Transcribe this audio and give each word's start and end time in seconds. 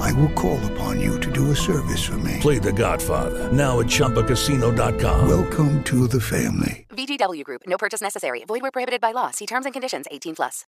I 0.00 0.12
will 0.12 0.30
call 0.30 0.58
upon 0.72 1.00
you 1.00 1.18
to 1.20 1.30
do 1.30 1.50
a 1.50 1.56
service 1.56 2.04
for 2.04 2.18
me. 2.18 2.38
Play 2.40 2.58
The 2.58 2.72
Godfather 2.72 3.50
now 3.52 3.80
at 3.80 3.86
ChumbaCasino.com. 3.86 5.28
Welcome 5.28 5.82
to 5.84 6.06
the 6.06 6.20
family. 6.20 6.86
VGW 6.90 7.44
Group. 7.44 7.62
No 7.66 7.78
purchase 7.78 8.00
necessary. 8.02 8.44
Void 8.44 8.62
where 8.62 8.70
prohibited 8.70 9.00
by 9.00 9.12
law. 9.12 9.30
See 9.30 9.46
terms 9.46 9.64
and 9.64 9.72
conditions. 9.72 10.06
18 10.10 10.34
plus. 10.34 10.66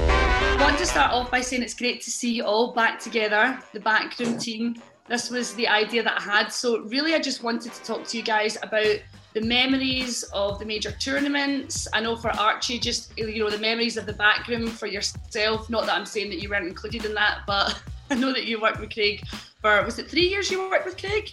I 0.00 0.56
want 0.60 0.78
to 0.78 0.86
start 0.86 1.12
off 1.12 1.30
by 1.30 1.40
saying 1.40 1.62
it's 1.62 1.74
great 1.74 2.00
to 2.02 2.10
see 2.10 2.32
you 2.32 2.44
all 2.44 2.72
back 2.72 2.98
together, 2.98 3.58
the 3.72 3.80
backroom 3.80 4.38
team. 4.38 4.82
This 5.08 5.30
was 5.30 5.54
the 5.54 5.68
idea 5.68 6.02
that 6.02 6.18
I 6.18 6.22
had. 6.22 6.48
So 6.52 6.80
really, 6.80 7.14
I 7.14 7.20
just 7.20 7.42
wanted 7.42 7.72
to 7.72 7.82
talk 7.84 8.06
to 8.08 8.16
you 8.16 8.22
guys 8.22 8.58
about 8.62 8.98
the 9.38 9.46
memories 9.46 10.24
of 10.32 10.58
the 10.58 10.64
major 10.64 10.90
tournaments. 10.92 11.86
I 11.92 12.00
know 12.00 12.16
for 12.16 12.30
Archie, 12.30 12.78
just 12.78 13.16
you 13.16 13.38
know 13.38 13.50
the 13.50 13.58
memories 13.58 13.96
of 13.96 14.04
the 14.04 14.12
backroom 14.12 14.66
for 14.66 14.86
yourself. 14.86 15.70
Not 15.70 15.86
that 15.86 15.94
I'm 15.94 16.06
saying 16.06 16.30
that 16.30 16.42
you 16.42 16.48
weren't 16.48 16.66
included 16.66 17.04
in 17.04 17.14
that, 17.14 17.40
but 17.46 17.80
I 18.10 18.14
know 18.14 18.32
that 18.32 18.46
you 18.46 18.60
worked 18.60 18.80
with 18.80 18.92
Craig 18.92 19.24
for 19.60 19.84
was 19.84 19.98
it 19.98 20.10
three 20.10 20.28
years 20.28 20.50
you 20.50 20.68
worked 20.68 20.86
with 20.86 20.98
Craig? 20.98 21.30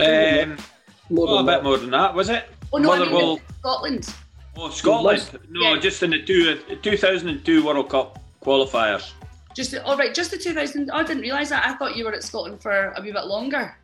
Um, 0.00 0.56
More 1.08 1.28
oh, 1.28 1.34
a 1.34 1.36
than 1.36 1.46
bit 1.46 1.62
more 1.62 1.78
than 1.78 1.90
that, 1.90 2.14
was 2.14 2.30
it? 2.30 2.48
Oh 2.72 2.78
no, 2.78 2.92
I 2.92 2.98
mean 3.08 3.40
Scotland. 3.60 4.14
Oh, 4.56 4.70
Scotland. 4.70 5.38
No, 5.50 5.74
Yeah. 5.74 5.80
just 5.80 6.02
in 6.02 6.10
the 6.10 6.22
two, 6.22 6.58
2002 6.82 7.64
World 7.64 7.90
Cup 7.90 8.20
qualifiers. 8.42 9.12
Just 9.54 9.70
the, 9.70 9.84
all 9.84 9.96
right, 9.96 10.12
just 10.12 10.32
the 10.32 10.38
2000. 10.38 10.90
Oh, 10.90 10.96
I 10.96 11.04
didn't 11.04 11.22
realise 11.22 11.50
that. 11.50 11.64
I 11.64 11.74
thought 11.74 11.96
you 11.96 12.04
were 12.04 12.12
at 12.12 12.24
Scotland 12.24 12.60
for 12.60 12.92
a 12.96 13.02
wee 13.02 13.12
bit 13.12 13.26
longer. 13.26 13.76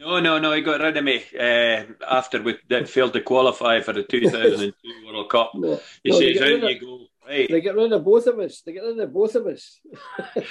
No, 0.00 0.20
no, 0.20 0.38
no. 0.38 0.52
He 0.52 0.60
got 0.60 0.80
rid 0.80 0.96
of 0.96 1.04
me 1.04 1.22
uh, 1.38 1.84
after 2.08 2.42
we 2.42 2.58
that 2.68 2.88
failed 2.88 3.12
to 3.12 3.20
qualify 3.20 3.80
for 3.80 3.92
the 3.92 4.02
2002 4.10 5.06
World 5.06 5.30
Cup. 5.30 5.52
No, 5.54 5.80
He 6.02 6.10
no, 6.10 6.18
says, 6.18 6.40
"Out 6.42 6.70
you 6.70 6.80
go." 6.80 7.06
Right. 7.26 7.48
They 7.48 7.62
get 7.62 7.74
rid 7.74 7.90
of 7.90 8.04
both 8.04 8.26
of 8.26 8.38
us. 8.38 8.60
They 8.60 8.74
get 8.74 8.82
rid 8.82 8.98
of 8.98 9.12
both 9.12 9.34
of 9.34 9.46
us. 9.46 9.80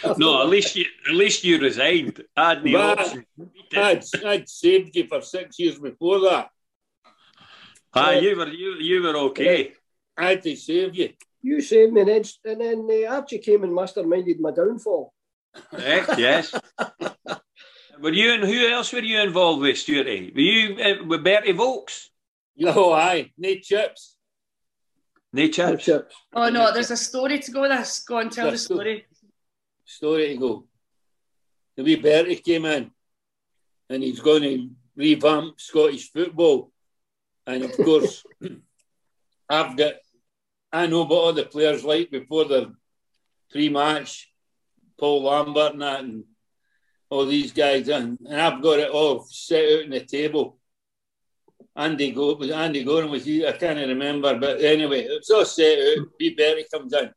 No, 0.18 0.42
at 0.42 0.50
least 0.50 0.76
you, 0.76 0.86
at 1.08 1.14
least 1.14 1.44
you 1.44 1.60
resigned. 1.60 2.24
I 2.36 2.50
had 2.50 2.66
no. 2.66 2.96
I'd, 3.76 4.04
I'd 4.26 4.50
saved 4.50 4.96
you 4.96 5.06
for 5.06 5.22
six 5.22 5.60
years 5.60 5.78
before 5.78 6.20
that. 6.22 6.50
Ah, 7.94 8.12
you 8.14 8.36
were 8.36 8.48
you 8.48 8.74
you 8.80 9.04
were 9.04 9.16
okay. 9.30 9.74
I 10.18 10.30
had 10.30 10.42
to 10.44 10.56
save 10.56 10.96
you. 10.96 11.10
You 11.44 11.62
saved 11.62 11.94
me, 11.94 12.02
and 12.02 12.10
then, 12.10 12.24
and 12.46 12.62
then 12.62 13.06
uh, 13.06 13.16
Archie 13.16 13.38
came 13.38 13.64
and 13.64 13.74
masterminded 13.74 14.40
my 14.40 14.52
downfall. 14.52 15.14
Correct, 15.70 16.18
yes. 16.18 16.56
Were 18.02 18.12
you 18.12 18.34
and 18.34 18.44
who 18.44 18.68
else 18.68 18.92
were 18.92 19.00
you 19.00 19.20
involved 19.20 19.62
with, 19.62 19.76
Stuarty? 19.76 20.34
Were 20.34 20.42
you 20.42 20.84
uh, 20.84 21.06
with 21.06 21.24
Bertie 21.24 21.54
Vogts? 21.54 22.10
No, 22.58 22.92
aye, 22.94 23.32
no 23.38 23.56
chips. 23.56 24.18
No 25.32 25.44
No 25.44 25.48
chips. 25.50 25.86
chips. 25.86 26.16
Oh 26.34 26.50
no, 26.50 26.72
there's 26.74 26.92
a 26.92 26.98
story 26.98 27.40
to 27.40 27.52
go 27.52 27.62
with 27.62 27.72
this. 27.72 28.04
Go 28.04 28.18
on, 28.20 28.30
tell 28.30 28.52
the 28.52 28.58
story. 28.58 29.06
Story 29.86 30.30
to 30.30 30.38
go. 30.38 30.68
The 31.76 31.84
wee 31.84 31.96
Bertie 31.96 32.36
came 32.36 32.66
in 32.66 32.92
and 33.90 34.04
he's 34.04 34.20
going 34.20 34.44
to 34.44 34.70
revamp 34.96 35.60
Scottish 35.60 36.12
football. 36.12 36.72
And 37.48 37.64
of 37.64 37.76
course, 37.76 38.24
I've 39.50 39.76
got, 39.76 39.94
I 40.72 40.88
know 40.88 41.04
what 41.04 41.18
all 41.18 41.34
the 41.34 41.46
players 41.46 41.84
like 41.84 42.12
before 42.12 42.46
the 42.46 42.74
pre 43.52 43.70
match, 43.70 44.32
Paul 45.00 45.24
Lambert 45.24 45.74
and 45.74 45.82
that, 45.82 46.00
and 46.02 46.24
all 47.10 47.26
these 47.26 47.52
guys. 47.52 47.88
And, 47.90 48.18
and 48.28 48.42
I've 48.42 48.62
got 48.62 48.80
it 48.80 48.90
all 48.90 49.26
set 49.30 49.64
out 49.64 49.84
on 49.86 49.90
the 49.92 50.02
table. 50.02 50.58
Andy 51.76 52.12
Go 52.12 52.36
was 52.36 52.52
Andy 52.52 52.84
Goram 52.84 53.10
was 53.10 53.26
he? 53.26 53.48
I 53.48 53.54
can't 53.54 53.80
remember, 53.80 54.38
but 54.38 54.62
anyway, 54.62 55.02
it's 55.02 55.32
all 55.32 55.46
set 55.46 55.80
out. 55.80 56.08
Wee 56.20 56.36
Bertie 56.36 56.68
comes 56.72 56.94
in 56.94 57.10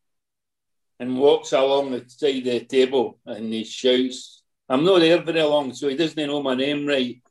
and 0.99 1.19
walks 1.19 1.53
along 1.53 1.91
the 1.91 2.05
side 2.09 2.39
of 2.39 2.45
the 2.45 2.61
table 2.61 3.19
and 3.27 3.53
he 3.53 3.65
shouts, 3.65 4.43
I'm 4.69 4.85
not 4.85 5.01
there 5.01 5.21
very 5.23 5.43
long, 5.43 5.75
so 5.75 5.89
he 5.89 5.97
doesn't 5.97 6.27
know 6.27 6.43
my 6.43 6.55
name 6.55 6.87
right. 6.87 7.23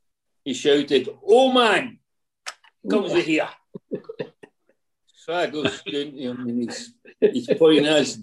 He 0.43 0.53
shouted, 0.53 1.09
Oh 1.27 1.51
man, 1.51 1.97
comes 2.89 3.13
it 3.13 3.25
here. 3.25 3.49
so 5.07 5.33
I 5.33 5.47
go 5.47 5.63
down 5.63 5.73
to 5.83 6.11
him 6.11 6.47
and 6.47 6.63
he's, 6.63 6.93
he's 7.19 7.49
pointing 7.57 7.87
at 7.87 7.99
his 7.99 8.19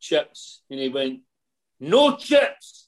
chips 0.00 0.62
and 0.70 0.80
he 0.80 0.88
went, 0.88 1.20
No 1.78 2.16
chips. 2.16 2.79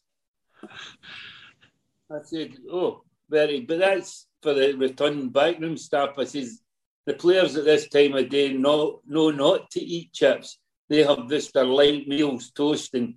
I 2.11 2.23
said, 2.25 2.57
Oh, 2.71 3.03
very, 3.29 3.61
but 3.61 3.79
that's 3.79 4.27
for 4.43 4.55
the 4.55 4.75
return 4.75 5.29
backroom 5.31 5.77
staff. 5.77 6.11
I 6.19 6.25
says, 6.25 6.61
the 7.07 7.15
players 7.15 7.57
at 7.57 7.65
this 7.65 7.89
time 7.89 8.15
of 8.15 8.29
day 8.29 8.53
know, 8.53 9.01
know 9.07 9.31
not 9.31 9.71
to 9.73 9.81
eat 9.81 10.13
chips. 10.13 10.59
They 10.89 11.03
have 11.03 11.29
just 11.29 11.55
their 11.55 11.65
light 11.65 12.07
meals, 12.07 12.51
toast 12.51 12.95
and 12.95 13.15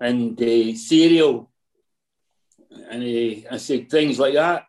and 0.00 0.40
uh, 0.40 0.74
cereal. 0.74 1.50
And 2.90 3.02
uh, 3.02 3.48
I 3.54 3.56
said 3.56 3.88
things 3.88 4.18
like 4.18 4.34
that. 4.34 4.64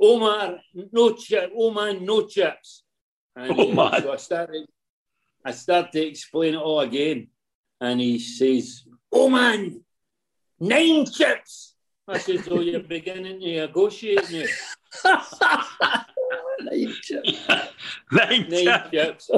Omar, 0.00 0.58
no 0.92 1.12
chip. 1.14 1.52
Oh 1.56 1.70
man, 1.70 2.04
no 2.04 2.26
chips. 2.26 2.82
And, 3.36 3.58
uh, 3.58 3.66
man. 3.66 4.02
So 4.02 4.12
I 4.12 4.16
started, 4.16 4.66
I 5.44 5.52
started 5.52 5.92
to 5.92 6.06
explain 6.06 6.54
it 6.54 6.58
all 6.58 6.80
again, 6.80 7.28
and 7.80 8.00
he 8.00 8.18
says, 8.18 8.82
"Oh 9.12 9.28
man, 9.28 9.82
nine 10.60 11.06
chips." 11.06 11.74
I 12.08 12.18
said, 12.18 12.44
"So 12.44 12.60
you're 12.60 12.80
beginning 12.80 13.40
to 13.40 13.46
negotiate 13.66 14.30
now?" 14.30 14.46
Nine 16.62 16.94
chips. 17.02 17.46
Nine 18.12 18.48
Nine 18.50 18.90
chips. 18.90 19.26
chips. 19.26 19.30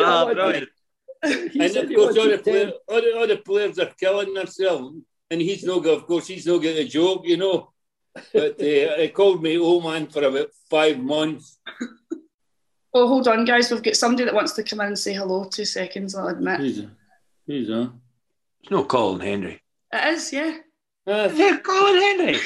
Ah, 0.00 0.24
brilliant. 0.32 0.68
And 1.22 1.72
said 1.72 1.84
of 1.84 1.88
he 1.90 1.96
course, 1.96 2.16
all 2.16 2.24
the, 2.24 2.30
wanted 2.30 2.44
player, 2.44 2.72
all, 2.88 3.00
the, 3.02 3.18
all 3.18 3.26
the 3.26 3.36
players 3.38 3.78
are 3.80 3.90
killing 3.98 4.34
themselves. 4.34 4.96
And 5.30 5.40
he's 5.40 5.64
no 5.64 5.80
good, 5.80 5.96
of 5.98 6.06
course, 6.06 6.28
he's 6.28 6.46
no 6.46 6.60
get 6.60 6.78
a 6.78 6.84
joke, 6.84 7.22
you 7.26 7.36
know. 7.36 7.72
But 8.32 8.52
uh, 8.52 8.56
they 8.58 9.10
called 9.12 9.42
me 9.42 9.58
old 9.58 9.82
man 9.84 10.06
for 10.06 10.22
about 10.22 10.50
five 10.70 10.98
months. 11.00 11.58
Oh, 12.94 13.08
hold 13.08 13.26
on, 13.28 13.44
guys. 13.44 13.70
We've 13.70 13.82
got 13.82 13.96
somebody 13.96 14.24
that 14.24 14.34
wants 14.34 14.52
to 14.54 14.62
come 14.62 14.80
in 14.80 14.86
and 14.88 14.98
say 14.98 15.12
hello. 15.12 15.44
Two 15.44 15.64
seconds, 15.64 16.14
I'll 16.14 16.28
admit. 16.28 16.60
Who's 16.60 16.76
that? 16.78 16.90
Who's 17.46 17.66
that? 17.68 17.92
It's 18.62 18.70
no 18.70 18.84
Colin 18.84 19.20
Hendry. 19.20 19.60
It 19.92 20.14
is, 20.14 20.32
yeah. 20.32 20.56
Ah, 21.06 21.28
Yeah, 21.32 21.58
Colin 21.58 22.00
Hendry. 22.02 22.38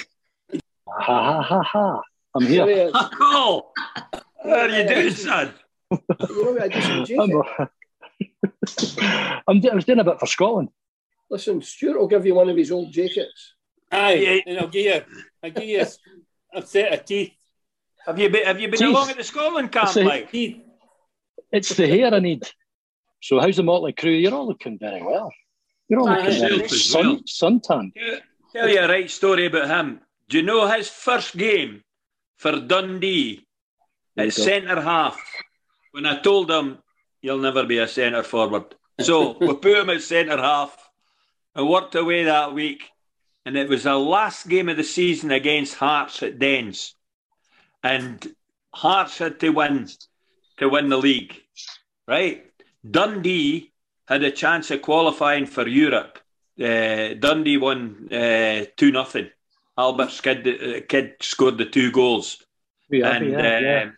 Ha 0.86 1.03
ha 1.03 1.42
ha 1.42 1.62
ha. 1.62 2.03
I'm 2.34 2.47
here. 2.47 2.58
Sorry, 2.60 2.80
uh, 2.92 3.08
Cole. 3.10 3.72
How 4.44 4.50
are 4.50 4.69
you 4.69 4.88
doing, 4.88 5.10
son? 5.10 5.52
you 5.91 5.98
know 6.08 6.52
what 6.52 6.62
I 6.62 6.69
just 6.69 6.88
I'm, 6.88 7.04
jacket. 7.04 7.69
I'm 9.48 9.60
do- 9.60 9.70
I 9.70 9.75
was 9.75 9.84
doing 9.84 9.98
a 9.98 10.04
bit 10.04 10.19
for 10.20 10.26
Scotland. 10.26 10.69
Listen, 11.31 11.60
Stuart 11.62 11.98
will 11.98 12.08
give 12.08 12.25
you 12.26 12.34
one 12.34 12.48
of 12.48 12.56
his 12.56 12.70
old 12.70 12.92
jackets. 12.92 13.54
Aye, 13.91 14.42
and 14.47 14.58
I'll 14.58 14.69
give 14.69 14.84
you, 14.84 15.02
I'll 15.42 15.50
give 15.50 15.64
you 15.64 15.81
a, 15.82 16.58
a 16.58 16.62
set 16.66 16.92
of 16.92 17.04
teeth. 17.04 17.32
Have 18.06 18.19
you 18.19 18.28
been 18.31 18.44
Have 18.47 18.60
you 18.60 18.69
been 18.69 18.81
Jeez. 18.81 18.88
along 18.88 19.10
at 19.10 19.16
the 19.16 19.25
Scotland 19.25 19.70
camp, 19.72 19.88
See- 19.91 20.02
Mike? 20.04 20.31
It's 21.52 21.75
the 21.76 21.86
hair 21.86 22.14
I 22.14 22.19
need. 22.20 22.42
So 23.20 23.38
how's 23.41 23.56
the 23.56 23.62
Motley 23.62 23.92
Crew? 23.92 24.10
You're 24.10 24.34
all 24.34 24.47
looking 24.48 24.78
very 24.78 25.02
well. 25.02 25.31
You're 25.92 26.00
all 26.00 26.06
looking 26.06 26.41
very 26.41 26.56
yourself 26.56 27.04
well. 27.04 27.20
sun, 27.26 27.60
suntan. 27.60 27.92
Tell 28.54 28.66
you 28.66 28.80
a 28.80 28.88
right 28.88 29.10
story 29.10 29.44
about 29.44 29.69
him. 29.69 30.00
Do 30.26 30.38
you 30.38 30.42
know 30.42 30.66
his 30.66 30.88
first 30.88 31.36
game 31.36 31.84
for 32.38 32.58
Dundee 32.60 33.47
There 34.16 34.28
at 34.28 34.32
centre 34.32 34.81
half? 34.81 35.20
When 35.90 36.06
I 36.06 36.19
told 36.20 36.50
him 36.50 36.78
he'll 37.20 37.37
never 37.37 37.66
be 37.66 37.76
a 37.76 37.87
centre 37.87 38.22
forward, 38.22 38.75
so 39.00 39.37
we 39.38 39.55
put 39.66 39.81
him 39.81 39.90
at 39.90 40.00
centre 40.00 40.38
half. 40.38 40.75
I 41.55 41.61
worked 41.61 41.94
away 41.94 42.25
that 42.25 42.55
week, 42.55 42.88
and 43.44 43.58
it 43.58 43.69
was 43.69 43.82
the 43.82 43.94
last 43.94 44.49
game 44.49 44.70
of 44.70 44.78
the 44.78 44.84
season 44.84 45.31
against 45.31 45.75
Hearts 45.75 46.22
at 46.22 46.38
Dens, 46.38 46.94
and 47.82 48.34
Hearts 48.75 49.19
had 49.19 49.40
to 49.40 49.50
win 49.50 49.90
to 50.56 50.70
win 50.70 50.88
the 50.88 50.96
league, 50.96 51.38
right? 52.08 52.46
Dundee 52.90 53.71
had 54.06 54.22
a 54.22 54.31
chance 54.31 54.70
of 54.70 54.82
qualifying 54.82 55.46
for 55.46 55.66
Europe. 55.66 56.19
Uh, 56.60 57.14
Dundee 57.14 57.56
won 57.56 58.08
uh, 58.12 58.66
two 58.76 58.93
nothing. 58.93 59.31
Albert 59.78 60.10
Skid, 60.10 60.46
uh, 60.46 60.81
Kidd 60.87 61.14
scored 61.20 61.58
the 61.58 61.64
two 61.64 61.90
goals, 61.90 62.44
and 62.90 63.31
yeah, 63.31 63.58
yeah. 63.58 63.90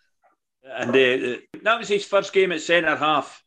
and 0.76 0.94
that 0.94 1.78
was 1.78 1.88
his 1.88 2.04
first 2.04 2.32
game 2.32 2.52
at 2.52 2.60
centre 2.60 2.96
half. 2.96 3.42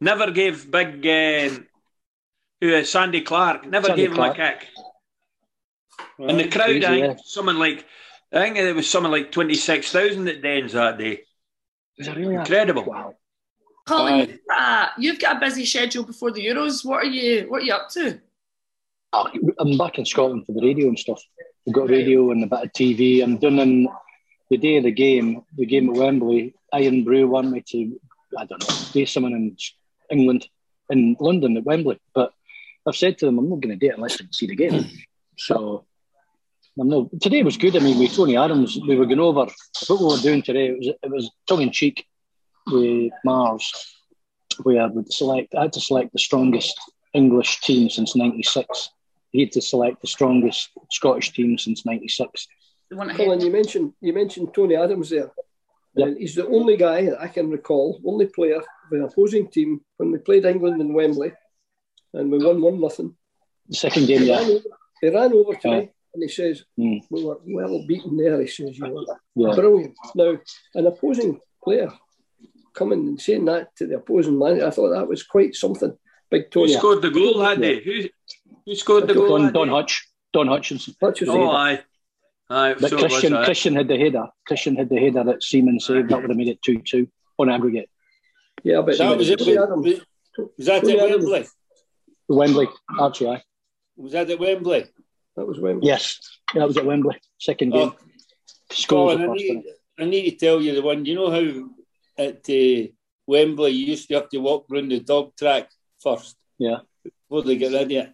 Never 0.00 0.30
gave 0.32 0.70
big 0.70 1.06
um, 1.06 2.84
Sandy 2.84 3.20
Clark. 3.20 3.66
Never 3.66 3.88
Sandy 3.88 4.02
gave 4.02 4.14
Clark. 4.14 4.36
him 4.36 4.44
a 4.44 4.50
kick. 4.50 4.68
And 6.18 6.40
the 6.40 6.48
crowd, 6.48 6.84
I 6.84 7.00
think, 7.00 7.20
something 7.24 7.56
like 7.56 7.84
I 8.32 8.42
think 8.42 8.56
there 8.56 8.74
was 8.74 8.90
something 8.90 9.12
like 9.12 9.32
26,000 9.32 10.28
at 10.28 10.42
Dens 10.42 10.72
that 10.72 10.98
day. 10.98 11.22
Was 11.96 12.08
really? 12.14 12.34
Incredible. 12.34 12.84
Wow. 12.84 13.14
Colin, 13.88 14.28
you've 14.28 14.46
got, 14.46 14.60
a, 14.60 15.00
you've 15.00 15.18
got 15.18 15.36
a 15.36 15.40
busy 15.40 15.64
schedule 15.64 16.04
before 16.04 16.30
the 16.30 16.44
Euros. 16.44 16.84
What 16.84 17.04
are 17.04 17.06
you 17.06 17.48
What 17.48 17.62
are 17.62 17.64
you 17.64 17.72
up 17.72 17.88
to? 17.90 18.20
I'm 19.58 19.78
back 19.78 19.98
in 19.98 20.04
Scotland 20.04 20.44
for 20.44 20.52
the 20.52 20.60
radio 20.60 20.88
and 20.88 20.98
stuff. 20.98 21.22
We've 21.64 21.74
got 21.74 21.88
radio 21.88 22.30
and 22.30 22.44
a 22.44 22.46
bit 22.46 22.64
of 22.64 22.72
TV. 22.72 23.22
I'm 23.22 23.38
doing 23.38 23.58
in 23.58 23.88
the 24.50 24.58
day 24.58 24.76
of 24.76 24.84
the 24.84 24.90
game, 24.90 25.42
the 25.56 25.64
game 25.64 25.88
at 25.88 25.96
Wembley. 25.96 26.54
Irn-Bru 26.74 27.26
want 27.26 27.50
me 27.50 27.64
to, 27.68 27.98
I 28.36 28.44
don't 28.44 28.60
know, 28.60 28.74
face 28.92 29.12
someone 29.12 29.32
in 29.32 29.56
England, 30.10 30.46
in 30.90 31.16
London 31.18 31.56
at 31.56 31.64
Wembley. 31.64 31.98
But 32.14 32.32
I've 32.86 32.96
said 32.96 33.16
to 33.18 33.26
them, 33.26 33.38
I'm 33.38 33.48
not 33.48 33.60
going 33.60 33.78
to 33.78 33.86
do 33.86 33.90
it 33.90 33.96
unless 33.96 34.16
I 34.16 34.24
can 34.24 34.32
see 34.34 34.46
the 34.46 34.56
game. 34.56 34.84
So 35.38 35.86
I'm 36.78 36.88
not. 36.88 37.08
Today 37.22 37.42
was 37.42 37.56
good. 37.56 37.76
I 37.76 37.78
mean, 37.78 37.98
with 37.98 38.14
Tony 38.14 38.36
Adams, 38.36 38.78
we 38.86 38.96
were 38.96 39.06
going 39.06 39.20
over 39.20 39.46
what 39.86 40.00
we 40.00 40.06
were 40.06 40.18
doing 40.18 40.42
today. 40.42 40.66
It 40.66 40.78
was 40.78 40.88
it 41.02 41.10
was 41.10 41.30
tongue 41.46 41.62
in 41.62 41.72
cheek 41.72 42.06
with 42.70 43.12
Mars, 43.24 43.70
where 44.62 44.88
we 44.88 45.04
select. 45.10 45.54
I 45.54 45.62
had 45.62 45.72
to 45.74 45.80
select 45.80 46.12
the 46.12 46.18
strongest 46.18 46.78
English 47.14 47.60
team 47.60 47.88
since 47.90 48.16
'96. 48.16 48.90
He 49.32 49.40
had 49.40 49.52
to 49.52 49.60
select 49.60 50.00
the 50.00 50.06
strongest 50.06 50.70
Scottish 50.90 51.32
team 51.32 51.58
since 51.58 51.84
'96. 51.84 52.46
Colin, 53.16 53.40
you 53.40 53.50
mentioned 53.50 53.92
you 54.00 54.12
mentioned 54.12 54.54
Tony 54.54 54.76
Adams 54.76 55.10
there. 55.10 55.30
Yep. 55.94 56.16
He's 56.18 56.34
the 56.34 56.46
only 56.46 56.76
guy 56.76 57.06
that 57.06 57.20
I 57.20 57.28
can 57.28 57.50
recall, 57.50 58.00
only 58.04 58.26
player 58.26 58.56
of 58.58 58.64
an 58.92 59.02
opposing 59.02 59.48
team 59.48 59.80
when 59.96 60.12
we 60.12 60.18
played 60.18 60.44
England 60.44 60.80
in 60.80 60.92
Wembley, 60.92 61.32
and 62.14 62.30
we 62.30 62.38
won 62.44 62.60
one 62.62 62.80
nothing. 62.80 63.16
The 63.68 63.76
second 63.76 64.06
game, 64.06 64.20
He, 64.22 64.28
yeah, 64.28 64.38
ran 64.38 64.50
over, 64.50 64.64
he 65.00 65.08
ran 65.08 65.32
over 65.32 65.54
to 65.54 65.68
Yeah. 65.68 65.80
me 65.80 65.90
and 66.14 66.22
he 66.22 66.28
says, 66.28 66.64
Mm. 66.78 67.00
"We 67.10 67.24
were 67.24 67.38
well 67.46 67.84
beaten 67.86 68.16
there." 68.16 68.40
He 68.40 68.46
says, 68.46 68.78
"You 68.78 68.90
were 68.94 69.04
yeah. 69.34 69.54
brilliant." 69.54 69.96
Now, 70.14 70.38
an 70.74 70.86
opposing 70.86 71.40
player 71.62 71.90
coming 72.78 73.00
and 73.00 73.20
saying 73.20 73.44
that 73.46 73.74
to 73.76 73.86
the 73.86 73.96
opposing 73.96 74.38
man, 74.38 74.62
I 74.62 74.70
thought 74.70 74.90
that 74.90 75.08
was 75.08 75.22
quite 75.22 75.54
something. 75.54 75.96
Big 76.30 76.44
Who 76.54 76.66
Tony. 76.66 76.72
scored 76.74 77.02
the 77.02 77.10
goal 77.10 77.38
that 77.38 77.60
day? 77.60 77.82
Who, 77.82 78.08
who 78.64 78.74
scored 78.74 79.08
the 79.08 79.14
goal? 79.14 79.28
Don, 79.30 79.46
that 79.46 79.54
Don? 79.54 79.68
Hutch, 79.68 80.08
Don 80.32 80.46
Hutchinson. 80.46 80.94
Hutchison. 81.00 81.34
Oh, 81.34 81.50
aye. 81.50 81.80
Aye, 82.50 82.74
But 82.80 82.90
so 82.90 82.98
it 82.98 83.02
was, 83.02 83.12
Christian, 83.12 83.34
aye. 83.34 83.44
Christian 83.44 83.74
had 83.74 83.88
the 83.88 83.98
header. 83.98 84.26
Christian 84.46 84.76
had 84.76 84.88
the 84.88 84.98
header 84.98 85.24
that 85.24 85.42
Seaman 85.42 85.80
saved. 85.80 86.10
That 86.10 86.20
would 86.20 86.30
have 86.30 86.36
made 86.36 86.48
it 86.48 86.62
two-two 86.62 87.08
on 87.38 87.50
aggregate. 87.50 87.90
yeah, 88.62 88.80
but 88.82 88.96
That 88.98 89.16
was 89.16 89.28
it. 89.28 89.38
Tony 89.38 89.58
Adams. 89.58 90.00
Was 90.56 90.66
that 90.66 90.82
Tony 90.82 90.98
at 90.98 91.08
Adams. 91.08 91.24
Wembley? 91.24 91.48
Wembley, 92.28 92.68
Archie. 92.98 93.28
Aye. 93.28 93.42
Was 93.96 94.12
that 94.12 94.30
at 94.30 94.38
Wembley? 94.38 94.86
That 95.36 95.46
was 95.46 95.58
Wembley. 95.60 95.86
Yes, 95.88 96.18
yeah, 96.54 96.60
that 96.60 96.68
was 96.68 96.76
at 96.76 96.84
Wembley. 96.84 97.16
Second 97.38 97.72
oh. 97.74 97.78
game. 97.78 97.92
Oh, 97.98 98.04
Scholes 98.70 98.86
Colin, 98.88 99.20
the 99.22 99.28
I 99.28 99.34
need. 99.34 99.64
I 100.00 100.04
need 100.04 100.30
to 100.30 100.36
tell 100.36 100.60
you 100.60 100.74
the 100.74 100.82
one. 100.82 101.04
You 101.04 101.14
know 101.16 101.30
how 101.30 101.68
at 102.18 102.48
uh, 102.50 102.88
Wembley 103.26 103.70
you 103.70 103.86
used 103.86 104.08
to 104.08 104.14
have 104.14 104.28
to 104.30 104.38
walk 104.38 104.66
round 104.70 104.90
the 104.90 105.00
dog 105.00 105.36
track 105.36 105.70
first 106.02 106.36
Yeah. 106.58 106.78
before 107.04 107.42
they 107.42 107.56
get 107.56 107.72
rid 107.72 107.82
of 107.82 107.90
you. 107.90 108.06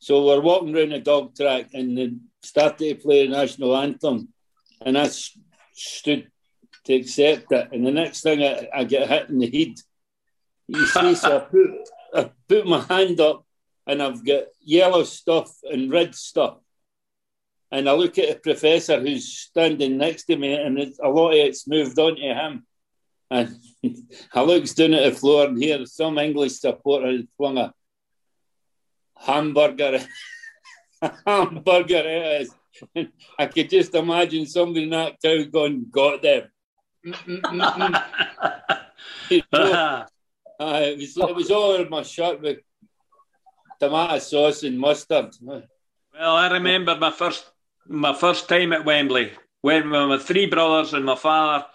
So 0.00 0.24
we're 0.26 0.40
walking 0.40 0.72
round 0.74 0.92
the 0.92 1.00
dog 1.00 1.34
track 1.34 1.70
and 1.74 1.96
then 1.96 2.20
started 2.42 2.78
to 2.78 2.94
play 3.02 3.26
the 3.26 3.32
national 3.32 3.76
anthem, 3.76 4.28
and 4.84 4.96
I 4.96 5.02
s- 5.02 5.36
stood 5.72 6.30
to 6.84 6.94
accept 6.94 7.50
it. 7.52 7.68
And 7.72 7.86
the 7.86 7.90
next 7.90 8.22
thing 8.22 8.42
I, 8.42 8.68
I 8.72 8.84
get 8.84 9.08
hit 9.08 9.28
in 9.28 9.38
the 9.38 9.50
head. 9.50 9.74
You 10.68 10.86
see, 10.86 11.14
so 11.14 11.36
I 11.36 11.40
put, 11.40 11.70
I 12.14 12.30
put 12.48 12.66
my 12.66 12.80
hand 12.80 13.20
up, 13.20 13.44
and 13.86 14.02
I've 14.02 14.24
got 14.24 14.44
yellow 14.60 15.02
stuff 15.02 15.50
and 15.64 15.90
red 15.90 16.14
stuff. 16.14 16.58
And 17.72 17.88
I 17.88 17.92
look 17.92 18.18
at 18.18 18.28
the 18.28 18.40
professor 18.40 19.00
who's 19.00 19.26
standing 19.36 19.98
next 19.98 20.24
to 20.26 20.36
me, 20.36 20.54
and 20.54 20.78
it's, 20.78 20.98
a 21.02 21.08
lot 21.08 21.30
of 21.32 21.38
it's 21.38 21.66
moved 21.66 21.98
on 21.98 22.16
to 22.16 22.22
him. 22.22 22.66
And 23.30 23.56
I 24.34 24.42
looks 24.42 24.74
down 24.74 24.94
at 24.94 25.12
the 25.12 25.18
floor, 25.18 25.46
and 25.46 25.62
here 25.62 25.84
some 25.86 26.18
English 26.18 26.60
supporter 26.60 27.12
has 27.12 27.24
flung 27.36 27.58
a 27.58 27.72
hamburger, 29.16 30.00
hamburger 31.26 31.96
at 31.96 32.42
us. 32.42 32.48
And 32.94 33.08
I 33.38 33.46
could 33.46 33.70
just 33.70 33.94
imagine 33.94 34.46
somebody 34.46 34.84
in 34.84 34.90
that 34.90 35.20
crowd 35.20 35.52
going, 35.52 35.86
"Got 35.90 36.22
them." 36.22 36.44
You 37.04 37.12
know, 39.52 40.04
uh, 40.60 40.80
it 40.82 40.98
was 40.98 41.16
it 41.16 41.36
was 41.36 41.50
all 41.50 41.72
over 41.72 41.88
my 41.88 42.02
shirt 42.02 42.40
with 42.40 42.58
tomato 43.80 44.18
sauce 44.18 44.62
and 44.62 44.78
mustard. 44.78 45.34
Well, 45.42 46.36
I 46.36 46.52
remember 46.52 46.96
my 46.96 47.10
first 47.10 47.50
my 47.86 48.14
first 48.14 48.48
time 48.48 48.72
at 48.72 48.84
Wembley. 48.84 49.32
Went 49.62 49.90
with 49.90 50.08
my 50.08 50.18
three 50.18 50.46
brothers 50.46 50.94
and 50.94 51.04
my 51.04 51.16
father 51.16 51.66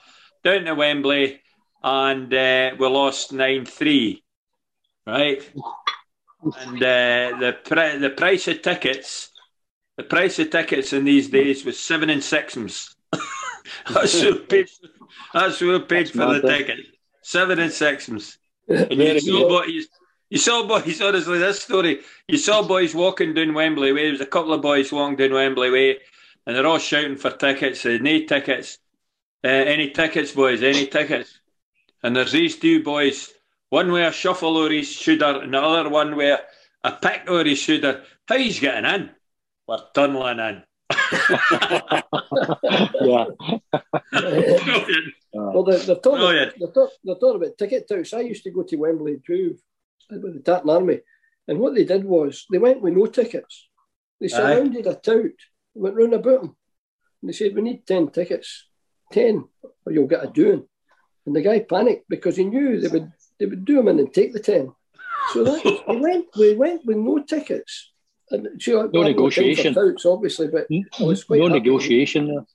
down 0.43 0.65
to 0.65 0.73
Wembley, 0.73 1.41
and 1.83 2.33
uh, 2.33 2.71
we 2.79 2.87
lost 2.87 3.33
nine 3.33 3.65
three. 3.65 4.23
Right, 5.05 5.43
and 6.59 6.77
uh, 6.77 7.37
the 7.39 7.57
pri- 7.63 7.97
the 7.97 8.09
price 8.09 8.47
of 8.47 8.61
tickets, 8.61 9.31
the 9.97 10.03
price 10.03 10.39
of 10.39 10.49
tickets 10.49 10.93
in 10.93 11.03
these 11.03 11.29
days 11.29 11.65
was 11.65 11.79
seven 11.79 12.09
and 12.09 12.23
sixpence. 12.23 12.95
that's 13.93 14.21
who 14.21 14.39
paid. 14.39 14.69
That's 15.33 15.59
who 15.59 15.79
paid 15.81 16.09
for 16.09 16.39
the 16.39 16.41
ticket. 16.41 16.79
Seven 17.21 17.59
and 17.59 17.71
sixpence. 17.71 18.37
And 18.65 18.93
you 18.93 19.19
saw 19.19 19.49
boys, 19.49 19.87
you 20.29 20.37
saw 20.37 20.65
boys, 20.65 21.01
honestly, 21.01 21.37
this 21.37 21.61
story, 21.61 21.99
you 22.29 22.37
saw 22.37 22.63
boys 22.63 22.95
walking 22.95 23.33
down 23.33 23.53
Wembley 23.53 23.91
Way. 23.91 24.03
There 24.03 24.11
was 24.13 24.21
a 24.21 24.25
couple 24.25 24.53
of 24.53 24.61
boys 24.61 24.89
walking 24.89 25.17
down 25.17 25.33
Wembley 25.33 25.69
Way, 25.69 25.97
and 26.47 26.55
they're 26.55 26.65
all 26.65 26.79
shouting 26.79 27.17
for 27.17 27.29
tickets. 27.29 27.85
Uh, 27.85 27.97
no 27.99 28.23
tickets. 28.23 28.77
Uh, 29.43 29.49
any 29.49 29.89
tickets, 29.89 30.31
boys, 30.31 30.63
any 30.63 30.87
tickets. 30.87 31.39
And 32.03 32.15
there's 32.15 32.31
these 32.31 32.57
two 32.57 32.83
boys, 32.83 33.31
one 33.69 33.91
with 33.91 34.07
a 34.07 34.11
shuffle 34.11 34.57
over 34.57 34.73
his 34.73 34.91
shoulder, 34.91 35.39
and 35.41 35.53
the 35.53 35.61
other 35.61 35.89
one 35.89 36.15
with 36.15 36.39
a 36.83 36.91
pick 36.91 37.23
over 37.27 37.47
his 37.47 37.59
shoulder. 37.59 38.03
How 38.27 38.37
he's 38.37 38.59
getting 38.59 38.85
in? 38.85 39.09
We're 39.67 39.79
tunneling 39.95 40.39
in. 40.39 40.63
yeah. 43.01 43.25
Brilliant. 44.11 45.13
Well, 45.33 45.63
they're, 45.63 45.79
they're, 45.79 45.95
talking, 45.95 46.19
Brilliant. 46.19 46.53
they're, 46.59 46.71
talk, 46.71 46.91
they're 47.03 47.15
talking 47.15 47.41
about 47.41 47.57
ticket 47.57 47.87
touts. 47.87 48.13
I 48.13 48.19
used 48.19 48.43
to 48.43 48.51
go 48.51 48.63
to 48.63 48.75
Wembley 48.75 49.21
too 49.25 49.57
with 50.09 50.33
the 50.33 50.39
Tartan 50.41 50.69
Army. 50.69 50.99
And 51.47 51.59
what 51.59 51.75
they 51.75 51.85
did 51.85 52.03
was 52.03 52.45
they 52.51 52.57
went 52.57 52.81
with 52.81 52.93
no 52.93 53.05
tickets. 53.07 53.67
They 54.19 54.27
surrounded 54.27 54.87
a 54.87 54.95
tout, 54.95 55.31
went 55.73 55.95
round 55.95 56.13
about 56.13 56.41
them. 56.41 56.55
And 57.21 57.29
they 57.29 57.33
said, 57.33 57.55
We 57.55 57.61
need 57.61 57.85
10 57.85 58.09
tickets. 58.09 58.67
10, 59.11 59.43
or 59.85 59.91
you'll 59.91 60.07
get 60.07 60.23
a 60.23 60.27
doing. 60.27 60.65
And 61.25 61.35
the 61.35 61.41
guy 61.41 61.59
panicked 61.61 62.09
because 62.09 62.35
he 62.35 62.43
knew 62.43 62.79
they 62.81 62.87
would 62.89 63.11
they 63.39 63.45
would 63.45 63.65
do 63.65 63.79
him 63.79 63.87
in 63.87 63.99
and 63.99 64.13
take 64.13 64.33
the 64.33 64.39
10. 64.39 64.71
So 65.33 65.43
that, 65.43 65.83
we, 65.87 65.95
went, 65.97 66.25
we 66.37 66.55
went 66.55 66.85
with 66.85 66.97
no 66.97 67.19
tickets. 67.19 67.91
And 68.29 68.61
sure, 68.61 68.89
No 68.93 69.01
I 69.01 69.07
had 69.07 69.15
negotiation. 69.15 69.73
Touts, 69.73 70.05
obviously, 70.05 70.47
but 70.47 70.67
I 70.69 71.03
was 71.03 71.23
quite 71.23 71.39
No 71.39 71.47
happy. 71.47 71.59
negotiation 71.59 72.27
there. 72.27 72.45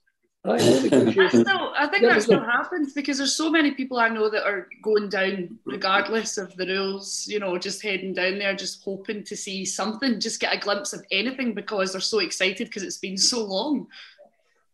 Aye, 0.45 0.59
no 0.59 0.79
That 0.81 0.93
negotiation. 0.93 1.45
still, 1.45 1.73
I 1.77 1.87
think 1.89 2.03
Yeah, 2.03 2.15
that 2.15 2.23
still 2.23 2.41
happens 2.41 2.93
because 2.93 3.19
there's 3.19 3.35
so 3.35 3.51
many 3.51 3.73
people 3.73 3.99
I 3.99 4.09
know 4.09 4.31
that 4.31 4.45
are 4.47 4.69
going 4.83 5.09
down 5.09 5.59
regardless 5.67 6.39
of 6.39 6.55
the 6.57 6.67
rules, 6.67 7.27
you 7.27 7.41
know, 7.41 7.59
just 7.59 7.83
heading 7.83 8.13
down 8.15 8.39
there, 8.39 8.55
just 8.55 8.83
hoping 8.85 9.25
to 9.25 9.37
see 9.37 9.65
something, 9.65 10.21
just 10.21 10.41
get 10.41 10.55
a 10.55 10.59
glimpse 10.59 10.93
of 10.93 11.05
anything 11.11 11.55
because 11.55 11.93
they're 11.93 12.01
so 12.01 12.21
excited 12.21 12.69
because 12.69 12.83
it's 12.85 12.99
been 12.99 13.19
so 13.19 13.45
long. 13.45 13.89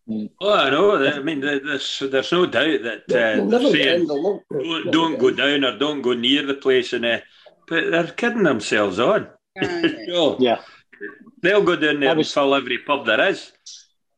Oh, 0.08 0.52
I 0.52 0.70
know. 0.70 1.02
I 1.06 1.20
mean, 1.20 1.40
there's, 1.40 2.02
there's 2.10 2.32
no 2.32 2.44
doubt 2.46 2.82
that 2.82 3.02
uh, 3.08 3.36
They'll 3.36 3.48
they're 3.48 3.72
saying 3.72 4.00
in, 4.02 4.06
they'll 4.06 4.22
not- 4.22 4.42
don't, 4.50 4.90
don't 4.92 5.18
go 5.18 5.30
down 5.30 5.64
or 5.64 5.78
don't 5.78 6.02
go 6.02 6.12
near 6.12 6.44
the 6.44 6.54
place, 6.54 6.92
and 6.92 7.06
uh, 7.06 7.20
but 7.66 7.90
they're 7.90 8.06
kidding 8.08 8.42
themselves 8.42 8.98
on. 8.98 9.28
Sure. 9.62 10.36
Yeah. 10.40 10.60
They'll 11.42 11.62
go 11.62 11.76
down 11.76 12.00
there 12.00 12.10
I 12.10 12.12
and 12.12 12.26
fill 12.26 12.54
every 12.54 12.78
pub 12.78 13.04
there 13.06 13.28
is. 13.28 13.52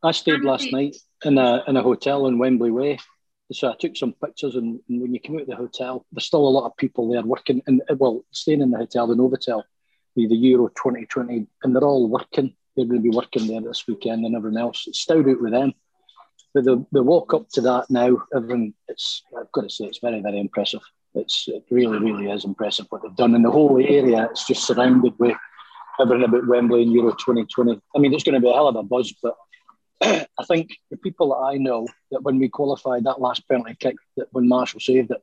I 0.03 0.13
stayed 0.13 0.43
last 0.43 0.71
night 0.73 0.97
in 1.25 1.39
a 1.39 1.63
in 1.67 1.77
a 1.77 1.83
hotel 1.83 2.27
in 2.27 2.39
Wembley 2.39 2.71
Way. 2.71 2.99
So 3.53 3.71
I 3.71 3.75
took 3.79 3.97
some 3.97 4.13
pictures, 4.13 4.57
and, 4.57 4.81
and 4.89 5.01
when 5.01 5.15
you 5.15 5.21
come 5.21 5.37
out 5.37 5.43
of 5.43 5.47
the 5.49 5.57
hotel, 5.57 6.05
there's 6.13 6.27
still 6.27 6.47
a 6.47 6.51
lot 6.51 6.67
of 6.67 6.77
people 6.77 7.11
there 7.11 7.23
working, 7.23 7.63
and 7.67 7.81
well, 7.97 8.25
staying 8.33 8.61
in 8.61 8.71
the 8.73 8.79
hotel, 8.79 9.07
the 9.07 9.15
Novotel, 9.15 9.63
with 10.17 10.31
the 10.31 10.37
Euro 10.37 10.69
2020, 10.69 11.47
and 11.63 11.75
they're 11.75 11.85
all 11.85 12.09
working. 12.09 12.55
They're 12.77 12.87
going 12.87 13.03
to 13.03 13.11
be 13.11 13.17
working 13.17 13.47
there 13.47 13.61
this 13.61 13.87
weekend, 13.87 14.25
and 14.25 14.37
everyone 14.37 14.61
else. 14.61 14.85
It's 14.87 15.01
stowed 15.01 15.29
out 15.29 15.41
with 15.41 15.53
them. 15.53 15.73
But 16.55 16.65
the, 16.65 16.87
the 16.93 17.03
walk 17.03 17.35
up 17.35 17.49
to 17.51 17.61
that 17.63 17.91
now, 17.91 18.17
everyone, 18.35 18.75
it's 18.89 19.23
I've 19.39 19.53
got 19.53 19.63
to 19.63 19.71
say, 19.71 19.85
it's 19.87 19.99
very 19.99 20.21
very 20.21 20.41
impressive. 20.41 20.81
It's 21.15 21.49
it 21.49 21.65
really 21.71 21.99
really 21.99 22.31
is 22.31 22.45
impressive 22.45 22.87
what 22.91 23.03
they've 23.03 23.17
done, 23.17 23.35
and 23.35 23.45
the 23.45 23.51
whole 23.51 23.79
area, 23.79 24.29
it's 24.31 24.47
just 24.47 24.67
surrounded 24.67 25.19
with 25.19 25.37
everything 26.01 26.25
about 26.25 26.47
Wembley 26.47 26.83
and 26.83 26.93
Euro 26.93 27.11
2020. 27.13 27.81
I 27.95 27.99
mean, 27.99 28.13
it's 28.13 28.25
going 28.25 28.35
to 28.35 28.41
be 28.41 28.51
a 28.51 28.55
hell 28.55 28.69
of 28.69 28.77
a 28.77 28.83
buzz, 28.83 29.15
but 29.23 29.37
I 30.03 30.45
think 30.47 30.77
the 30.91 30.97
people 30.97 31.31
that 31.31 31.55
I 31.55 31.57
know 31.57 31.89
that 32.11 32.23
when 32.23 32.39
we 32.39 32.49
qualified 32.49 33.05
that 33.05 33.21
last 33.21 33.49
penalty 33.49 33.77
kick, 33.79 33.97
that 34.17 34.29
when 34.33 34.49
Marshall 34.49 34.81
saved 34.81 35.11
it, 35.11 35.23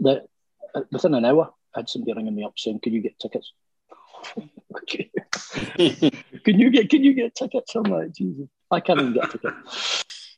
that 0.00 0.26
within 0.90 1.14
an 1.14 1.24
hour, 1.24 1.52
I 1.74 1.80
had 1.80 1.88
somebody 1.88 2.12
ringing 2.12 2.34
me 2.34 2.44
up 2.44 2.58
saying, 2.58 2.80
"Can 2.80 2.92
you 2.92 3.00
get 3.00 3.18
tickets? 3.18 3.52
can 6.44 6.58
you 6.58 6.70
get 6.70 6.90
can 6.90 7.04
you 7.04 7.14
get 7.14 7.34
tickets?" 7.34 7.74
I'm 7.74 7.84
like, 7.84 8.12
Jesus. 8.12 8.48
I 8.70 8.80
can't 8.80 9.00
even 9.00 9.14
get 9.14 9.24
a 9.24 9.28
ticket. 9.28 9.54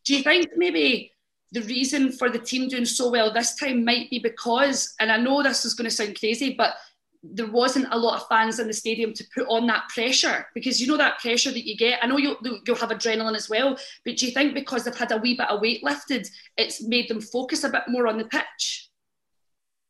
Do 0.04 0.16
you 0.16 0.22
think 0.22 0.48
maybe 0.56 1.12
the 1.52 1.62
reason 1.62 2.12
for 2.12 2.28
the 2.28 2.38
team 2.38 2.68
doing 2.68 2.84
so 2.84 3.10
well 3.10 3.32
this 3.32 3.54
time 3.54 3.84
might 3.84 4.10
be 4.10 4.18
because, 4.18 4.94
and 5.00 5.10
I 5.10 5.16
know 5.16 5.42
this 5.42 5.64
is 5.64 5.74
going 5.74 5.88
to 5.88 5.94
sound 5.94 6.18
crazy, 6.18 6.54
but 6.54 6.74
there 7.22 7.50
wasn't 7.50 7.88
a 7.90 7.98
lot 7.98 8.20
of 8.20 8.28
fans 8.28 8.58
in 8.58 8.66
the 8.66 8.72
stadium 8.72 9.12
to 9.12 9.24
put 9.34 9.46
on 9.48 9.66
that 9.66 9.88
pressure 9.88 10.46
because 10.54 10.80
you 10.80 10.86
know 10.86 10.96
that 10.96 11.18
pressure 11.18 11.50
that 11.50 11.66
you 11.66 11.76
get. 11.76 11.98
I 12.02 12.06
know 12.06 12.18
you'll, 12.18 12.36
you'll 12.42 12.76
have 12.76 12.90
adrenaline 12.90 13.36
as 13.36 13.48
well, 13.48 13.76
but 14.04 14.16
do 14.16 14.26
you 14.26 14.32
think 14.32 14.54
because 14.54 14.84
they've 14.84 14.96
had 14.96 15.12
a 15.12 15.16
wee 15.16 15.36
bit 15.36 15.50
of 15.50 15.60
weight 15.60 15.82
lifted, 15.82 16.28
it's 16.56 16.82
made 16.82 17.08
them 17.08 17.20
focus 17.20 17.64
a 17.64 17.68
bit 17.68 17.82
more 17.88 18.06
on 18.06 18.18
the 18.18 18.26
pitch? 18.26 18.90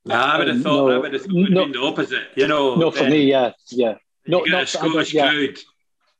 Nah, 0.04 0.14
I 0.14 0.34
uh, 0.34 0.38
would 0.38 0.48
have 0.48 0.62
thought. 0.62 0.88
No, 0.88 0.94
I 0.94 0.98
would 0.98 1.12
have 1.12 1.22
thought 1.22 1.48
it 1.48 1.50
no, 1.50 1.72
the 1.72 1.80
opposite. 1.80 2.28
You 2.36 2.46
know, 2.46 2.76
no, 2.76 2.90
for 2.90 3.04
me, 3.04 3.24
yeah, 3.24 3.50
yeah. 3.70 3.94
No, 4.26 4.44
get 4.44 4.62
a 4.62 4.66
Scottish 4.66 5.12
crowd, 5.12 5.32
yeah. 5.32 5.42
get 5.42 5.56
a 5.56 5.62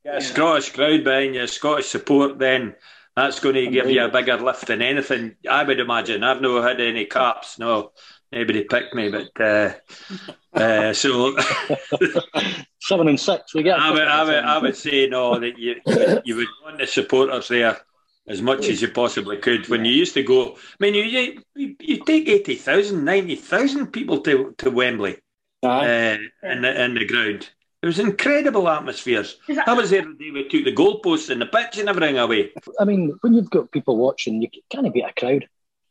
yeah. 0.05 0.19
Scottish 0.19 0.71
crowd 0.71 1.03
behind 1.03 1.35
you, 1.35 1.47
Scottish 1.47 1.87
support. 1.87 2.39
Then 2.39 2.75
that's 3.15 3.39
going 3.39 3.55
to 3.55 3.67
give 3.67 3.89
you 3.89 4.03
a 4.03 4.09
bigger 4.09 4.37
lift 4.37 4.67
than 4.67 4.81
anything. 4.81 5.35
I 5.49 5.63
would 5.63 5.79
imagine. 5.79 6.23
I've 6.23 6.41
never 6.41 6.61
had 6.61 6.79
any 6.79 7.05
caps. 7.05 7.59
No, 7.59 7.91
nobody 8.31 8.63
picked 8.63 8.93
me, 8.93 9.09
but 9.09 9.41
uh, 9.41 9.73
uh, 10.53 10.93
so 10.93 11.35
seven 12.81 13.07
and 13.07 13.19
six. 13.19 13.53
We 13.53 13.63
get. 13.63 13.79
I 13.79 13.91
would, 13.91 14.07
I 14.07 14.23
would, 14.23 14.35
I 14.35 14.57
would 14.59 14.75
say 14.75 15.07
no 15.07 15.39
that 15.39 15.57
you 15.57 15.75
you 16.25 16.35
would 16.35 16.47
want 16.63 16.79
the 16.79 16.87
supporters 16.87 17.47
there 17.47 17.77
as 18.27 18.41
much 18.41 18.67
as 18.67 18.81
you 18.81 18.89
possibly 18.89 19.37
could. 19.37 19.67
When 19.69 19.85
you 19.85 19.91
used 19.91 20.13
to 20.15 20.23
go, 20.23 20.55
I 20.55 20.57
mean, 20.79 20.93
you 20.93 21.41
you, 21.55 21.75
you 21.79 22.03
take 22.03 22.27
80,000, 22.27 23.03
90,000 23.03 23.87
people 23.87 24.19
to, 24.21 24.53
to 24.57 24.69
Wembley 24.69 25.17
uh, 25.63 26.17
in, 26.43 26.61
the, 26.61 26.83
in 26.83 26.93
the 26.95 27.05
ground. 27.05 27.49
It 27.81 27.85
was 27.85 27.99
incredible 27.99 28.67
atmospheres. 28.67 29.37
I 29.67 29.73
was 29.73 29.91
there 29.91 30.01
the 30.01 30.13
day 30.13 30.31
we 30.31 30.47
took 30.49 30.65
the 30.65 30.73
goalposts 30.73 31.29
and 31.29 31.39
the 31.39 31.45
pitch 31.45 31.77
and 31.77 31.87
everything 31.87 32.17
away. 32.17 32.51
I 32.79 32.85
mean, 32.85 33.15
when 33.21 33.33
you've 33.33 33.51
got 33.51 33.71
people 33.71 33.97
watching, 33.97 34.41
you 34.41 34.49
can't 34.69 34.91
beat 34.91 35.03
a 35.03 35.13
crowd. 35.13 35.47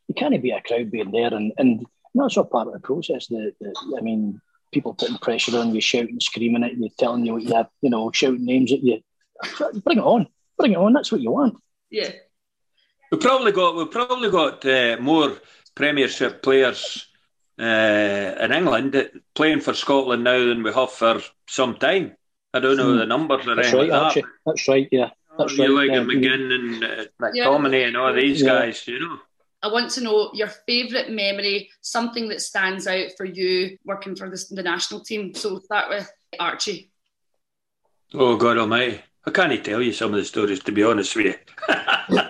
You 0.07 0.15
can't 0.15 0.41
beat 0.41 0.51
a 0.51 0.61
crowd 0.61 0.91
being 0.91 1.11
there, 1.11 1.33
and, 1.33 1.53
and 1.57 1.85
that's 2.13 2.37
all 2.37 2.45
part 2.45 2.67
of 2.67 2.73
the 2.73 2.79
process. 2.79 3.27
The, 3.27 3.53
the, 3.61 3.73
I 3.97 4.01
mean, 4.01 4.41
people 4.73 4.93
putting 4.93 5.17
pressure 5.17 5.57
on 5.57 5.73
you, 5.73 5.81
shouting, 5.81 6.19
screaming 6.19 6.63
at 6.63 6.77
you, 6.77 6.89
telling 6.97 7.25
you 7.25 7.33
what 7.33 7.43
you 7.43 7.53
have, 7.53 7.69
you 7.81 7.89
know, 7.89 8.11
shouting 8.11 8.45
names 8.45 8.71
at 8.73 8.83
you. 8.83 9.01
Bring 9.83 9.99
it 9.99 10.03
on, 10.03 10.27
bring 10.57 10.73
it 10.73 10.77
on. 10.77 10.93
That's 10.93 11.11
what 11.11 11.21
you 11.21 11.31
want. 11.31 11.55
Yeah. 11.89 12.11
We 13.11 13.17
probably 13.17 13.53
got 13.53 13.75
we 13.75 13.85
probably 13.85 14.29
got 14.29 14.65
uh, 14.65 14.97
more 14.99 15.37
Premiership 15.75 16.41
players 16.41 17.07
uh, 17.59 18.35
in 18.43 18.51
England 18.51 19.21
playing 19.33 19.61
for 19.61 19.73
Scotland 19.73 20.23
now 20.23 20.45
than 20.45 20.63
we 20.63 20.71
have 20.73 20.91
for 20.91 21.21
some 21.47 21.75
time. 21.75 22.15
I 22.53 22.59
don't 22.59 22.77
know 22.77 22.93
mm. 22.93 22.99
the 22.99 23.05
numbers 23.05 23.47
or 23.47 23.55
That's 23.55 23.73
right, 23.73 23.89
like 23.89 24.13
that. 24.15 24.23
That's 24.45 24.67
right, 24.67 24.87
yeah. 24.91 25.09
That's 25.37 25.57
you 25.57 25.77
right, 25.77 25.87
like 25.87 25.95
yeah. 25.95 26.03
McGinn 26.03 26.51
and 26.51 26.83
uh, 26.83 27.05
McTominay 27.21 27.81
yeah. 27.81 27.87
and 27.87 27.97
all 27.97 28.13
these 28.13 28.41
yeah. 28.41 28.47
guys, 28.47 28.87
you 28.87 28.99
know. 28.99 29.19
I 29.63 29.71
want 29.71 29.91
to 29.91 30.01
know 30.01 30.29
your 30.33 30.47
favourite 30.47 31.09
memory, 31.09 31.69
something 31.81 32.29
that 32.29 32.41
stands 32.41 32.87
out 32.87 33.09
for 33.17 33.25
you 33.25 33.77
working 33.85 34.15
for 34.15 34.29
the, 34.29 34.45
the 34.51 34.63
national 34.63 35.01
team. 35.01 35.33
So 35.33 35.49
we'll 35.49 35.61
start 35.61 35.89
with 35.89 36.11
Archie. 36.39 36.91
Oh 38.13 38.37
God 38.37 38.57
Almighty! 38.57 39.01
I 39.25 39.31
can't 39.31 39.65
tell 39.65 39.81
you 39.81 39.91
some 39.91 40.13
of 40.13 40.19
the 40.19 40.25
stories 40.25 40.61
to 40.63 40.71
be 40.71 40.83
honest 40.83 41.15
with 41.15 41.25
you. 41.25 41.35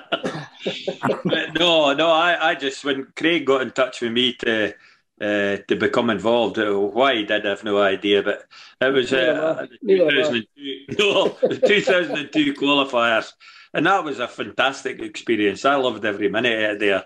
no, 1.60 1.93
no, 1.93 2.12
I, 2.12 2.50
I 2.50 2.55
just 2.55 2.84
when 2.84 3.07
Craig 3.15 3.46
got 3.46 3.62
in 3.62 3.72
touch 3.72 4.01
with 4.01 4.12
me 4.12 4.34
to 4.36 4.74
uh, 5.19 5.57
to 5.67 5.75
become 5.75 6.09
involved, 6.09 6.57
why 6.57 7.15
he 7.15 7.24
did, 7.24 7.45
I 7.45 7.50
have 7.50 7.63
no 7.63 7.81
idea. 7.81 8.24
But 8.24 8.45
it 8.79 8.93
was 8.93 9.12
uh, 9.12 9.65
the 9.81 9.95
2002, 9.95 10.86
no, 11.00 11.29
the 11.41 11.59
2002 11.67 12.53
qualifiers, 12.53 13.33
and 13.74 13.86
that 13.86 14.03
was 14.03 14.19
a 14.19 14.27
fantastic 14.27 15.01
experience. 15.01 15.65
I 15.65 15.75
loved 15.75 16.05
every 16.05 16.29
minute 16.29 16.71
out 16.71 16.79
there. 16.79 17.05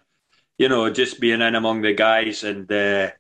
You 0.58 0.70
know, 0.70 0.90
just 0.90 1.20
being 1.20 1.42
in 1.42 1.56
among 1.56 1.82
the 1.82 1.94
guys 1.94 2.44
and. 2.44 2.72
Uh, 2.72 3.12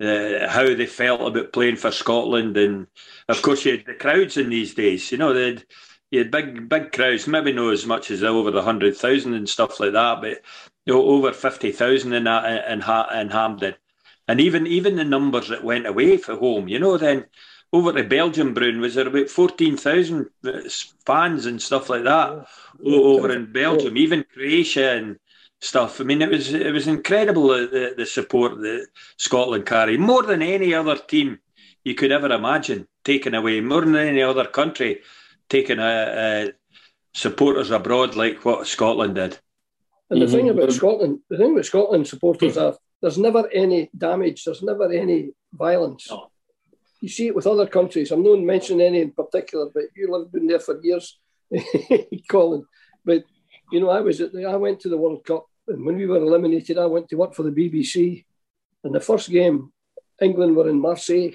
uh, 0.00 0.48
how 0.48 0.62
they 0.62 0.86
felt 0.86 1.20
about 1.22 1.52
playing 1.52 1.74
for 1.74 1.90
Scotland, 1.90 2.56
and 2.56 2.86
of 3.28 3.42
course 3.42 3.64
you 3.64 3.72
had 3.72 3.84
the 3.84 3.94
crowds 3.94 4.36
in 4.36 4.48
these 4.48 4.72
days. 4.72 5.10
You 5.10 5.18
know, 5.18 5.32
they'd 5.32 5.64
you 6.10 6.20
had 6.20 6.30
big 6.30 6.68
big 6.68 6.92
crowds, 6.92 7.26
maybe 7.26 7.52
not 7.52 7.72
as 7.72 7.86
much 7.86 8.10
as 8.10 8.22
over 8.22 8.50
the 8.50 8.62
hundred 8.62 8.96
thousand 8.96 9.34
and 9.34 9.48
stuff 9.48 9.80
like 9.80 9.92
that, 9.92 10.20
but 10.20 10.42
you 10.86 10.94
know, 10.94 11.02
over 11.02 11.32
fifty 11.32 11.72
thousand 11.72 12.12
in 12.12 12.24
that 12.24 12.70
in, 12.70 12.80
in 12.80 13.30
Hampden, 13.30 13.74
and 14.28 14.40
even 14.40 14.66
even 14.66 14.96
the 14.96 15.04
numbers 15.04 15.48
that 15.48 15.64
went 15.64 15.86
away 15.86 16.16
for 16.18 16.36
home, 16.36 16.68
you 16.68 16.78
know, 16.78 16.96
then 16.96 17.24
over 17.72 17.92
to 17.92 18.04
Belgium, 18.04 18.54
Brown 18.54 18.80
was 18.80 18.94
there 18.94 19.08
about 19.08 19.28
fourteen 19.28 19.76
thousand 19.76 20.28
fans 21.04 21.46
and 21.46 21.60
stuff 21.60 21.90
like 21.90 22.04
that 22.04 22.46
over 22.84 23.32
in 23.32 23.52
Belgium, 23.52 23.96
even 23.96 24.24
Croatia 24.32 24.92
and 24.92 25.18
stuff. 25.60 26.00
I 26.00 26.04
mean, 26.04 26.22
it 26.22 26.30
was 26.30 26.52
it 26.52 26.72
was 26.72 26.86
incredible 26.86 27.48
the, 27.48 27.94
the 27.96 28.06
support 28.06 28.58
that 28.60 28.86
Scotland 29.16 29.66
carried 29.66 30.00
more 30.00 30.22
than 30.22 30.42
any 30.42 30.74
other 30.74 30.96
team 30.96 31.40
you 31.84 31.94
could 31.94 32.12
ever 32.12 32.30
imagine 32.30 32.86
taking 33.04 33.34
away, 33.34 33.60
more 33.60 33.80
than 33.80 33.96
any 33.96 34.22
other 34.22 34.44
country 34.44 35.00
taking 35.48 35.78
a, 35.78 35.82
a 35.82 36.52
supporters 37.14 37.70
abroad 37.70 38.14
like 38.14 38.44
what 38.44 38.66
Scotland 38.66 39.14
did. 39.14 39.38
And 40.10 40.20
the 40.20 40.26
mm-hmm. 40.26 40.34
thing 40.34 40.48
about 40.50 40.72
Scotland, 40.72 41.20
the 41.28 41.38
thing 41.38 41.52
about 41.52 41.64
Scotland 41.64 42.06
supporters 42.06 42.56
are 42.56 42.76
there's 43.00 43.18
never 43.18 43.48
any 43.48 43.90
damage, 43.96 44.44
there's 44.44 44.62
never 44.62 44.90
any 44.90 45.30
violence. 45.52 46.08
No. 46.10 46.30
You 47.00 47.08
see 47.08 47.28
it 47.28 47.36
with 47.36 47.46
other 47.46 47.66
countries. 47.66 48.10
I'm 48.10 48.24
not 48.24 48.40
mentioning 48.40 48.86
any 48.86 49.00
in 49.00 49.12
particular, 49.12 49.68
but 49.72 49.84
you 49.94 50.10
lived 50.10 50.32
been 50.32 50.48
there 50.48 50.58
for 50.58 50.80
years, 50.82 51.18
Colin. 52.28 52.64
But 53.04 53.24
you 53.70 53.80
know, 53.80 53.90
I 53.90 54.00
was 54.00 54.20
at 54.20 54.32
the, 54.32 54.46
I 54.46 54.56
went 54.56 54.80
to 54.80 54.88
the 54.88 54.96
World 54.96 55.24
Cup, 55.24 55.46
and 55.68 55.84
when 55.84 55.96
we 55.96 56.06
were 56.06 56.16
eliminated, 56.16 56.78
I 56.78 56.86
went 56.86 57.08
to 57.10 57.16
work 57.16 57.34
for 57.34 57.44
the 57.44 57.50
BBC. 57.50 58.24
And 58.84 58.94
the 58.94 59.00
first 59.00 59.30
game, 59.30 59.72
England 60.20 60.56
were 60.56 60.68
in 60.68 60.80
Marseille, 60.80 61.32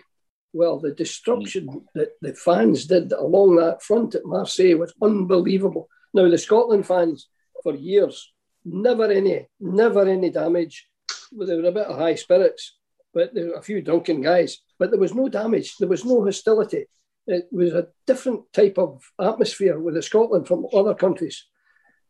well, 0.54 0.80
the 0.80 0.92
destruction 0.92 1.68
mm. 1.68 1.84
that 1.96 2.12
the 2.22 2.34
fans 2.36 2.86
did 2.86 3.12
along 3.12 3.56
that 3.56 3.82
front 3.82 4.16
at 4.16 4.26
Marseille 4.26 4.78
was 4.78 4.94
unbelievable. 5.02 5.90
Now, 6.14 6.30
the 6.30 6.38
Scotland 6.38 6.86
fans, 6.86 7.28
for 7.64 7.74
years, 7.74 8.32
never 8.64 9.12
any, 9.12 9.48
never 9.60 10.08
any 10.08 10.30
damage. 10.30 10.88
There 11.38 11.58
were 11.58 11.70
a 11.70 11.72
bit 11.72 11.88
of 11.88 11.98
high 11.98 12.16
spirits, 12.16 12.78
but 13.14 13.34
there 13.34 13.48
were 13.48 13.56
a 13.56 13.62
few 13.62 13.82
drunken 13.82 14.22
guys. 14.22 14.60
But 14.80 14.92
there 14.92 15.00
was 15.00 15.14
no 15.14 15.30
damage. 15.30 15.78
There 15.78 15.90
was 15.90 16.06
no 16.06 16.24
hostility. 16.24 16.86
It 17.26 17.48
was 17.52 17.74
a 17.74 17.88
different 18.06 18.52
type 18.52 18.78
of 18.78 19.02
atmosphere 19.20 19.80
with 19.80 20.04
Scotland 20.04 20.48
from 20.48 20.68
other 20.74 20.94
countries. 20.94 21.46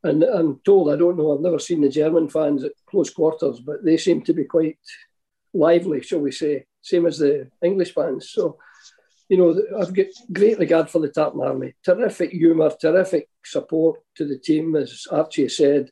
And 0.03 0.23
I'm 0.23 0.59
told, 0.65 0.91
I 0.91 0.97
don't 0.97 1.17
know, 1.17 1.33
I've 1.33 1.41
never 1.41 1.59
seen 1.59 1.81
the 1.81 1.89
German 1.89 2.27
fans 2.29 2.63
at 2.63 2.73
close 2.89 3.09
quarters, 3.09 3.59
but 3.59 3.85
they 3.85 3.97
seem 3.97 4.21
to 4.23 4.33
be 4.33 4.43
quite 4.43 4.77
lively, 5.53 6.01
shall 6.01 6.19
we 6.19 6.31
say 6.31 6.65
same 6.83 7.05
as 7.07 7.17
the 7.17 7.49
English 7.63 7.93
fans. 7.93 8.29
So, 8.29 8.57
you 9.29 9.37
know, 9.37 9.59
I've 9.79 9.93
got 9.93 10.07
great 10.31 10.59
regard 10.59 10.89
for 10.89 10.99
the 10.99 11.07
Tartan 11.07 11.41
Army. 11.41 11.73
Terrific 11.83 12.31
humour, 12.31 12.71
terrific 12.79 13.29
support 13.43 14.01
to 14.15 14.27
the 14.27 14.37
team, 14.37 14.75
as 14.75 15.07
Archie 15.09 15.49
said. 15.49 15.89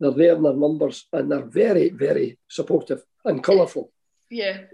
They're 0.00 0.12
there 0.12 0.36
in 0.36 0.42
their 0.42 0.54
numbers 0.54 1.06
and 1.12 1.30
they're 1.30 1.44
very, 1.44 1.90
very 1.90 2.38
supportive 2.48 3.02
and 3.24 3.42
colourful. 3.42 3.90
Yeah. 4.30 4.62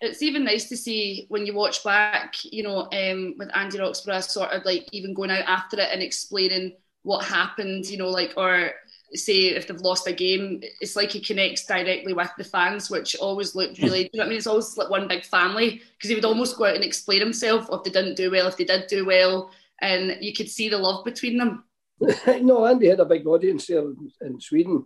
it's 0.00 0.22
even 0.22 0.44
nice 0.44 0.68
to 0.68 0.76
see 0.76 1.26
when 1.28 1.46
you 1.46 1.54
watch 1.54 1.82
back, 1.82 2.34
you 2.44 2.62
know, 2.62 2.88
um, 2.92 3.34
with 3.38 3.50
Andy 3.54 3.78
Roxburgh 3.78 4.22
sort 4.22 4.50
of 4.50 4.64
like 4.64 4.86
even 4.92 5.14
going 5.14 5.30
out 5.30 5.44
after 5.46 5.78
it 5.80 5.88
and 5.92 6.02
explaining 6.02 6.74
what 7.02 7.24
happened, 7.24 7.86
you 7.86 7.98
know, 7.98 8.10
like, 8.10 8.34
or 8.36 8.72
say 9.14 9.46
if 9.48 9.66
they've 9.66 9.80
lost 9.80 10.06
a 10.06 10.12
game, 10.12 10.62
it's 10.80 10.96
like 10.96 11.12
he 11.12 11.20
connects 11.20 11.66
directly 11.66 12.12
with 12.12 12.30
the 12.36 12.44
fans, 12.44 12.90
which 12.90 13.16
always 13.16 13.54
looked 13.54 13.78
really. 13.78 14.02
you 14.12 14.18
know 14.18 14.24
I 14.24 14.28
mean? 14.28 14.38
It's 14.38 14.46
always 14.46 14.76
like 14.76 14.90
one 14.90 15.08
big 15.08 15.24
family 15.24 15.82
because 15.96 16.08
he 16.08 16.14
would 16.14 16.24
almost 16.24 16.56
go 16.56 16.66
out 16.66 16.74
and 16.74 16.84
explain 16.84 17.20
himself 17.20 17.68
if 17.70 17.82
they 17.84 17.90
didn't 17.90 18.16
do 18.16 18.30
well, 18.30 18.48
if 18.48 18.56
they 18.56 18.64
did 18.64 18.86
do 18.88 19.06
well, 19.06 19.50
and 19.80 20.16
you 20.20 20.32
could 20.32 20.48
see 20.48 20.68
the 20.68 20.78
love 20.78 21.04
between 21.04 21.38
them. 21.38 21.64
no, 22.42 22.66
Andy 22.66 22.88
had 22.88 23.00
a 23.00 23.04
big 23.04 23.26
audience 23.26 23.66
there 23.66 23.84
in 24.20 24.40
Sweden 24.40 24.84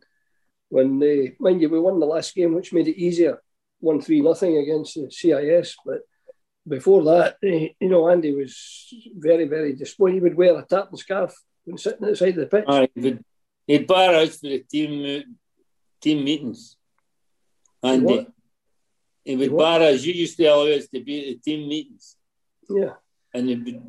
when 0.68 0.98
they, 0.98 1.34
mind 1.40 1.60
you, 1.60 1.68
we 1.68 1.80
won 1.80 1.98
the 1.98 2.06
last 2.06 2.34
game, 2.34 2.54
which 2.54 2.72
made 2.72 2.88
it 2.88 3.00
easier, 3.00 3.42
one 3.80 4.00
three 4.00 4.20
nothing 4.20 4.56
against 4.56 4.94
the 4.94 5.10
CIS, 5.10 5.76
but. 5.84 6.00
Before 6.66 7.02
that, 7.04 7.38
eh, 7.42 7.68
you 7.80 7.88
know, 7.88 8.10
Andy 8.10 8.34
was 8.34 8.92
very, 9.16 9.46
very 9.46 9.72
disappointed. 9.72 10.16
He 10.16 10.20
would 10.20 10.34
wear 10.34 10.58
a 10.58 10.66
tartan 10.66 10.98
scarf 10.98 11.34
when 11.64 11.78
sitting 11.78 12.06
outside 12.06 12.34
the 12.34 12.44
pitch. 12.44 12.66
Aye, 12.68 12.88
He'd 13.66 13.86
bar 13.86 14.14
out 14.14 14.28
for 14.28 14.48
the 14.48 14.60
team 14.60 15.24
team 16.00 16.24
meetings. 16.24 16.76
And 17.82 18.08
he, 18.08 18.26
he 19.24 19.36
would 19.36 19.56
bar 19.56 19.82
us. 19.82 20.04
You 20.04 20.14
used 20.14 20.36
to 20.38 20.46
allow 20.46 20.66
us 20.66 20.88
to 20.88 21.00
be 21.04 21.20
at 21.20 21.26
the 21.26 21.34
team 21.36 21.68
meetings. 21.68 22.16
Yeah. 22.68 22.94
And 23.34 23.46
we 23.46 23.80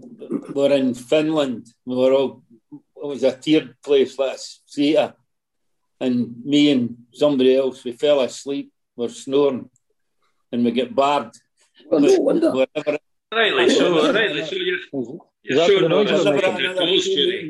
were 0.53 0.73
in 0.73 0.93
Finland. 0.93 1.67
We 1.85 1.95
were 1.95 2.11
all, 2.11 2.43
it 3.01 3.07
was 3.07 3.23
a 3.23 3.35
tiered 3.35 3.75
place, 3.81 4.17
let's 4.19 4.61
see 4.65 4.97
it. 4.97 5.13
And 5.99 6.43
me 6.45 6.71
and 6.71 6.95
somebody 7.13 7.55
else, 7.57 7.83
we 7.83 7.91
fell 7.93 8.21
asleep, 8.21 8.71
we 8.95 9.05
were 9.05 9.09
snoring, 9.11 9.69
and 10.51 10.63
we 10.63 10.71
get 10.71 10.95
barred. 10.95 11.31
Well, 11.89 12.01
no 12.01 12.19
wonder. 12.19 12.51
Rightly 13.31 13.69
so, 13.69 14.11
rightly 14.13 14.45
so. 14.45 14.55
You're, 14.55 14.79
you're 15.43 15.65
sure 15.65 15.81
we 15.81 15.87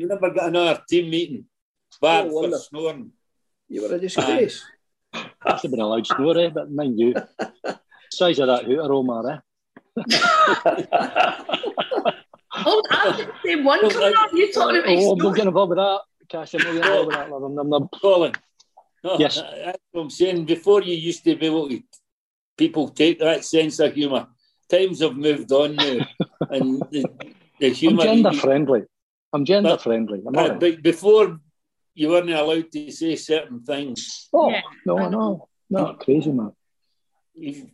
never 0.06 0.30
got 0.30 0.48
another 0.48 0.82
team 0.88 1.10
meeting 1.10 1.44
Oh, 2.02 2.28
for 2.28 2.34
wonder. 2.42 2.58
snoring. 2.58 3.12
You 3.68 3.82
were 3.82 3.94
a 3.94 3.98
disgrace. 3.98 4.64
Must 5.44 5.62
have 5.62 5.70
been 5.70 5.80
a 5.80 5.86
loud 5.86 6.06
snore, 6.06 6.38
eh? 6.38 6.50
But 6.50 6.70
mind 6.70 6.98
you, 6.98 7.14
size 8.10 8.38
of 8.38 8.46
that 8.48 8.64
hooter, 8.64 8.92
Omar, 8.92 9.30
eh? 9.30 9.38
Oh, 12.66 12.82
I'm 12.90 13.16
the 13.16 13.32
same 13.44 13.64
one 13.64 13.80
Well, 13.82 13.90
coming 13.90 14.14
I- 14.16 14.20
on. 14.20 14.36
You 14.36 14.52
talking 14.52 14.76
about 14.76 14.88
Oh, 14.88 15.12
I'm 15.12 15.18
not 15.18 15.22
snow? 15.24 15.30
getting 15.32 15.48
involved 15.48 15.70
with 15.70 15.78
that. 15.78 16.00
Cash, 16.28 16.54
I'm 16.54 16.58
not 16.60 16.66
getting 16.66 16.82
involved 16.82 17.06
with 17.08 17.16
that. 17.16 17.30
love. 17.30 17.42
I'm, 17.42 17.58
I'm, 17.58 17.72
I'm, 17.72 17.88
Colin. 18.00 18.32
No, 19.04 19.16
Yes. 19.18 19.36
That's 19.64 19.78
what 19.92 20.02
I'm 20.02 20.10
saying. 20.10 20.44
Before 20.44 20.82
you 20.82 20.94
used 20.94 21.24
to 21.24 21.36
be 21.36 21.46
able 21.46 21.68
to, 21.68 21.80
people 22.56 22.88
take 22.88 23.18
that 23.20 23.44
sense 23.44 23.78
of 23.80 23.94
humour. 23.94 24.26
Times 24.70 25.00
have 25.00 25.16
moved 25.16 25.50
on 25.52 25.74
now, 25.74 25.98
and 26.50 26.80
the, 26.92 27.04
the 27.58 27.66
I'm 27.68 27.74
humour. 27.74 28.02
gender 28.04 28.32
friendly. 28.32 28.82
I'm 29.32 29.44
gender 29.44 29.70
But- 29.70 29.82
friendly. 29.82 30.20
I'm 30.26 30.36
Uh, 30.36 30.54
but 30.54 30.82
before, 30.82 31.40
you 31.94 32.08
weren't 32.10 32.30
allowed 32.30 32.70
to 32.72 32.90
say 32.92 33.16
certain 33.16 33.62
things. 33.64 34.28
Oh, 34.32 34.48
Yeah, 34.50 34.60
no, 34.86 35.08
no, 35.08 35.48
no, 35.70 35.94
crazy 35.94 36.30
man. 36.30 36.52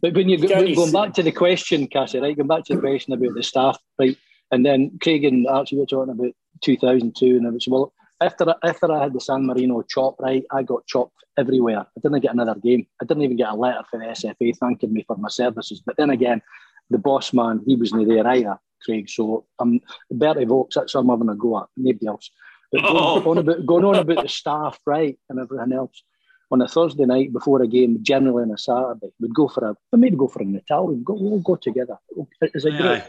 But 0.01 0.15
when 0.15 0.29
you 0.29 0.39
go, 0.39 0.49
Can 0.49 0.59
when 0.59 0.67
you 0.69 0.77
going 0.77 0.93
back 0.93 1.13
to 1.15 1.23
the 1.23 1.33
question, 1.33 1.87
Cassi, 1.89 2.21
right? 2.23 2.37
Going 2.37 2.47
back 2.47 2.65
to 2.65 2.75
the 2.77 2.81
question 2.81 3.13
about 3.13 3.35
the 3.35 3.43
staff, 3.43 3.79
right? 3.99 4.17
And 4.51 4.65
then 4.65 4.99
Craig 5.03 5.25
and 5.25 5.47
Archie 5.47 5.77
were 5.77 5.87
talking 5.87 6.13
about 6.13 6.33
2002, 6.63 7.37
and 7.37 7.47
I 7.47 7.51
was 7.51 7.67
well. 7.69 7.93
After 8.21 8.55
after 8.65 8.91
I 8.91 9.03
had 9.03 9.13
the 9.13 9.21
San 9.21 9.47
Marino 9.47 9.83
chop, 9.83 10.19
right, 10.21 10.45
I 10.51 10.63
got 10.63 10.87
chopped 10.87 11.17
everywhere. 11.37 11.81
I 11.81 12.01
didn't 12.01 12.21
get 12.21 12.33
another 12.33 12.55
game. 12.55 12.87
I 13.01 13.05
didn't 13.05 13.25
even 13.25 13.37
get 13.37 13.51
a 13.51 13.55
letter 13.55 13.83
from 13.91 14.01
the 14.01 14.07
SFA 14.07 14.57
thanking 14.57 14.93
me 14.93 15.05
for 15.07 15.17
my 15.17 15.29
services. 15.29 15.83
But 15.85 15.97
then 15.99 16.11
again, 16.11 16.41
the 16.89 16.99
boss 16.99 17.35
man, 17.35 17.61
he 17.67 17.77
wasn't 17.77 18.09
there 18.09 18.27
either, 18.27 18.59
Craig. 18.83 19.11
So 19.11 19.45
I'm 19.59 19.81
Bertie 20.11 20.47
Vogts, 20.47 20.75
that's 20.77 20.95
who 20.95 21.01
I'm 21.01 21.09
having 21.11 21.29
a 21.29 21.35
go 21.35 21.59
at. 21.59 21.67
Nobody 21.77 22.07
else. 22.07 22.31
But 22.73 22.83
going, 22.83 22.97
Oh. 22.97 23.31
on 23.31 23.39
about 23.39 23.67
going 23.67 23.85
on 23.85 23.97
about 23.97 24.23
the 24.23 24.29
staff, 24.29 24.79
right, 24.87 25.19
and 25.29 25.39
everything 25.39 25.73
else. 25.73 26.03
On 26.51 26.63
a 26.63 26.69
Thursday 26.69 27.05
night 27.05 27.33
before 27.33 27.61
a 27.61 27.67
game, 27.67 27.99
generally 28.03 28.45
on 28.45 28.53
a 28.53 28.57
Saturday, 28.57 29.13
we'd 29.21 29.35
go 29.35 29.49
for 29.49 29.65
a 29.67 29.77
we 29.93 29.99
maybe 29.99 30.17
go 30.17 30.29
for 30.29 30.41
an 30.41 30.55
Italian. 30.55 31.03
Go, 31.03 31.15
we'll 31.21 31.41
go 31.41 31.57
together. 31.57 31.99
Is 32.41 32.65
a 32.65 32.71
great? 32.71 33.03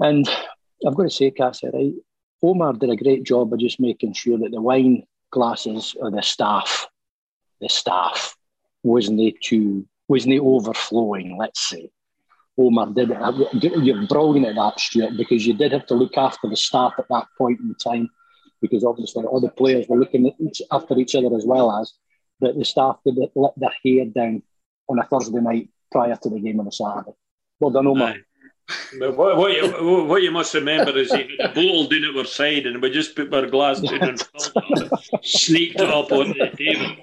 And 0.00 0.28
I've 0.86 0.94
got 0.94 1.04
to 1.04 1.10
say, 1.10 1.30
Cassi, 1.30 1.72
right? 1.72 1.92
Omar 2.42 2.74
did 2.74 2.90
a 2.90 2.96
great 2.96 3.24
job 3.24 3.52
of 3.52 3.58
just 3.58 3.80
making 3.80 4.12
sure 4.12 4.38
that 4.38 4.52
the 4.52 4.60
wine 4.60 5.02
glasses 5.30 5.96
or 5.98 6.10
the 6.10 6.22
staff, 6.22 6.86
the 7.60 7.68
staff, 7.68 8.36
wasn't 8.84 9.34
too, 9.42 9.86
wasn't 10.06 10.40
overflowing, 10.40 11.36
let's 11.36 11.68
say. 11.68 11.90
Omar 12.56 12.86
did 12.92 13.10
it. 13.10 13.84
You're 13.84 14.06
brilliant 14.06 14.46
at 14.46 14.54
that, 14.54 14.80
Stuart, 14.80 15.16
because 15.16 15.46
you 15.46 15.54
did 15.54 15.72
have 15.72 15.86
to 15.86 15.94
look 15.94 16.16
after 16.16 16.48
the 16.48 16.56
staff 16.56 16.94
at 16.98 17.08
that 17.10 17.26
point 17.36 17.60
in 17.60 17.74
time, 17.74 18.08
because 18.60 18.84
obviously 18.84 19.24
all 19.24 19.40
the 19.40 19.48
players 19.48 19.86
were 19.88 19.98
looking 19.98 20.32
each, 20.38 20.62
after 20.70 20.96
each 20.98 21.14
other 21.14 21.34
as 21.36 21.44
well 21.44 21.72
as, 21.80 21.92
but 22.40 22.56
the 22.56 22.64
staff 22.64 22.98
did 23.04 23.16
let 23.34 23.52
their 23.56 23.74
hair 23.84 24.06
down 24.06 24.42
on 24.88 24.98
a 24.98 25.04
Thursday 25.04 25.40
night 25.40 25.70
prior 25.90 26.16
to 26.16 26.28
the 26.28 26.40
game 26.40 26.60
on 26.60 26.68
a 26.68 26.72
Saturday. 26.72 27.12
Well 27.60 27.70
done, 27.70 27.86
Omar. 27.86 28.08
Aye. 28.10 28.20
But 28.98 29.16
what, 29.16 29.36
what, 29.36 29.52
you, 29.52 30.04
what 30.04 30.22
you 30.22 30.30
must 30.30 30.54
remember 30.54 30.96
is 30.96 31.12
he 31.12 31.36
had 31.38 31.50
a 31.50 31.54
bottle 31.54 31.88
down 31.88 32.04
at 32.04 32.16
our 32.16 32.24
side 32.24 32.66
and 32.66 32.82
we 32.82 32.90
just 32.90 33.16
put 33.16 33.32
our 33.32 33.46
glass 33.46 33.80
down 33.80 34.02
and 34.02 34.22
sneaked 35.22 35.80
it 35.80 35.88
up 35.88 36.12
on 36.12 36.28
the 36.28 36.50
table. 36.56 36.96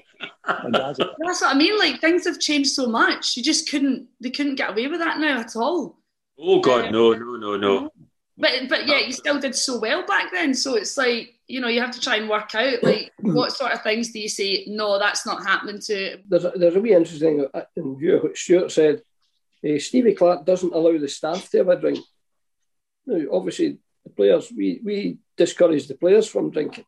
That's 0.69 1.41
what 1.41 1.55
I 1.55 1.57
mean. 1.57 1.77
Like 1.77 2.01
things 2.01 2.25
have 2.25 2.39
changed 2.39 2.71
so 2.71 2.87
much. 2.87 3.35
You 3.35 3.43
just 3.43 3.69
couldn't. 3.69 4.07
They 4.19 4.29
couldn't 4.29 4.55
get 4.55 4.71
away 4.71 4.87
with 4.87 4.99
that 4.99 5.19
now 5.19 5.39
at 5.39 5.55
all. 5.55 5.97
Oh, 6.37 6.59
God, 6.59 6.91
no, 6.91 7.13
no, 7.13 7.35
no, 7.35 7.57
no. 7.57 7.89
But 8.37 8.51
but 8.69 8.85
yeah, 8.85 8.99
you 8.99 9.13
still 9.13 9.39
did 9.39 9.55
so 9.55 9.79
well 9.79 10.05
back 10.05 10.31
then. 10.31 10.53
So 10.53 10.75
it's 10.75 10.97
like 10.97 11.35
you 11.47 11.61
know 11.61 11.69
you 11.69 11.79
have 11.79 11.91
to 11.91 12.01
try 12.01 12.17
and 12.17 12.29
work 12.29 12.53
out 12.53 12.83
like 12.83 13.11
what 13.21 13.53
sort 13.53 13.71
of 13.71 13.81
things 13.81 14.11
do 14.11 14.19
you 14.19 14.27
say? 14.27 14.65
No, 14.67 14.99
that's 14.99 15.25
not 15.25 15.45
happening 15.45 15.79
to. 15.85 16.17
There's 16.27 16.43
a, 16.43 16.51
there's 16.55 16.75
a 16.75 16.81
wee 16.81 16.93
interesting 16.93 17.47
uh, 17.53 17.61
in 17.77 17.97
view 17.97 18.17
of 18.17 18.23
what 18.23 18.37
Stuart 18.37 18.71
said. 18.71 19.01
Uh, 19.65 19.79
Stevie 19.79 20.13
Clarke 20.13 20.45
doesn't 20.45 20.73
allow 20.73 20.97
the 20.97 21.07
staff 21.07 21.49
to 21.49 21.57
have 21.59 21.69
a 21.69 21.79
drink. 21.79 21.99
Now, 23.05 23.21
obviously, 23.31 23.79
the 24.03 24.09
players 24.11 24.51
we 24.55 24.79
we 24.83 25.17
discourage 25.37 25.87
the 25.87 25.95
players 25.95 26.27
from 26.27 26.51
drinking, 26.51 26.85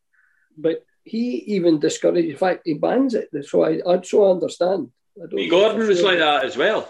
but 0.57 0.85
he 1.03 1.37
even 1.55 1.79
discourages. 1.79 2.31
In 2.31 2.37
fact, 2.37 2.61
he 2.65 2.73
bans 2.73 3.13
it. 3.15 3.29
So 3.45 3.63
I 3.63 3.81
I 3.87 4.01
so 4.01 4.25
I 4.25 4.31
understand. 4.31 4.91
I 5.17 5.27
don't 5.27 5.49
Gordon 5.49 5.87
was 5.87 5.99
sure. 5.99 6.09
like 6.09 6.19
that 6.19 6.45
as 6.45 6.57
well. 6.57 6.87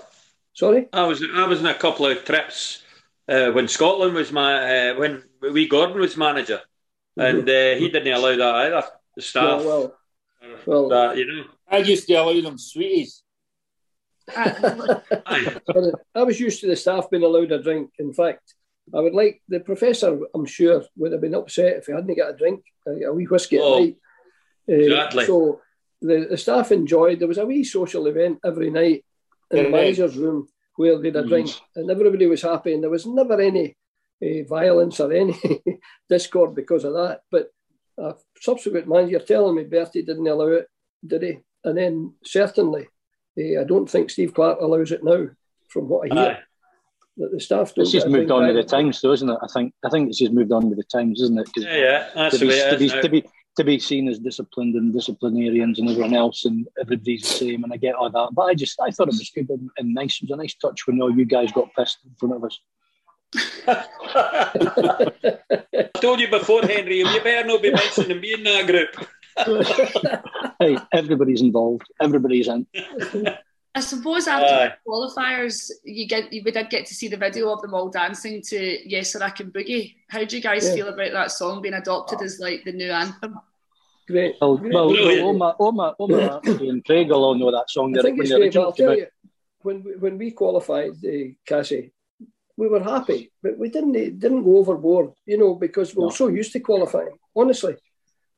Sorry. 0.53 0.87
I 0.91 1.03
was 1.03 1.23
I 1.33 1.45
was 1.45 1.59
in 1.59 1.67
a 1.67 1.73
couple 1.73 2.05
of 2.05 2.25
trips 2.25 2.83
uh, 3.27 3.51
when 3.51 3.67
Scotland 3.67 4.13
was 4.13 4.31
my 4.31 4.89
uh, 4.89 4.95
when 4.95 5.23
Wee 5.41 5.67
Gordon 5.67 5.99
was 5.99 6.17
manager, 6.17 6.61
and 7.15 7.47
uh, 7.47 7.75
he 7.75 7.89
didn't 7.89 8.13
allow 8.13 8.35
that 8.35 8.55
either. 8.55 8.83
The 9.15 9.21
staff, 9.21 9.63
Well, 9.63 9.95
well, 10.41 10.59
well 10.65 10.89
that, 10.89 11.17
you 11.17 11.25
know. 11.25 11.43
I 11.69 11.77
used 11.77 12.07
to 12.07 12.13
allow 12.13 12.39
them 12.41 12.57
sweeties. 12.57 13.23
Uh, 14.35 14.99
I 16.15 16.23
was 16.23 16.39
used 16.39 16.61
to 16.61 16.67
the 16.67 16.75
staff 16.75 17.09
being 17.09 17.23
allowed 17.23 17.51
a 17.51 17.61
drink. 17.61 17.91
In 17.99 18.13
fact, 18.13 18.53
I 18.93 18.99
would 18.99 19.13
like 19.13 19.41
the 19.47 19.59
professor. 19.59 20.19
I'm 20.33 20.45
sure 20.45 20.83
would 20.97 21.11
have 21.11 21.21
been 21.21 21.35
upset 21.35 21.77
if 21.77 21.87
he 21.87 21.93
hadn't 21.93 22.17
got 22.17 22.33
a 22.33 22.37
drink, 22.37 22.63
a, 22.87 23.07
a 23.07 23.13
wee 23.13 23.25
whiskey 23.25 23.59
Oh, 23.59 23.75
at 23.75 23.81
night. 23.81 23.97
Uh, 24.69 24.73
exactly. 24.73 25.25
So 25.25 25.61
the, 26.01 26.27
the 26.29 26.37
staff 26.37 26.71
enjoyed. 26.71 27.19
There 27.19 27.27
was 27.27 27.37
a 27.37 27.45
wee 27.45 27.63
social 27.63 28.07
event 28.07 28.39
every 28.45 28.69
night 28.69 29.03
in 29.51 29.63
the 29.63 29.69
manager's 29.69 30.17
room 30.17 30.47
where 30.75 30.99
they 30.99 31.07
had 31.07 31.17
a 31.17 31.27
drink, 31.27 31.49
and 31.75 31.89
everybody 31.89 32.27
was 32.27 32.43
happy, 32.43 32.73
and 32.73 32.83
there 32.83 32.89
was 32.89 33.05
never 33.05 33.39
any 33.41 33.75
uh, 34.21 34.43
violence 34.47 34.99
or 34.99 35.11
any 35.11 35.35
discord 36.09 36.53
because 36.53 36.83
of 36.83 36.93
that. 36.93 37.21
But 37.31 37.47
a 37.97 38.13
subsequent 38.39 38.87
manager 38.87 39.19
telling 39.19 39.55
me 39.55 39.63
Bertie 39.63 40.03
didn't 40.03 40.27
allow 40.27 40.47
it, 40.47 40.67
did 41.05 41.23
he? 41.23 41.39
And 41.63 41.77
then 41.77 42.13
certainly, 42.23 42.87
uh, 43.37 43.61
I 43.61 43.63
don't 43.63 43.89
think 43.89 44.09
Steve 44.09 44.33
Clarke 44.33 44.61
allows 44.61 44.91
it 44.91 45.03
now, 45.03 45.27
from 45.67 45.89
what 45.89 46.11
I 46.11 46.15
hear 46.15 46.31
Aye. 46.31 46.39
that 47.17 47.31
the 47.31 47.39
staff 47.39 47.73
don't. 47.75 47.83
It's 47.83 47.91
just 47.91 48.07
moved 48.07 48.31
on 48.31 48.47
with 48.47 48.55
the 48.55 48.63
times, 48.63 49.01
though, 49.01 49.11
isn't 49.13 49.29
it? 49.29 49.37
I 49.41 49.47
think 49.53 49.73
I 49.85 49.89
think 49.89 50.09
it's 50.09 50.17
just 50.19 50.33
moved 50.33 50.51
on 50.51 50.69
with 50.69 50.77
the 50.77 50.83
times, 50.85 51.21
isn't 51.21 51.39
it? 51.39 51.47
'Cause 51.53 51.63
Yeah, 51.65 51.75
yeah, 51.77 52.07
that's 52.15 52.39
to, 52.39 52.41
the 52.45 52.45
be, 52.45 52.49
way 52.51 52.59
to, 52.59 52.73
it 52.75 52.79
be, 52.79 52.87
now. 52.87 53.01
to 53.01 53.09
be 53.09 53.23
to 53.57 53.63
be 53.63 53.79
seen 53.79 54.07
as 54.07 54.19
disciplined 54.19 54.75
and 54.75 54.93
disciplinarians 54.93 55.79
and 55.79 55.89
everyone 55.89 56.13
else, 56.13 56.45
and 56.45 56.67
everybody's 56.79 57.21
the 57.23 57.27
same, 57.27 57.63
and 57.63 57.73
I 57.73 57.77
get 57.77 57.95
all 57.95 58.09
that. 58.09 58.29
But 58.33 58.43
I 58.43 58.53
just 58.53 58.79
I 58.79 58.91
thought 58.91 59.07
it 59.07 59.15
was 59.17 59.31
good 59.33 59.49
and, 59.49 59.69
and 59.77 59.93
nice. 59.93 60.17
It 60.21 60.29
was 60.29 60.31
a 60.31 60.35
nice 60.41 60.55
touch 60.55 60.85
when 60.87 61.01
all 61.01 61.11
you 61.15 61.25
guys 61.25 61.51
got 61.51 61.73
pissed 61.75 61.97
in 62.05 62.13
front 62.19 62.35
of 62.35 62.43
us. 62.43 62.59
I 63.67 65.41
told 65.99 66.19
you 66.19 66.29
before, 66.29 66.61
Hendry, 66.61 66.99
you 66.99 67.21
better 67.21 67.47
not 67.47 67.61
be 67.61 67.71
mentioning 67.71 68.21
me 68.21 68.33
in 68.33 68.43
that 68.43 68.67
group. 68.67 68.89
hey, 70.59 70.77
everybody's 70.91 71.41
involved. 71.41 71.87
Everybody's 72.01 72.47
in. 72.47 72.65
I 73.75 73.79
suppose 73.79 74.27
after 74.27 74.53
Aye. 74.53 74.73
the 74.83 74.89
qualifiers, 74.91 75.69
you 75.83 76.07
get 76.07 76.33
you 76.33 76.41
did 76.43 76.69
get 76.69 76.85
to 76.87 76.95
see 76.95 77.07
the 77.07 77.17
video 77.17 77.51
of 77.53 77.61
them 77.61 77.73
all 77.75 77.89
dancing 77.89 78.41
to 78.47 78.89
"Yes 78.89 79.13
Sir 79.13 79.21
I 79.23 79.29
Can 79.29 79.51
Boogie." 79.51 79.95
How 80.09 80.23
do 80.25 80.35
you 80.35 80.41
guys 80.41 80.67
Yeah. 80.67 80.75
feel 80.75 80.87
about 80.87 81.11
that 81.11 81.31
song 81.31 81.61
being 81.61 81.75
adopted 81.75 82.21
as 82.21 82.39
like 82.39 82.63
the 82.65 82.71
new 82.71 82.89
anthem? 82.89 83.35
Great. 84.07 84.35
Well, 84.41 84.57
great. 84.57 84.73
well, 84.73 84.89
Brilliant. 84.89 85.25
Omar, 85.27 85.55
Omar, 85.59 85.95
Omar 85.99 86.41
and 86.45 86.83
Craig 86.85 87.09
will 87.09 87.23
all 87.25 87.35
know 87.35 87.51
that 87.51 87.69
song. 87.69 87.95
I 87.97 88.01
think 88.01 88.19
it's 88.19 88.31
great, 88.33 88.53
but 88.53 88.61
I'll 88.63 88.71
tell 88.71 88.87
came 88.87 88.89
out. 88.89 88.97
you, 88.97 89.07
when 89.61 89.83
we, 89.83 89.91
when 89.97 90.17
we 90.17 90.31
qualified, 90.31 90.91
uh, 91.03 91.35
Cassi, 91.47 91.91
we 92.55 92.67
were 92.67 92.81
happy, 92.81 93.31
but 93.43 93.57
we 93.59 93.69
didn't 93.69 93.91
didn't 93.93 94.43
go 94.43 94.57
overboard, 94.57 95.11
you 95.25 95.37
know, 95.37 95.53
because 95.55 95.93
we 95.95 96.01
were 96.01 96.07
No. 96.09 96.15
so 96.15 96.27
used 96.29 96.53
to 96.53 96.59
qualifying, 96.61 97.15
honestly. 97.35 97.75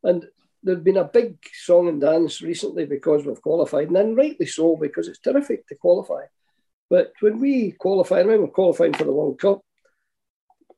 And 0.03 0.27
there'd 0.63 0.83
been 0.83 0.97
a 0.97 1.05
big 1.05 1.37
song 1.53 1.87
and 1.87 2.01
dance 2.01 2.41
recently 2.41 2.85
because 2.85 3.25
we've 3.25 3.41
qualified, 3.41 3.87
and 3.87 3.95
then 3.95 4.15
rightly 4.15 4.45
so 4.45 4.75
because 4.75 5.07
it's 5.07 5.19
terrific 5.19 5.67
to 5.67 5.75
qualify. 5.75 6.23
But 6.89 7.13
when 7.19 7.39
we 7.39 7.71
qualified, 7.71 8.19
I 8.19 8.29
remember 8.29 8.47
qualifying 8.51 8.93
for 8.93 9.03
the 9.03 9.13
World 9.13 9.39
Cup, 9.39 9.61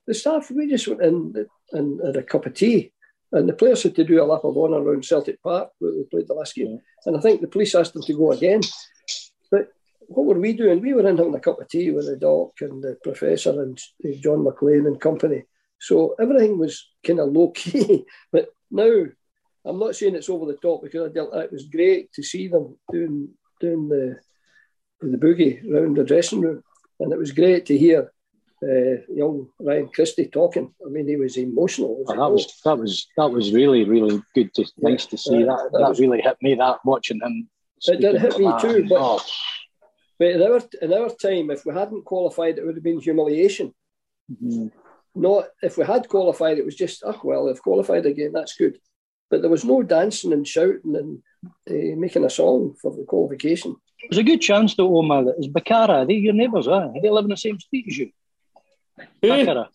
the 0.07 0.13
staff 0.13 0.51
we 0.51 0.67
just 0.67 0.87
went 0.87 1.01
in 1.01 1.47
and 1.71 2.01
had 2.05 2.17
a 2.17 2.23
cup 2.23 2.45
of 2.45 2.53
tea. 2.53 2.91
And 3.31 3.47
the 3.47 3.53
players 3.53 3.83
had 3.83 3.95
to 3.95 4.03
do 4.03 4.21
a 4.21 4.25
lap 4.25 4.43
of 4.43 4.57
honour 4.57 4.81
around 4.81 5.05
Celtic 5.05 5.41
Park 5.41 5.69
where 5.79 5.93
we 5.93 6.03
played 6.03 6.27
the 6.27 6.33
last 6.33 6.55
game. 6.55 6.79
And 7.05 7.15
I 7.15 7.21
think 7.21 7.39
the 7.39 7.47
police 7.47 7.73
asked 7.75 7.93
them 7.93 8.01
to 8.03 8.13
go 8.13 8.33
again. 8.33 8.59
But 9.49 9.69
what 9.99 10.25
were 10.25 10.39
we 10.39 10.51
doing? 10.51 10.81
We 10.81 10.93
were 10.93 11.07
in 11.07 11.17
having 11.17 11.33
a 11.33 11.39
cup 11.39 11.61
of 11.61 11.69
tea 11.69 11.91
with 11.91 12.07
the 12.07 12.17
doc 12.17 12.51
and 12.59 12.83
the 12.83 12.97
professor 13.01 13.61
and 13.61 13.79
John 14.19 14.43
McLean 14.43 14.85
and 14.85 14.99
company. 14.99 15.43
So 15.79 16.15
everything 16.19 16.59
was 16.59 16.89
kind 17.05 17.19
of 17.19 17.31
low 17.31 17.51
key. 17.51 18.05
but 18.33 18.49
now, 18.69 19.05
I'm 19.65 19.79
not 19.79 19.95
saying 19.95 20.15
it's 20.15 20.29
over 20.29 20.45
the 20.45 20.57
top 20.57 20.81
because 20.83 21.09
I 21.09 21.13
dealt, 21.13 21.35
it 21.35 21.51
was 21.51 21.65
great 21.67 22.11
to 22.13 22.23
see 22.23 22.47
them 22.47 22.77
doing 22.91 23.29
doing 23.59 23.87
the 23.89 24.19
the 25.01 25.17
boogie 25.17 25.63
around 25.71 25.97
the 25.97 26.03
dressing 26.03 26.41
room, 26.41 26.63
and 26.99 27.11
it 27.11 27.17
was 27.19 27.31
great 27.31 27.65
to 27.67 27.77
hear 27.77 28.11
uh, 28.63 29.01
young 29.09 29.47
Ryan 29.59 29.89
Christie 29.89 30.27
talking. 30.27 30.73
I 30.85 30.89
mean, 30.89 31.07
he 31.07 31.15
was 31.15 31.37
emotional. 31.37 31.95
Was 31.97 32.07
Oh, 32.09 32.15
that 32.15 32.31
was 32.31 32.61
that 32.65 32.77
was 32.77 33.07
that 33.17 33.29
was 33.31 33.51
really 33.51 33.83
really 33.83 34.21
good 34.35 34.53
to 34.55 34.65
nice 34.77 35.05
to 35.07 35.17
see 35.17 35.39
Yeah, 35.39 35.45
that 35.45 35.69
that 35.71 35.79
that, 35.79 35.89
was- 35.89 35.99
really 35.99 36.21
hit 36.21 36.37
me 36.41 36.55
that 36.55 36.79
watching 36.85 37.19
him. 37.23 37.49
It 37.87 37.99
did 37.99 38.21
hit 38.21 38.37
me 38.37 38.45
that. 38.45 38.61
too, 38.61 38.85
but- 38.87 38.99
Oh, 39.01 39.19
But 40.19 40.27
in 40.35 40.41
our 40.43 40.61
in 40.83 40.93
our 40.93 41.09
time, 41.09 41.49
if 41.49 41.65
we 41.65 41.73
hadn't 41.73 42.05
qualified, 42.05 42.57
it 42.59 42.65
would 42.65 42.75
have 42.75 42.83
been 42.83 42.99
humiliation. 42.99 43.73
mhm. 44.31 44.71
Not 45.15 45.49
if 45.61 45.77
we 45.77 45.83
had 45.85 46.07
qualified, 46.07 46.57
it 46.59 46.65
was 46.65 46.75
just 46.75 47.03
oh 47.05 47.19
well, 47.23 47.47
if 47.49 47.59
qualified 47.61 48.05
again, 48.05 48.31
that's 48.33 48.55
good. 48.55 48.77
But 49.31 49.41
there 49.41 49.49
was 49.49 49.65
no 49.65 49.81
dancing 49.81 50.33
and 50.33 50.45
shouting 50.47 50.95
and 50.95 51.23
uh, 51.69 51.95
making 51.97 52.25
a 52.25 52.29
song 52.29 52.75
for 52.81 52.91
the 52.95 53.05
qualification. 53.05 53.77
There's 54.09 54.19
a 54.19 54.23
good 54.23 54.41
chance 54.41 54.75
though, 54.75 54.95
Omar, 54.97 55.23
that 55.23 55.35
it's 55.37 55.47
Baccara. 55.47 56.05
They're 56.05 56.17
your 56.17 56.33
neighbours, 56.33 56.65
huh? 56.67 56.89
They 57.01 57.09
live 57.09 57.23
in 57.25 57.29
the 57.29 57.37
same 57.37 57.57
street 57.59 57.85
as 57.87 57.97
you. 57.97 58.11
Baccara. 59.21 59.69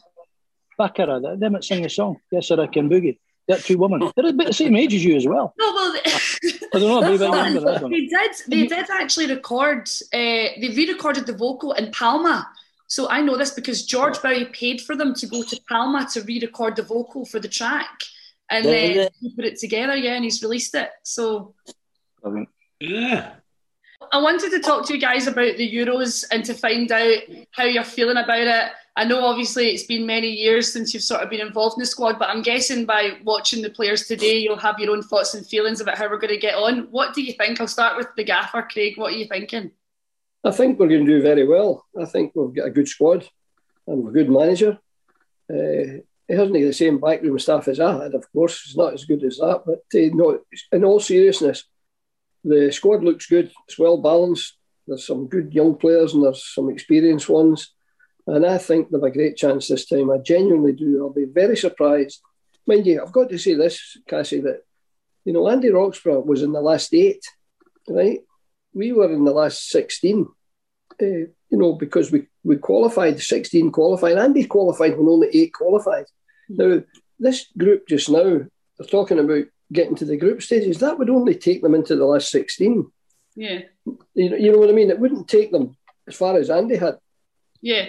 Baccara, 0.78 1.20
they- 1.20 1.36
them 1.36 1.54
that 1.54 1.64
sing 1.64 1.82
the 1.82 1.88
song. 1.88 2.16
Yes, 2.30 2.48
sir, 2.48 2.60
I 2.60 2.66
can 2.66 2.88
boogie. 2.90 3.18
That 3.48 3.60
two 3.60 3.78
women. 3.78 4.12
They're 4.16 4.26
about 4.26 4.48
the 4.48 4.52
same 4.52 4.74
age 4.76 4.92
as 4.92 5.04
you 5.04 5.14
as 5.16 5.26
well. 5.26 5.54
No, 5.58 5.72
well, 5.72 5.94
I 6.04 6.78
don't 6.78 6.80
know, 6.80 7.00
maybe 7.00 7.24
I'm 7.24 7.32
I 7.34 7.78
don't 7.78 7.90
they 7.90 8.06
did. 8.06 8.30
They 8.48 8.66
did 8.66 8.86
actually 8.90 9.28
record. 9.28 9.88
Uh, 10.12 10.58
they 10.60 10.72
re-recorded 10.76 11.26
the 11.26 11.32
vocal 11.32 11.72
in 11.72 11.92
Palma. 11.92 12.46
So 12.88 13.08
I 13.08 13.20
know 13.20 13.36
this 13.36 13.52
because 13.52 13.86
George 13.86 14.20
Bowie 14.20 14.46
paid 14.46 14.80
for 14.80 14.96
them 14.96 15.14
to 15.14 15.26
go 15.26 15.42
to 15.44 15.60
Palma 15.68 16.06
to 16.12 16.22
re-record 16.22 16.74
the 16.76 16.82
vocal 16.82 17.24
for 17.24 17.38
the 17.40 17.48
track, 17.48 18.02
and 18.50 18.64
Did 18.64 18.72
then 18.72 18.96
they? 18.96 19.10
he 19.20 19.34
put 19.34 19.44
it 19.44 19.58
together. 19.58 19.96
Yeah, 19.96 20.14
and 20.14 20.24
he's 20.24 20.42
released 20.42 20.74
it. 20.74 20.90
So 21.02 21.54
Brilliant. 22.22 22.48
Yeah. 22.80 23.34
I 24.12 24.20
wanted 24.20 24.50
to 24.50 24.60
talk 24.60 24.86
to 24.86 24.94
you 24.94 25.00
guys 25.00 25.26
about 25.26 25.56
the 25.56 25.74
Euros 25.74 26.24
and 26.30 26.44
to 26.44 26.54
find 26.54 26.90
out 26.92 27.18
how 27.52 27.64
you're 27.64 27.82
feeling 27.82 28.18
about 28.18 28.40
it. 28.40 28.70
I 28.94 29.04
know 29.04 29.24
obviously 29.24 29.68
it's 29.70 29.82
been 29.84 30.06
many 30.06 30.28
years 30.28 30.72
since 30.72 30.92
you've 30.92 31.02
sort 31.02 31.22
of 31.22 31.30
been 31.30 31.40
involved 31.40 31.76
in 31.76 31.80
the 31.80 31.86
squad, 31.86 32.18
but 32.18 32.28
I'm 32.28 32.42
guessing 32.42 32.84
by 32.84 33.18
watching 33.24 33.62
the 33.62 33.70
players 33.70 34.06
today, 34.06 34.38
you'll 34.38 34.58
have 34.58 34.78
your 34.78 34.92
own 34.92 35.02
thoughts 35.02 35.34
and 35.34 35.46
feelings 35.46 35.80
about 35.80 35.98
how 35.98 36.08
we're 36.08 36.18
going 36.18 36.32
to 36.34 36.38
get 36.38 36.54
on. 36.54 36.88
What 36.90 37.14
do 37.14 37.22
you 37.22 37.32
think? 37.32 37.60
I'll 37.60 37.68
start 37.68 37.96
with 37.96 38.08
the 38.16 38.24
gaffer, 38.24 38.66
Craig. 38.70 38.96
What 38.96 39.12
are 39.12 39.16
you 39.16 39.26
thinking? 39.26 39.70
I 40.44 40.50
think 40.50 40.78
we're 40.78 40.88
going 40.88 41.04
to 41.04 41.10
do 41.18 41.22
very 41.22 41.46
well. 41.46 41.84
I 42.00 42.04
think 42.04 42.32
we've 42.34 42.54
got 42.54 42.66
a 42.66 42.70
good 42.70 42.88
squad 42.88 43.28
and 43.86 44.08
a 44.08 44.12
good 44.12 44.30
manager. 44.30 44.78
Uh, 45.50 46.00
he 46.28 46.34
hasn't 46.34 46.54
the 46.54 46.72
same 46.72 46.98
backroom 46.98 47.38
staff 47.38 47.68
as 47.68 47.78
I 47.78 48.04
had, 48.04 48.14
of 48.14 48.30
course. 48.32 48.62
It's 48.66 48.76
not 48.76 48.94
as 48.94 49.04
good 49.04 49.22
as 49.22 49.36
that, 49.36 49.62
but 49.64 49.84
uh, 49.94 50.10
no, 50.12 50.40
in 50.72 50.84
all 50.84 50.98
seriousness, 50.98 51.64
the 52.42 52.72
squad 52.72 53.04
looks 53.04 53.26
good. 53.26 53.52
It's 53.68 53.78
well 53.78 53.98
balanced. 53.98 54.56
There's 54.86 55.06
some 55.06 55.28
good 55.28 55.52
young 55.52 55.76
players 55.76 56.14
and 56.14 56.24
there's 56.24 56.44
some 56.44 56.70
experienced 56.70 57.28
ones. 57.28 57.72
And 58.26 58.44
I 58.44 58.58
think 58.58 58.90
they've 58.90 59.02
a 59.02 59.10
great 59.10 59.36
chance 59.36 59.68
this 59.68 59.86
time. 59.86 60.10
I 60.10 60.18
genuinely 60.18 60.72
do. 60.72 60.98
I'll 61.00 61.12
be 61.12 61.26
very 61.26 61.56
surprised. 61.56 62.20
Mind 62.66 62.86
you, 62.86 63.00
I've 63.00 63.12
got 63.12 63.28
to 63.30 63.38
say 63.38 63.54
this, 63.54 63.96
Cassi, 64.08 64.42
that, 64.42 64.64
you 65.24 65.32
know, 65.32 65.48
Andy 65.48 65.70
Roxburgh 65.70 66.26
was 66.26 66.42
in 66.42 66.52
the 66.52 66.60
last 66.60 66.92
eight, 66.92 67.24
right? 67.88 68.20
We 68.74 68.92
were 68.92 69.12
in 69.12 69.24
the 69.24 69.32
last 69.32 69.68
16, 69.70 70.26
uh, 71.00 71.06
you 71.50 71.58
know, 71.58 71.72
because 71.74 72.10
we, 72.10 72.26
we 72.44 72.56
qualified, 72.56 73.20
16 73.20 73.70
qualified. 73.72 74.18
Andy 74.18 74.44
qualified 74.44 74.96
when 74.96 75.08
only 75.08 75.28
eight 75.32 75.52
qualified. 75.52 76.06
Now, 76.48 76.82
this 77.18 77.46
group 77.56 77.86
just 77.88 78.10
now, 78.10 78.22
they're 78.78 78.88
talking 78.90 79.18
about 79.18 79.44
getting 79.72 79.94
to 79.96 80.04
the 80.04 80.16
group 80.16 80.42
stages. 80.42 80.78
That 80.78 80.98
would 80.98 81.10
only 81.10 81.34
take 81.34 81.62
them 81.62 81.74
into 81.74 81.96
the 81.96 82.04
last 82.04 82.30
16. 82.30 82.90
Yeah, 83.36 83.60
You 84.14 84.30
know, 84.30 84.36
you 84.36 84.52
know 84.52 84.58
what 84.58 84.70
I 84.70 84.72
mean? 84.72 84.90
It 84.90 84.98
wouldn't 84.98 85.28
take 85.28 85.52
them 85.52 85.76
as 86.08 86.14
far 86.14 86.36
as 86.38 86.50
Andy 86.50 86.76
had. 86.76 86.98
yeah. 87.60 87.86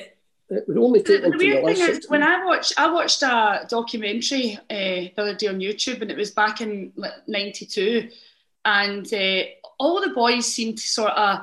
It 0.50 0.63
would 0.65 0.78
only 0.78 1.02
The, 1.02 1.06
take 1.10 1.22
them 1.24 1.32
the 1.32 1.38
the 1.39 1.46
weird 1.52 1.63
last 1.65 1.78
thing 1.78 1.89
is, 1.89 1.96
16. 1.96 2.10
when 2.10 2.24
I 2.24 2.46
watched, 2.46 2.74
I 2.80 2.89
watched 2.89 3.22
a 3.22 3.65
documentary 3.70 4.58
uh, 4.70 5.12
the 5.13 5.13
other 5.17 5.36
day 5.36 5.48
on 5.48 5.60
YouTube, 5.60 6.02
and 6.02 6.10
it 6.10 6.15
was 6.15 6.32
back 6.32 6.62
in 6.62 6.93
'92, 7.28 8.08
and 8.63 9.13
uh, 9.13 9.41
all 9.78 10.00
the 10.00 10.13
boys 10.15 10.46
seemed 10.46 10.78
to 10.78 10.88
sort 10.88 11.12
of, 11.12 11.39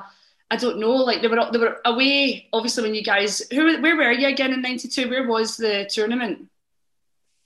I 0.51 0.57
don't 0.57 0.79
know, 0.79 0.91
like 0.95 1.21
they 1.21 1.27
were 1.27 1.49
they 1.51 1.57
were 1.59 1.77
away. 1.85 2.47
Obviously, 2.53 2.83
when 2.83 2.95
you 2.95 3.03
guys, 3.03 3.41
who, 3.51 3.81
where 3.81 3.95
were 3.95 4.11
you 4.11 4.27
again 4.27 4.53
in 4.53 4.61
'92? 4.61 5.09
Where 5.09 5.27
was 5.27 5.57
the 5.57 5.89
tournament? 5.91 6.47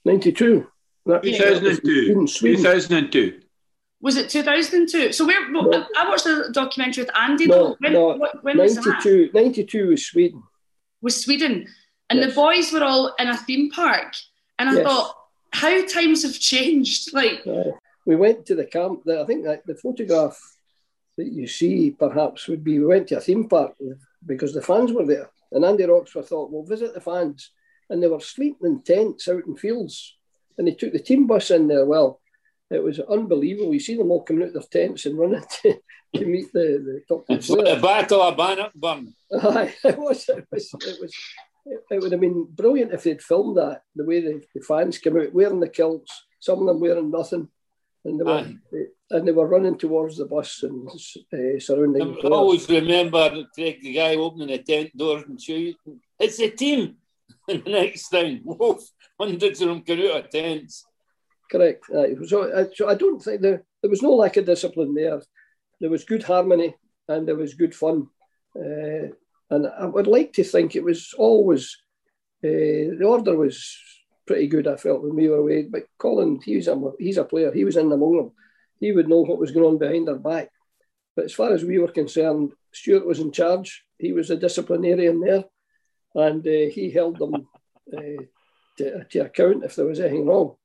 92. 0.05 0.67
That- 1.05 1.23
2002. 1.23 1.77
Sweden, 1.81 2.27
Sweden. 2.27 2.63
2002. 2.63 3.41
Was 4.01 4.15
it 4.15 4.29
2002? 4.29 5.11
So 5.11 5.25
where? 5.25 5.51
well, 5.51 5.69
No. 5.69 5.85
I 5.97 6.07
watched 6.07 6.23
the 6.23 6.49
documentary 6.53 7.03
with 7.03 7.15
Andy. 7.17 7.47
No, 7.47 7.55
though. 7.55 7.75
When, 7.79 7.93
no, 7.93 8.07
what- 8.15 8.43
when 8.43 8.57
was 8.57 8.75
that? 8.75 8.85
92, 8.85 9.31
92 9.33 9.87
was 9.87 10.05
Sweden. 10.05 10.43
was 11.01 11.21
Sweden, 11.23 11.67
and 12.09 12.21
the 12.21 12.33
boys 12.33 12.71
were 12.73 12.83
all 12.83 13.13
in 13.19 13.27
a 13.27 13.37
theme 13.37 13.69
park, 13.71 14.13
and 14.57 14.69
I 14.69 14.73
Yes. 14.75 14.83
thought, 14.83 15.15
how 15.53 15.85
times 15.85 16.23
have 16.23 16.37
changed. 16.39 17.13
Like, 17.19 17.45
Uh, 17.47 17.71
we 18.05 18.15
went 18.15 18.45
to 18.47 18.55
the 18.55 18.65
camp. 18.65 19.03
The, 19.05 19.21
I 19.21 19.25
think 19.25 19.43
that 19.45 19.65
the 19.65 19.75
photograph 19.75 20.37
that 21.19 21.33
you 21.33 21.47
see 21.47 21.91
perhaps 21.91 22.47
would 22.47 22.63
be 22.63 22.79
we 22.79 22.85
went 22.85 23.09
to 23.09 23.17
a 23.17 23.21
theme 23.21 23.47
park 23.47 23.73
because 24.25 24.53
the 24.53 24.61
fans 24.61 24.93
were 24.93 25.05
there. 25.05 25.29
And 25.51 25.65
Andy 25.65 25.83
Roxburgh 25.83 26.25
thought, 26.25 26.49
we'll 26.49 26.63
visit 26.63 26.93
the 26.93 27.01
fans. 27.01 27.51
And 27.89 28.01
they 28.01 28.07
were 28.07 28.21
sleeping 28.21 28.67
in 28.67 28.81
tents 28.81 29.27
out 29.27 29.45
in 29.45 29.57
fields. 29.57 30.15
And 30.57 30.67
he 30.67 30.75
took 30.75 30.93
the 30.93 30.99
team 30.99 31.27
bus 31.27 31.51
in 31.51 31.67
there. 31.67 31.85
Well, 31.85 32.21
it 32.69 32.81
was 32.81 32.99
unbelievable. 33.01 33.73
You 33.73 33.81
see 33.81 33.97
them 33.97 34.11
all 34.11 34.23
coming 34.23 34.43
out 34.43 34.55
of 34.55 34.69
their 34.69 34.87
tents 34.87 35.05
and 35.05 35.17
running 35.17 35.43
to, 35.63 35.75
to 36.15 36.25
meet 36.25 36.53
the, 36.53 36.81
the 36.85 37.01
top 37.07 37.25
It's 37.27 37.47
players. 37.47 37.75
the 37.75 37.81
Battle 37.81 38.21
of 38.21 38.37
Bannockburn. 38.37 39.13
Aye, 39.41 39.73
it 39.83 39.97
was. 39.97 40.29
It 40.29 40.47
was. 40.51 40.73
It 40.73 40.97
was. 41.01 41.13
It, 41.65 41.79
it 41.91 42.01
would 42.01 42.13
have 42.13 42.21
been 42.21 42.45
brilliant 42.49 42.93
if 42.93 43.03
they'd 43.03 43.21
filmed 43.21 43.57
that. 43.57 43.81
The 43.95 44.05
way 44.05 44.21
the, 44.21 44.41
the 44.55 44.61
fans 44.61 44.97
came 44.99 45.17
out 45.19 45.33
wearing 45.33 45.59
the 45.59 45.67
kilts, 45.67 46.25
some 46.39 46.59
of 46.59 46.65
them 46.67 46.79
wearing 46.79 47.11
nothing, 47.11 47.49
and 48.05 48.19
they 48.19 48.23
were 48.23 48.31
Aye. 48.31 48.55
and 49.11 49.27
they 49.27 49.31
were 49.31 49.47
running 49.47 49.77
towards 49.77 50.17
the 50.17 50.25
bus 50.25 50.63
and 50.63 50.87
uh, 50.89 51.59
surrounding. 51.59 52.17
I 52.23 52.27
always 52.29 52.67
remember 52.69 53.43
Craig, 53.53 53.81
the 53.81 53.93
guy 53.93 54.15
opening 54.15 54.47
the 54.47 54.59
tent 54.59 54.95
doors 54.95 55.23
and 55.27 55.41
shouting, 55.41 55.75
"It's 56.19 56.39
a 56.39 56.49
team!" 56.49 56.95
And 57.49 57.63
the 57.63 57.71
next 57.71 58.09
thing, 58.09 58.41
woof, 58.43 58.81
hundreds 59.19 59.61
of 59.61 59.69
them 59.69 59.81
come 59.81 59.99
out 60.01 60.25
of 60.25 60.29
tents. 60.29 60.85
Correct. 61.51 61.83
Aye. 61.95 62.15
So, 62.27 62.37
I- 62.59 62.69
so 62.75 62.87
I 62.87 62.95
don't 62.95 63.21
think 63.23 63.41
there 63.41 63.63
there 63.81 63.89
was 63.89 64.01
no 64.03 64.13
lack 64.15 64.37
of 64.37 64.45
discipline 64.45 64.93
there. 64.93 65.21
There 65.79 65.89
was 65.89 66.03
good 66.03 66.23
harmony 66.23 66.75
and 67.07 67.27
there 67.27 67.35
was 67.35 67.53
good 67.55 67.73
fun, 67.73 68.07
uh, 68.55 69.07
and 69.49 69.67
I 69.83 69.85
would 69.85 70.07
like 70.07 70.31
to 70.33 70.43
think 70.43 70.75
it 70.75 70.83
was 70.83 71.13
always 71.17 71.75
uh, 72.43 72.95
the 72.99 73.05
order 73.05 73.35
was 73.35 73.55
pretty 74.29 74.47
good. 74.47 74.67
I 74.67 74.75
felt 74.75 75.01
when 75.01 75.15
we 75.15 75.27
were 75.27 75.37
away, 75.37 75.63
but 75.63 75.87
Colin, 75.97 76.39
he's 76.43 76.67
a 76.67 76.75
he's 76.99 77.17
a 77.17 77.23
player. 77.23 77.51
He 77.51 77.65
was 77.65 77.77
in 77.77 77.91
among 77.91 78.17
them. 78.17 78.31
He 78.79 78.91
would 78.91 79.09
know 79.09 79.21
what 79.21 79.39
was 79.39 79.51
going 79.51 79.65
on 79.65 79.77
behind 79.79 80.07
our 80.07 80.15
back. 80.15 80.49
But 81.15 81.25
as 81.25 81.33
far 81.33 81.51
as 81.51 81.63
we 81.63 81.79
were 81.79 81.91
concerned, 82.01 82.53
Stuart 82.71 83.07
was 83.07 83.19
in 83.19 83.31
charge. 83.31 83.83
He 83.97 84.13
was 84.13 84.29
a 84.29 84.37
disciplinarian 84.37 85.19
there, 85.19 85.45
and 86.13 86.45
uh, 86.45 86.69
he 86.75 86.91
held 86.91 87.17
them 87.17 87.47
uh, 87.97 88.23
to, 88.77 89.03
to 89.03 89.19
account 89.19 89.63
if 89.63 89.75
there 89.75 89.87
was 89.87 89.99
anything 89.99 90.27
wrong 90.27 90.55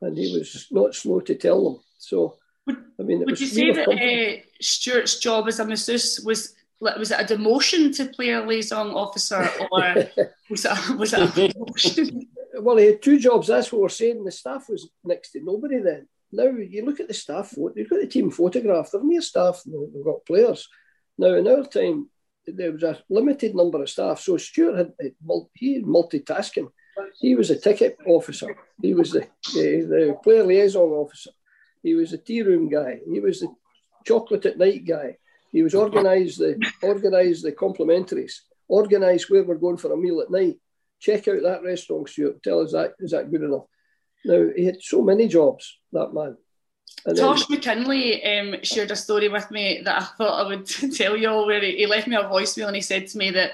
and 0.00 0.16
he 0.16 0.36
was 0.36 0.66
not 0.70 0.94
slow 0.94 1.20
to 1.20 1.34
tell 1.34 1.64
them. 1.64 1.82
So, 1.98 2.36
I 2.68 3.02
mean, 3.02 3.20
would 3.20 3.30
was, 3.30 3.40
you 3.40 3.46
say 3.46 3.72
that 3.72 3.88
uh, 3.88 4.42
Stuart's 4.60 5.18
job 5.18 5.48
as 5.48 5.60
a 5.60 5.66
masseuse 5.66 6.20
was 6.24 6.54
was 6.80 7.10
it 7.10 7.20
a 7.20 7.36
demotion 7.36 7.94
to 7.96 8.06
player 8.06 8.46
liaison 8.46 8.90
officer, 8.90 9.50
or 9.70 9.80
was 10.50 10.64
it 10.64 10.72
a, 10.72 10.96
was 10.96 11.12
it 11.12 11.20
a 11.20 11.52
promotion? 11.52 12.28
well, 12.62 12.76
he 12.76 12.86
had 12.86 13.02
two 13.02 13.18
jobs. 13.18 13.48
That's 13.48 13.72
what 13.72 13.82
we're 13.82 13.88
saying. 13.88 14.24
The 14.24 14.32
staff 14.32 14.68
was 14.68 14.88
next 15.04 15.32
to 15.32 15.40
nobody 15.42 15.78
then. 15.78 16.08
Now 16.32 16.44
you 16.44 16.84
look 16.84 17.00
at 17.00 17.08
the 17.08 17.14
staff. 17.14 17.54
You've 17.56 17.90
got 17.90 18.00
the 18.00 18.06
team 18.06 18.30
photograph. 18.30 18.90
They're 18.92 19.20
staff. 19.20 19.62
than 19.64 19.90
We've 19.92 20.04
got 20.04 20.24
players. 20.26 20.68
Now 21.18 21.34
in 21.34 21.48
our 21.48 21.64
time, 21.64 22.08
there 22.46 22.72
was 22.72 22.82
a 22.82 23.02
limited 23.08 23.54
number 23.54 23.82
of 23.82 23.90
staff. 23.90 24.20
So 24.20 24.36
Stuart 24.36 24.76
had 24.76 24.92
had 25.00 25.12
he 25.54 25.82
multitasking. 25.82 26.68
He 27.18 27.34
was 27.34 27.50
a 27.50 27.56
ticket 27.56 27.96
officer. 28.06 28.54
He 28.82 28.94
was 28.94 29.12
the, 29.12 29.26
the, 29.54 29.86
the 29.88 30.16
player 30.22 30.44
liaison 30.44 30.90
officer. 30.90 31.30
He 31.82 31.94
was 31.94 32.10
the 32.10 32.18
tea 32.18 32.42
room 32.42 32.68
guy. 32.68 33.00
He 33.10 33.20
was 33.20 33.40
the 33.40 33.48
chocolate 34.04 34.46
at 34.46 34.58
night 34.58 34.84
guy. 34.86 35.16
He 35.52 35.62
was 35.62 35.74
organised 35.74 36.38
the 36.38 36.60
organised 36.82 37.42
the 37.42 37.52
complimentaries. 37.52 38.42
Organised 38.68 39.30
where 39.30 39.42
we're 39.42 39.56
going 39.56 39.78
for 39.78 39.92
a 39.92 39.96
meal 39.96 40.20
at 40.20 40.30
night. 40.30 40.58
Check 41.00 41.26
out 41.28 41.42
that 41.42 41.62
restaurant, 41.64 42.08
Stuart. 42.08 42.42
Tell 42.42 42.60
us 42.60 42.72
that 42.72 42.94
is 42.98 43.12
that 43.12 43.30
good 43.30 43.42
enough. 43.42 43.64
Now 44.24 44.48
he 44.54 44.66
had 44.66 44.82
so 44.82 45.02
many 45.02 45.28
jobs, 45.28 45.78
that 45.92 46.12
man. 46.12 46.36
And 47.06 47.16
then- 47.16 47.24
Tosh 47.24 47.46
McKinlay 47.46 48.54
um, 48.54 48.62
shared 48.62 48.90
a 48.90 48.96
story 48.96 49.28
with 49.28 49.50
me 49.50 49.80
that 49.84 50.02
I 50.02 50.04
thought 50.04 50.44
I 50.44 50.48
would 50.48 50.66
tell 50.94 51.16
you 51.16 51.28
all. 51.28 51.46
Where 51.46 51.60
he, 51.60 51.76
he 51.76 51.86
left 51.86 52.06
me 52.06 52.16
a 52.16 52.24
voicemail 52.24 52.66
and 52.66 52.76
he 52.76 52.82
said 52.82 53.06
to 53.08 53.18
me 53.18 53.30
that 53.30 53.52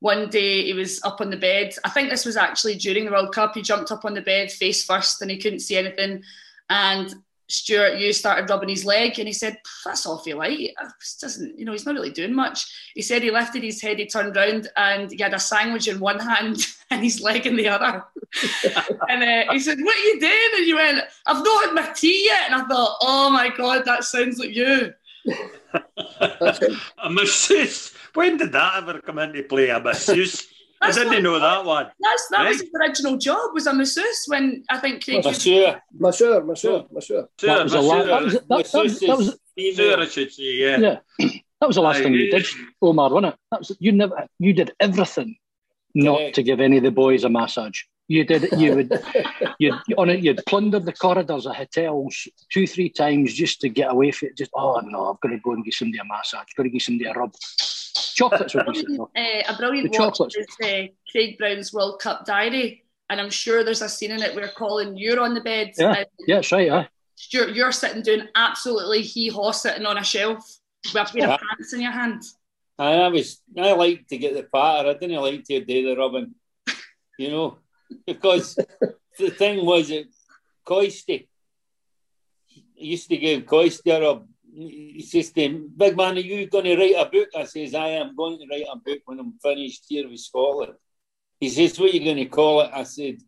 one 0.00 0.28
day 0.30 0.64
he 0.64 0.72
was 0.74 1.00
up 1.04 1.20
on 1.20 1.30
the 1.30 1.36
bed. 1.36 1.74
I 1.84 1.90
think 1.90 2.10
this 2.10 2.24
was 2.24 2.36
actually 2.36 2.76
during 2.76 3.04
the 3.04 3.10
World 3.10 3.34
Cup. 3.34 3.54
He 3.54 3.62
jumped 3.62 3.92
up 3.92 4.04
on 4.04 4.14
the 4.14 4.20
bed 4.20 4.50
face 4.50 4.84
first 4.84 5.22
and 5.22 5.30
he 5.30 5.38
couldn't 5.38 5.60
see 5.60 5.76
anything. 5.76 6.22
And 6.70 7.14
Stuart, 7.48 7.98
you 7.98 8.12
started 8.12 8.48
rubbing 8.50 8.68
his 8.68 8.84
leg, 8.84 9.18
and 9.18 9.26
he 9.26 9.32
said, 9.32 9.58
"That's 9.84 10.06
awfully 10.06 10.34
light. 10.34 10.58
It 10.60 10.76
doesn't, 11.20 11.58
you 11.58 11.64
know, 11.64 11.72
he's 11.72 11.86
not 11.86 11.94
really 11.94 12.10
doing 12.10 12.34
much." 12.34 12.66
He 12.94 13.02
said 13.02 13.22
he 13.22 13.30
lifted 13.30 13.62
his 13.62 13.80
head, 13.80 13.98
he 13.98 14.06
turned 14.06 14.36
round, 14.36 14.68
and 14.76 15.10
he 15.10 15.22
had 15.22 15.32
a 15.32 15.38
sandwich 15.38 15.88
in 15.88 15.98
one 15.98 16.18
hand 16.18 16.66
and 16.90 17.02
his 17.02 17.20
leg 17.20 17.46
in 17.46 17.56
the 17.56 17.68
other. 17.68 18.04
and 19.08 19.22
uh, 19.22 19.52
he 19.52 19.58
said, 19.60 19.78
"What 19.80 19.96
are 19.96 20.04
you 20.04 20.20
doing?" 20.20 20.50
And 20.56 20.66
you 20.66 20.76
went, 20.76 21.00
"I've 21.26 21.42
not 21.42 21.64
had 21.64 21.74
my 21.74 21.92
tea 21.92 22.26
yet." 22.26 22.50
And 22.50 22.62
I 22.62 22.66
thought, 22.66 22.98
"Oh 23.00 23.30
my 23.30 23.48
god, 23.48 23.84
that 23.86 24.04
sounds 24.04 24.38
like 24.38 24.54
you." 24.54 24.92
A 26.98 27.10
masseuse. 27.10 27.94
When 28.14 28.36
did 28.36 28.52
that 28.52 28.82
ever 28.82 29.00
come 29.00 29.18
into 29.18 29.42
play? 29.42 29.68
A 29.70 29.80
masseuse? 29.80 30.46
I 30.80 30.92
didn't 30.92 31.22
know 31.22 31.38
that 31.40 31.64
one. 31.64 31.86
That's 32.00 32.28
that 32.30 32.48
was 32.48 32.58
Right. 32.58 32.66
his 32.66 32.70
original 32.80 33.16
job. 33.18 33.50
Was 33.54 33.66
a 33.66 33.74
masseuse 33.74 34.24
when 34.28 34.62
I 34.70 34.78
think 34.78 35.04
Craig. 35.04 35.24
Monsieur. 35.24 35.80
Monsieur, 35.98 36.42
monsieur, 36.44 36.84
monsieur. 36.92 37.28
Sir, 37.40 37.46
That 37.46 37.64
was 37.64 37.74
a 37.74 37.80
la- 37.80 38.04
that 38.04 38.22
was- 38.22 38.32
that- 38.34 38.48
that 38.48 38.56
was- 38.58 39.00
that 39.00 39.16
was- 39.18 39.38
female. 39.56 40.00
I 40.00 40.06
should 40.06 40.32
say, 40.32 40.42
yeah. 40.44 40.78
Yeah, 40.78 40.98
that 41.60 41.66
was 41.66 41.76
the 41.76 41.82
last 41.82 41.98
Aye, 41.98 42.02
thing 42.04 42.14
you 42.14 42.30
did, 42.30 42.46
Omar, 42.80 43.10
wasn't 43.12 43.34
it? 43.34 43.40
That 43.50 43.60
was 43.60 43.76
you 43.80 43.90
never. 43.92 44.28
You 44.38 44.52
did 44.52 44.70
everything 44.78 45.36
not 45.94 46.18
Correct. 46.18 46.34
to 46.36 46.42
give 46.44 46.60
any 46.60 46.76
of 46.76 46.84
the 46.84 46.92
boys 46.92 47.24
a 47.24 47.28
massage. 47.28 47.80
You 48.06 48.24
did. 48.24 48.52
You 48.56 48.76
would. 48.76 48.92
You'd 49.58 49.74
on 49.98 50.10
it. 50.10 50.20
You'd 50.24 50.40
plundered 50.46 50.84
the 50.86 50.92
corridors 50.92 51.44
of 51.44 51.56
hotels 51.56 52.28
two, 52.52 52.66
three 52.66 52.88
times 52.88 53.34
just 53.34 53.60
to 53.62 53.68
get 53.68 53.90
away 53.90 54.12
from 54.12 54.28
it. 54.28 54.36
Just 54.38 54.50
oh 54.54 54.80
no, 54.84 55.10
I've 55.10 55.20
got 55.20 55.30
to 55.30 55.38
go 55.40 55.52
and 55.52 55.64
give 55.64 55.74
somebody 55.74 55.98
a 55.98 56.04
massage. 56.04 56.40
I've 56.48 56.54
Got 56.56 56.62
to 56.62 56.70
give 56.70 56.82
somebody 56.82 57.10
a 57.10 57.12
rub. 57.14 57.34
Chocolates 58.14 58.54
would 58.54 58.66
be 58.86 58.98
uh, 58.98 59.52
a 59.52 59.56
brilliant 59.56 59.92
The 59.92 59.98
watch 59.98 60.18
chocolates. 60.18 60.36
is 60.36 60.46
uh, 60.62 60.86
Craig 61.10 61.38
Brown's 61.38 61.72
World 61.72 62.00
Cup 62.00 62.24
diary, 62.24 62.84
and 63.10 63.20
I'm 63.20 63.30
sure 63.30 63.64
there's 63.64 63.82
a 63.82 63.88
scene 63.88 64.10
in 64.10 64.22
it 64.22 64.34
where 64.34 64.48
Colin, 64.48 64.96
you're 64.96 65.20
on 65.20 65.34
the 65.34 65.40
bed, 65.40 65.72
Yeah, 65.78 65.92
and 65.94 66.06
yeah, 66.26 66.36
that's 66.36 66.52
right. 66.52 66.70
Aye. 66.70 66.88
Stuart, 67.16 67.54
you're 67.54 67.72
sitting 67.72 68.02
doing 68.02 68.28
absolutely 68.34 69.02
hee 69.02 69.28
haw 69.28 69.50
sitting 69.50 69.86
on 69.86 69.98
a 69.98 70.04
shelf 70.04 70.58
with 70.84 70.94
a 70.94 71.04
pair 71.04 71.22
Yeah. 71.28 71.34
of 71.34 71.40
pants 71.40 71.72
in 71.72 71.80
your 71.80 71.90
hand. 71.92 72.22
I 72.78 73.08
was 73.08 73.40
I 73.58 73.72
like 73.72 74.06
to 74.08 74.18
get 74.18 74.34
the 74.34 74.44
patter. 74.44 74.90
I 74.90 74.94
didn't 74.94 75.20
like 75.20 75.42
to 75.44 75.64
do 75.64 75.82
the 75.88 75.96
rubbing, 76.00 76.34
you 77.18 77.30
know, 77.30 77.58
because 78.06 78.54
the 79.18 79.30
thing 79.30 79.66
was 79.66 79.90
it 79.90 80.06
Coisty 80.64 81.26
used 82.76 83.08
to 83.08 83.16
give 83.16 83.42
Coisty 83.46 83.90
a 83.90 84.00
rub. 84.00 84.28
He 84.58 85.06
says 85.08 85.30
to 85.32 85.40
him, 85.40 85.70
Big 85.76 85.96
man, 85.96 86.16
are 86.16 86.20
you 86.20 86.48
going 86.48 86.64
to 86.64 86.76
write 86.76 86.96
a 86.96 87.08
book? 87.08 87.28
I 87.36 87.44
says, 87.44 87.74
I 87.74 87.88
am 87.90 88.16
going 88.16 88.38
to 88.38 88.46
write 88.50 88.66
a 88.72 88.76
book 88.76 88.98
when 89.04 89.20
I'm 89.20 89.34
finished 89.40 89.84
here 89.88 90.08
with 90.08 90.18
Scotland. 90.18 90.74
He 91.38 91.48
says, 91.48 91.78
What 91.78 91.90
are 91.90 91.96
you 91.96 92.04
going 92.04 92.16
to 92.16 92.26
call 92.26 92.62
it? 92.62 92.70
I 92.74 92.82
said, 92.82 93.18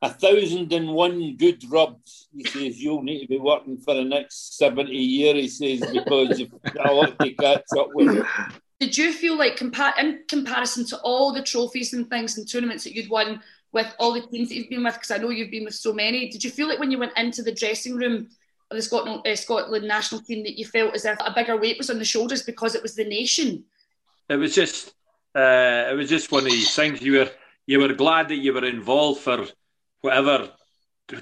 A 0.00 0.08
thousand 0.08 0.72
and 0.72 0.88
one 0.94 1.36
good 1.36 1.62
rubs. 1.70 2.28
He 2.34 2.44
says, 2.44 2.82
You'll 2.82 3.02
need 3.02 3.20
to 3.20 3.28
be 3.28 3.38
working 3.38 3.76
for 3.76 3.92
the 3.94 4.04
next 4.04 4.56
70 4.56 4.90
years, 4.90 5.58
he 5.58 5.76
says, 5.76 5.90
because 5.90 6.40
you've 6.40 6.50
got 6.62 6.88
a 6.88 6.92
lot 6.92 7.18
to 7.18 7.30
catch 7.34 7.64
up 7.78 7.88
with. 7.92 8.26
Did 8.80 8.96
you 8.96 9.12
feel 9.12 9.36
like, 9.36 9.60
in 9.60 10.20
comparison 10.28 10.86
to 10.86 10.98
all 11.00 11.34
the 11.34 11.42
trophies 11.42 11.92
and 11.92 12.08
things 12.08 12.38
and 12.38 12.50
tournaments 12.50 12.84
that 12.84 12.94
you'd 12.94 13.10
won 13.10 13.42
with 13.72 13.94
all 13.98 14.14
the 14.14 14.22
teams 14.22 14.48
that 14.48 14.54
you've 14.54 14.70
been 14.70 14.82
with, 14.82 14.94
because 14.94 15.10
I 15.10 15.18
know 15.18 15.28
you've 15.28 15.50
been 15.50 15.66
with 15.66 15.74
so 15.74 15.92
many, 15.92 16.30
did 16.30 16.42
you 16.42 16.50
feel 16.50 16.66
like 16.66 16.78
when 16.78 16.90
you 16.90 16.98
went 16.98 17.16
into 17.18 17.42
the 17.42 17.52
dressing 17.52 17.96
room 17.96 18.30
the 18.70 18.82
Scotland, 18.82 19.26
uh, 19.26 19.36
Scotland 19.36 19.86
national 19.86 20.20
team 20.22 20.44
that 20.44 20.58
you 20.58 20.64
felt 20.64 20.94
as 20.94 21.04
if 21.04 21.18
a 21.20 21.32
bigger 21.34 21.56
weight 21.56 21.78
was 21.78 21.90
on 21.90 21.98
the 21.98 22.04
shoulders 22.04 22.42
because 22.42 22.74
it 22.74 22.82
was 22.82 22.94
the 22.94 23.04
nation? 23.04 23.64
It 24.28 24.36
was 24.36 24.54
just, 24.54 24.94
uh, 25.34 25.88
it 25.90 25.96
was 25.96 26.08
just 26.08 26.30
one 26.30 26.44
of 26.44 26.50
these 26.50 26.74
things. 26.74 27.02
You 27.02 27.18
were, 27.18 27.30
you 27.66 27.80
were 27.80 27.92
glad 27.94 28.28
that 28.28 28.36
you 28.36 28.52
were 28.52 28.64
involved 28.64 29.20
for 29.20 29.46
whatever, 30.02 30.50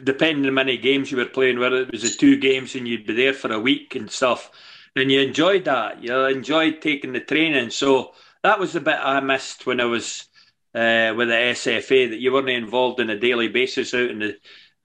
depending 0.04 0.46
on 0.46 0.54
many 0.54 0.76
games 0.76 1.10
you 1.10 1.16
were 1.16 1.24
playing. 1.24 1.58
Whether 1.58 1.82
it 1.82 1.92
was 1.92 2.02
the 2.02 2.10
two 2.10 2.36
games 2.36 2.74
and 2.74 2.86
you'd 2.86 3.06
be 3.06 3.14
there 3.14 3.32
for 3.32 3.52
a 3.52 3.60
week 3.60 3.94
and 3.94 4.10
stuff, 4.10 4.50
and 4.94 5.10
you 5.10 5.20
enjoyed 5.20 5.64
that. 5.64 6.02
You 6.02 6.26
enjoyed 6.26 6.82
taking 6.82 7.12
the 7.12 7.20
training. 7.20 7.70
So 7.70 8.12
that 8.42 8.58
was 8.58 8.74
the 8.74 8.80
bit 8.80 8.98
I 9.00 9.20
missed 9.20 9.66
when 9.66 9.80
I 9.80 9.84
was 9.84 10.28
uh, 10.74 11.14
with 11.16 11.28
the 11.28 11.54
SFA. 11.54 12.10
That 12.10 12.20
you 12.20 12.32
weren't 12.32 12.50
involved 12.50 13.00
on 13.00 13.10
a 13.10 13.18
daily 13.18 13.48
basis 13.48 13.94
out 13.94 14.10
in 14.10 14.18
the 14.18 14.36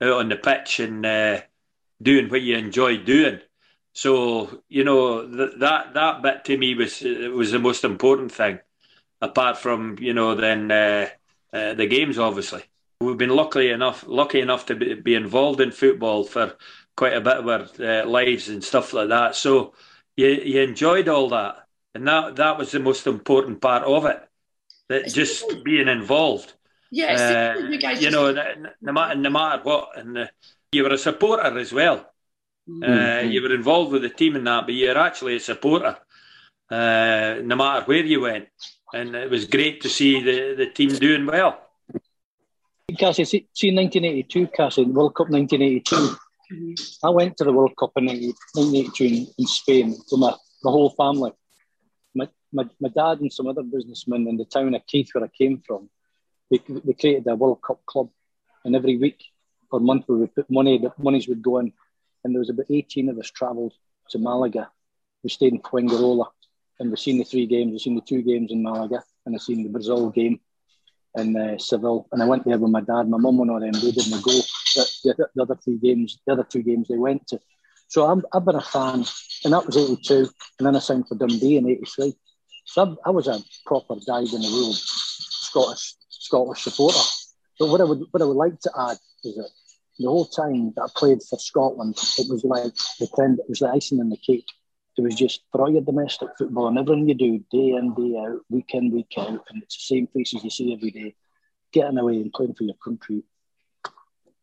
out 0.02 0.20
on 0.20 0.30
the 0.30 0.36
pitch 0.36 0.80
and 0.80 1.06
uh, 1.06 1.42
doing 2.04 2.30
what 2.30 2.42
you 2.42 2.56
enjoy 2.58 2.98
doing. 2.98 3.40
So 3.94 4.64
you 4.70 4.84
know 4.84 5.28
th- 5.28 5.60
that 5.60 5.94
that 5.94 6.22
bit 6.22 6.46
to 6.46 6.58
me 6.58 6.76
was 6.76 7.02
uh, 7.04 7.30
was 7.34 7.52
the 7.52 7.60
most 7.60 7.84
important 7.84 8.32
thing, 8.32 8.60
apart 9.22 9.58
from 9.58 9.98
you 10.00 10.14
know 10.14 10.36
then 10.36 10.72
uh, 10.72 11.10
uh, 11.54 11.74
the 11.76 11.88
games. 11.88 12.18
Obviously, 12.18 12.64
we've 13.00 13.18
been 13.18 13.30
lucky 13.36 13.70
enough 13.70 14.04
lucky 14.08 14.40
enough 14.42 14.66
to 14.68 14.76
be, 14.76 14.96
be 14.96 15.16
involved 15.16 15.62
in 15.62 15.72
football 15.72 16.24
for 16.24 16.56
quite 16.98 17.14
a 17.14 17.22
bit 17.22 17.38
of 17.38 17.48
our 17.48 17.68
uh, 17.80 18.06
lives 18.06 18.50
and 18.50 18.64
stuff 18.64 18.94
like 18.94 19.10
that. 19.10 19.36
So 19.36 19.74
you 20.18 20.28
you 20.28 20.62
enjoyed 20.62 21.08
all 21.08 21.30
that, 21.30 21.68
and 21.94 22.08
that 22.08 22.36
that 22.38 22.58
was 22.58 22.72
the 22.72 22.80
most 22.80 23.06
important 23.06 23.62
part 23.62 23.84
of 23.84 24.06
it. 24.06 24.20
That 24.90 25.08
just 25.14 25.64
being 25.64 25.88
involved. 25.88 26.54
Yeah, 26.92 27.14
it 27.14 27.58
Uh, 27.58 27.70
you 27.70 27.78
guys 27.80 27.98
you 28.02 28.10
just- 28.10 28.16
know, 28.16 28.32
no, 28.32 28.70
no 28.82 28.92
matter 28.92 29.16
no 29.20 29.30
matter 29.30 29.62
what, 29.64 29.98
and 29.98 30.18
uh, 30.18 30.28
you 30.74 30.84
were 30.84 30.94
a 30.94 30.98
supporter 30.98 31.58
as 31.58 31.72
well. 31.74 31.98
Uh, 32.68 32.86
Mhm. 32.86 33.32
you 33.34 33.42
were 33.42 33.54
involved 33.54 33.92
with 33.92 34.04
the 34.04 34.10
team 34.10 34.36
in 34.36 34.44
that, 34.46 34.66
but 34.66 34.74
you're 34.74 34.98
actually 34.98 35.36
a 35.36 35.40
supporter, 35.40 35.98
uh, 36.72 37.36
no 37.44 37.56
matter 37.56 37.86
where 37.86 38.06
you 38.06 38.22
went. 38.22 38.48
And 38.94 39.16
it 39.16 39.30
was 39.30 39.46
great 39.46 39.82
to 39.82 39.90
see 39.90 40.22
the, 40.22 40.56
the 40.56 40.68
team 40.68 40.90
doing 40.90 41.26
well. 41.26 41.60
Cassi, 42.92 43.26
see, 43.26 43.48
see 43.54 43.72
1982, 43.74 44.48
Cassi, 44.48 44.86
World 44.86 45.16
Cup 45.16 45.30
1982. 45.30 46.16
I 47.04 47.10
went 47.10 47.36
to 47.38 47.44
the 47.44 47.52
World 47.52 47.76
Cup 47.78 47.92
in 47.98 48.06
1982 48.06 49.04
in, 49.06 49.28
in 49.40 49.48
Spain 49.48 49.90
with 49.90 50.20
my, 50.20 50.34
my 50.64 50.72
whole 50.72 50.92
family. 50.92 51.32
My, 52.14 52.28
my, 52.52 52.66
my 52.80 52.90
dad 52.90 53.20
and 53.22 53.34
some 53.34 53.48
other 53.48 53.64
businessmen 53.64 54.28
in 54.28 54.38
the 54.38 54.46
town 54.46 54.76
of 54.76 54.86
Keith, 54.86 55.10
where 55.14 55.24
I 55.24 55.30
came 55.30 55.62
from, 55.66 55.90
they, 56.52 56.60
they 56.86 56.94
created 56.94 57.28
a 57.28 57.36
World 57.36 57.62
Cup 57.66 57.84
club. 57.86 58.10
And 58.64 58.76
every 58.76 58.98
week 58.98 59.20
or 59.74 59.80
month 59.80 60.04
where 60.08 60.20
we 60.20 60.28
put 60.28 60.50
money, 60.50 60.78
the 60.78 60.94
monies 60.98 61.28
would 61.28 61.42
go 61.42 61.58
in. 61.60 61.74
And 62.24 62.34
there 62.34 62.40
was 62.40 62.50
about 62.50 62.68
18 62.70 63.10
of 63.10 63.18
us 63.18 63.30
travelled 63.30 63.74
to 64.12 64.20
Malaga. 64.20 64.70
We 65.24 65.30
stayed 65.30 65.54
in 65.54 65.60
Fuengirola 65.60 66.28
and 66.80 66.90
we've 66.90 67.00
seen 67.00 67.18
the 67.18 67.24
three 67.24 67.48
games. 67.48 67.72
We've 67.72 67.82
seen 67.82 67.96
the 67.96 68.02
two 68.02 68.22
games 68.22 68.52
in 68.52 68.62
Malaga 68.64 69.04
and 69.26 69.36
I've 69.36 69.42
seen 69.42 69.64
the 69.64 69.70
Brazil 69.70 70.10
game 70.10 70.40
in 71.16 71.36
uh, 71.36 71.58
Seville, 71.58 72.08
and 72.12 72.24
I 72.24 72.26
went 72.26 72.46
there 72.46 72.58
with 72.58 72.72
my 72.72 72.82
dad. 72.82 73.08
My 73.08 73.18
mum 73.18 73.38
went 73.38 73.52
on 73.52 73.62
them; 73.62 73.74
they 73.74 73.92
didn't 73.92 74.24
go. 74.24 74.32
The, 74.32 74.88
the, 75.04 75.30
the 75.36 75.42
other 75.44 75.56
three 75.56 75.78
games, 75.78 76.18
the 76.26 76.34
other 76.34 76.44
two 76.44 76.64
games, 76.64 76.88
they 76.88 76.98
went 76.98 77.28
to. 77.28 77.40
So 77.88 78.08
I'm, 78.08 78.24
I've 78.34 78.46
been 78.46 78.56
a 78.56 78.62
fan, 78.62 79.06
and 79.44 79.54
that 79.54 79.66
was 79.66 79.78
'82, 79.78 80.30
and 80.58 80.66
then 80.66 80.76
I 80.76 80.80
signed 80.80 81.08
for 81.08 81.16
Dundee 81.16 81.58
in 81.58 81.70
'83. 81.70 82.16
So 82.66 82.82
I'm, 82.82 82.98
I 83.06 83.12
was 83.12 83.28
a 83.28 83.40
proper 83.66 83.96
dyed 84.06 84.34
in 84.34 84.42
the 84.42 84.50
wool 84.50 84.74
Scottish 84.74 85.96
Scottish 86.10 86.64
supporter. 86.64 87.00
But 87.60 87.70
what 87.70 87.82
I 87.82 87.84
would 87.84 88.04
what 88.10 88.22
I 88.22 88.26
would 88.26 88.38
like 88.38 88.60
to 88.62 88.72
add 88.78 88.98
is 89.24 89.36
that 89.36 89.50
the 90.00 90.08
whole 90.08 90.26
time 90.26 90.74
that 90.76 90.84
I 90.84 90.88
played 90.96 91.22
for 91.24 91.38
Scotland, 91.40 91.98
it 92.18 92.30
was 92.30 92.44
like 92.44 92.74
the 93.00 93.08
trend. 93.16 93.40
It 93.40 93.50
was 93.50 93.60
the 93.60 93.70
icing 93.70 94.00
on 94.00 94.10
the 94.10 94.18
cake. 94.18 94.48
It 94.98 95.02
was 95.02 95.16
just 95.16 95.42
for 95.52 95.62
all 95.62 95.72
your 95.72 95.82
domestic 95.82 96.30
football 96.38 96.68
and 96.68 96.78
everything 96.78 97.10
you 97.10 97.16
do 97.16 97.40
day 97.52 97.76
in, 97.78 97.94
day 97.96 98.16
out, 98.18 98.42
week 98.50 98.72
in, 98.74 98.92
week 98.92 99.14
out, 99.18 99.46
and 99.50 99.64
it's 99.64 99.76
the 99.76 99.96
same 99.96 100.08
faces 100.08 100.44
you 100.44 100.50
see 100.50 100.74
every 100.74 100.92
day. 100.92 101.16
Getting 101.72 101.98
away 101.98 102.18
and 102.18 102.32
playing 102.32 102.54
for 102.54 102.64
your 102.64 102.76
country, 102.76 103.24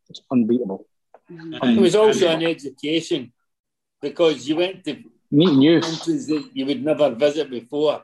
it's 0.08 0.20
unbeatable. 0.30 0.86
Mm-hmm. 1.30 1.78
It 1.78 1.80
was 1.80 1.94
also 1.94 2.28
an 2.28 2.42
education 2.42 3.32
because 4.02 4.48
you 4.48 4.56
went 4.56 4.84
to 4.84 5.02
Meeting 5.32 5.62
you, 5.62 5.80
countries 5.80 6.26
that 6.26 6.50
you 6.52 6.66
would 6.66 6.84
never 6.84 7.14
visit 7.14 7.48
before. 7.48 8.02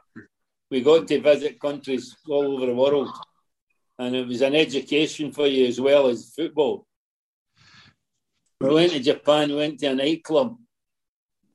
We 0.70 0.80
got 0.80 1.08
to 1.08 1.20
visit 1.20 1.60
countries 1.60 2.16
all 2.28 2.54
over 2.54 2.66
the 2.66 2.74
world, 2.74 3.08
and 3.98 4.14
it 4.14 4.28
was 4.28 4.42
an 4.42 4.54
education 4.54 5.32
for 5.32 5.48
you 5.48 5.66
as 5.66 5.80
well 5.80 6.06
as 6.06 6.32
football. 6.36 6.86
We 8.60 8.72
went 8.72 8.92
to 8.92 9.00
Japan, 9.00 9.50
we 9.50 9.56
went 9.56 9.78
to 9.80 9.86
a 9.86 9.94
nightclub, 9.94 10.56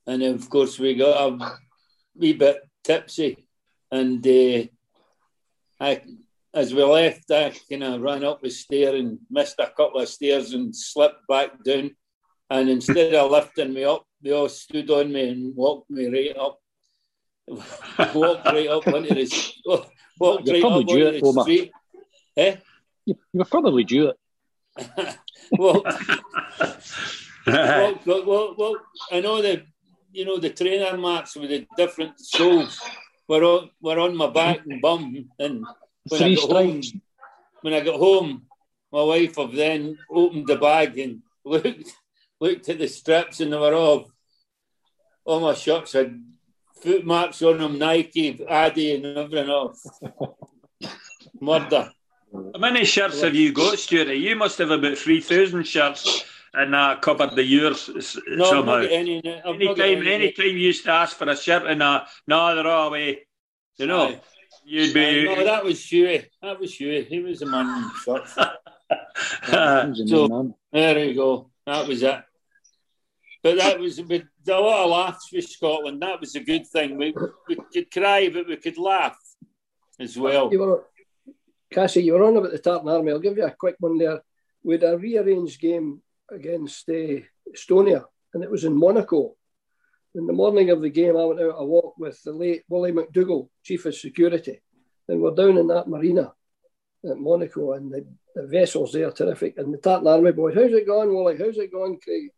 and 0.06 0.22
of 0.22 0.48
course 0.50 0.78
we 0.78 0.96
got 0.96 1.32
a 1.32 1.58
wee 2.16 2.34
bit 2.34 2.58
tipsy, 2.84 3.48
and 3.92 4.26
uh, 4.26 4.64
I, 5.80 6.02
as 6.54 6.74
we 6.76 6.84
left, 6.84 7.32
I 7.32 7.54
kind 7.70 7.84
of 7.84 8.02
ran 8.02 8.24
up 8.24 8.42
the 8.42 8.52
stair 8.52 8.96
and 8.96 9.18
missed 9.32 9.56
a 9.58 9.72
couple 9.76 10.00
of 10.00 10.10
stairs 10.10 10.54
and 10.54 10.76
slipped 10.76 11.28
back 11.28 11.64
down. 11.64 11.96
And 12.52 12.70
instead 12.70 13.16
of 13.16 13.32
lifting 13.32 13.74
me 13.74 13.84
up, 13.86 14.06
they 14.22 14.32
all 14.32 14.50
stood 14.50 14.92
on 14.92 15.12
me 15.12 15.30
and 15.30 15.56
walked 15.56 15.90
me 15.90 16.06
right 16.08 16.38
up. 16.38 16.60
walked 18.14 18.46
right 18.46 18.68
up 18.68 18.88
onto 18.88 19.16
the 19.16 19.86
walked 20.20 20.48
You're 20.48 20.56
right 20.56 20.66
up 20.66 20.74
onto 20.74 21.22
the 21.22 21.42
street. 21.42 21.72
Eh? 22.38 22.56
you, 23.06 23.16
you 23.34 23.40
were 23.40 23.46
probably 23.46 23.84
due 23.86 24.10
it. 24.10 25.18
Well, 25.52 25.84
well, 27.46 28.00
well, 28.06 28.26
well, 28.26 28.56
well, 28.58 28.76
I 29.12 29.20
know 29.22 29.42
the 29.42 29.64
you 30.12 30.26
know 30.26 30.38
the 30.38 30.50
trainer 30.50 30.98
marks 30.98 31.36
with 31.36 31.50
the 31.50 31.68
different 31.78 32.20
soles 32.20 32.80
were 33.28 33.44
on 33.44 33.70
were 33.82 34.00
on 34.00 34.16
my 34.16 34.30
back 34.30 34.60
and 34.66 34.82
bum, 34.82 35.30
and 35.40 35.66
when 36.08 36.24
I 36.24 36.26
Three 36.26 36.36
got 36.36 36.52
home, 36.52 36.82
when 37.62 37.74
I 37.74 37.80
got 37.82 38.00
home, 38.00 38.44
my 38.92 39.04
wife 39.04 39.36
have 39.38 39.54
then 39.54 39.98
opened 40.10 40.48
the 40.48 40.56
bag 40.56 40.98
and 40.98 41.22
looked 41.44 41.96
looked 42.40 42.70
at 42.70 42.80
the 42.80 42.88
straps, 42.88 43.40
and 43.40 43.52
they 43.52 43.58
were 43.58 43.74
all 43.74 44.12
all 45.26 45.40
my 45.40 45.54
shirts 45.54 45.94
had 45.94 46.22
foot 46.82 47.06
marks 47.06 47.42
on 47.42 47.60
them, 47.60 47.78
Nike, 47.78 48.44
Adi, 48.48 48.96
and 48.96 49.06
everything 49.06 49.50
else. 49.50 49.88
Murder. 51.40 51.92
How 52.34 52.60
many 52.60 52.86
shirts 52.86 53.22
have 53.22 53.36
you 53.36 53.52
got, 53.52 53.78
Stuart? 53.78 54.08
You 54.14 54.36
must 54.36 54.58
have 54.60 54.72
about 54.72 54.98
3,000 54.98 55.64
shirts 55.66 56.24
in 56.62 56.72
that 56.72 57.02
cupboard 57.02 57.38
of 57.38 57.46
yours 57.46 57.90
No, 58.28 58.44
I've 58.44 58.50
somehow. 58.50 58.78
not 58.82 58.92
any. 58.92 59.18
I've 59.44 59.56
Anytime, 59.56 59.80
any. 60.02 60.14
anytime 60.14 60.46
you 60.48 60.52
used 60.54 60.84
to 60.86 60.92
ask 60.92 61.18
for 61.18 61.30
a 61.30 61.36
shirt 61.36 61.66
and 61.66 61.82
that, 61.82 62.08
no, 62.28 62.56
they're 62.56 62.68
all 62.68 62.88
away. 62.88 63.28
You 63.78 63.88
know, 63.88 64.08
Aye. 64.10 64.22
You'd 64.66 64.94
be. 64.94 65.26
no, 65.26 65.44
that 65.44 65.64
was 65.64 65.80
Shuey. 65.80 66.26
That 66.42 66.60
was 66.60 66.72
Shuey. 66.72 67.08
He 67.08 67.20
was 67.20 67.40
the 67.40 67.46
man 67.48 67.68
in 67.68 67.82
the 67.84 67.92
shorts. 68.04 68.34
Who's 68.36 69.98
the 70.00 70.08
So- 70.08 70.56
There 70.72 71.04
you 71.06 71.16
go. 71.16 71.50
That 71.66 71.88
was 71.88 72.04
it. 72.04 72.22
But 73.44 73.58
that 73.58 73.80
was 73.80 74.00
with 74.02 74.24
a 74.48 74.52
lot 74.52 74.84
of 74.84 74.90
laughs 74.92 75.30
with 75.34 75.46
Scotland. 75.50 76.02
That 76.02 76.20
was 76.20 76.36
a 76.36 76.42
good 76.42 76.68
thing. 76.68 76.98
We, 76.98 77.14
we 77.48 77.58
could 77.74 77.90
cry, 77.92 78.30
but 78.30 78.48
we 78.48 78.58
could 78.58 78.78
laugh 78.78 79.18
as 80.00 80.16
well. 80.18 80.50
You 80.52 80.60
were, 80.60 80.84
Cassi, 81.74 82.04
you 82.04 82.14
were 82.14 82.24
on 82.24 82.36
about 82.36 82.52
the 82.52 82.60
Tartan 82.60 82.90
Army. 82.90 83.12
I'll 83.12 83.20
give 83.20 83.38
you 83.38 83.46
a 83.46 83.52
quick 83.52 83.76
one 83.80 83.98
there. 83.98 84.22
We 84.64 84.76
had 84.76 84.84
a 84.84 84.98
rearranged 84.98 85.60
game 85.62 86.02
against 86.30 86.90
uh, 86.90 87.22
Estonia, 87.56 88.04
and 88.34 88.44
it 88.44 88.52
was 88.52 88.66
in 88.66 88.78
Monaco. 88.78 89.36
In 90.14 90.28
the 90.28 90.34
morning 90.34 90.70
of 90.70 90.82
the 90.82 90.90
game, 90.90 91.16
I 91.16 91.24
went 91.24 91.40
out 91.40 91.56
a 91.58 91.66
walk 91.66 91.96
with 91.98 92.22
the 92.24 92.34
late 92.34 92.64
Willie 92.68 92.92
McDougall, 92.92 93.48
Chief 93.64 93.86
of 93.86 93.96
Security, 93.96 94.62
and 95.08 95.22
we're 95.22 95.34
down 95.34 95.58
in 95.58 95.68
that 95.68 95.88
marina 95.88 96.34
at 97.10 97.18
Monaco, 97.18 97.74
and 97.74 97.92
the, 97.92 98.06
the 98.36 98.48
vessels 98.48 98.92
there 98.92 99.12
terrific. 99.12 99.58
And 99.58 99.74
the 99.74 99.78
Tartan 99.78 100.08
Army 100.08 100.34
boys, 100.34 100.56
how's 100.56 100.72
it 100.72 100.86
going, 100.86 101.14
Willie? 101.14 101.38
How's 101.38 101.58
it 101.58 101.72
going, 101.72 102.00
Craig? 102.00 102.32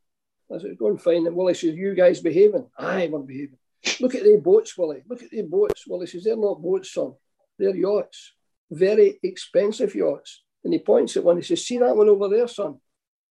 I 0.53 0.59
said, 0.59 0.77
going 0.77 0.99
fine. 0.99 1.25
And 1.25 1.35
Willie 1.35 1.55
says, 1.55 1.73
you 1.73 1.95
guys 1.95 2.21
behaving? 2.21 2.67
Aye, 2.77 3.09
we're 3.11 3.19
behaving. 3.19 3.57
Look 3.99 4.13
at 4.13 4.23
the 4.23 4.39
boats, 4.43 4.77
Willie. 4.77 5.03
Look 5.09 5.23
at 5.23 5.31
the 5.31 5.41
boats. 5.41 5.87
Willie 5.87 6.05
says, 6.05 6.23
they're 6.23 6.37
not 6.37 6.61
boats, 6.61 6.93
son. 6.93 7.13
They're 7.57 7.75
yachts. 7.75 8.33
Very 8.73 9.19
expensive 9.21 9.93
yachts. 9.93 10.41
And 10.63 10.73
he 10.73 10.79
points 10.79 11.15
at 11.15 11.23
one. 11.23 11.37
He 11.37 11.43
says, 11.43 11.65
see 11.65 11.77
that 11.77 11.95
one 11.95 12.09
over 12.09 12.27
there, 12.27 12.47
son? 12.47 12.79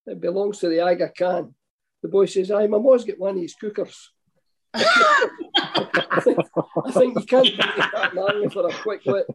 It 0.07 0.21
belongs 0.21 0.59
to 0.59 0.69
the 0.69 0.81
Aga 0.81 1.13
Khan. 1.19 1.55
The 2.03 2.09
boy 2.09 2.27
says, 2.27 2.51
aye, 2.51 2.67
my 2.67 2.79
mom's 2.79 3.05
got 3.05 3.19
one 3.19 3.37
of 3.37 3.43
his 3.43 3.55
cookers. 3.55 4.11
I, 4.75 6.21
think, 6.21 6.39
I 6.85 6.91
think 6.93 7.19
you 7.19 7.27
can't 7.27 7.45
beat 7.45 7.57
the 7.57 7.89
Tartan 7.91 8.19
Army 8.19 8.49
for 8.49 8.69
a 8.69 8.73
quick 8.73 9.03
wit. 9.05 9.27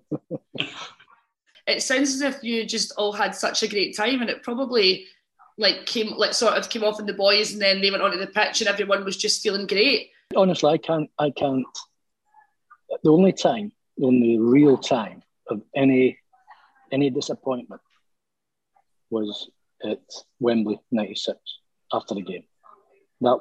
It 1.68 1.82
sounds 1.82 2.14
as 2.14 2.22
if 2.22 2.44
you 2.44 2.66
just 2.66 2.94
all 2.98 3.12
had 3.12 3.36
such 3.36 3.64
a 3.64 3.68
great 3.68 3.96
time, 3.96 4.22
and 4.22 4.30
it 4.30 4.42
probably 4.42 5.06
like 5.58 5.86
came 5.86 6.16
like 6.16 6.34
sort 6.34 6.54
of 6.54 6.70
came 6.70 6.84
off 6.84 7.00
in 7.00 7.06
the 7.06 7.14
boys, 7.14 7.52
and 7.52 7.62
then 7.62 7.82
they 7.82 7.92
went 7.92 8.04
onto 8.04 8.18
the 8.18 8.28
pitch, 8.28 8.62
and 8.62 8.70
everyone 8.70 9.04
was 9.04 9.18
just 9.18 9.44
feeling 9.44 9.68
great. 9.68 10.10
Honestly, 10.36 10.72
I 10.72 10.78
can't. 10.78 11.10
I 11.20 11.30
can't. 11.30 11.66
The 13.04 13.12
only 13.12 13.34
time, 13.34 13.74
the 13.98 14.08
only 14.08 14.38
real 14.40 14.78
time 14.78 15.24
of 15.50 15.62
any 15.76 16.18
any 16.92 17.10
disappointment 17.10 17.82
was 19.10 19.50
at 19.84 20.02
Wembley 20.40 20.80
'96 20.92 21.38
after 21.94 22.16
the 22.16 22.22
game. 22.22 22.44
That 23.22 23.40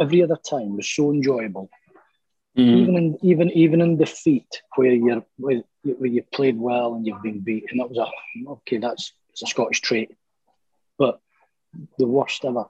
every 0.00 0.22
other 0.22 0.36
time 0.36 0.76
was 0.76 0.88
so 0.88 1.10
enjoyable. 1.10 1.70
Even 2.56 2.96
in 2.96 3.18
even 3.22 3.50
even 3.50 3.80
in 3.80 3.96
defeat, 3.96 4.62
where 4.76 4.92
you're 4.92 5.24
where, 5.38 5.62
where 5.82 6.10
you 6.10 6.22
played 6.22 6.58
well 6.58 6.94
and 6.94 7.04
you've 7.04 7.22
been 7.22 7.40
beat, 7.40 7.66
and 7.70 7.80
that 7.80 7.90
was 7.90 7.98
a 7.98 8.50
okay. 8.50 8.78
That's 8.78 9.12
it's 9.30 9.42
a 9.42 9.46
Scottish 9.46 9.80
trait, 9.80 10.14
but 10.98 11.20
the 11.98 12.06
worst 12.06 12.44
ever, 12.44 12.66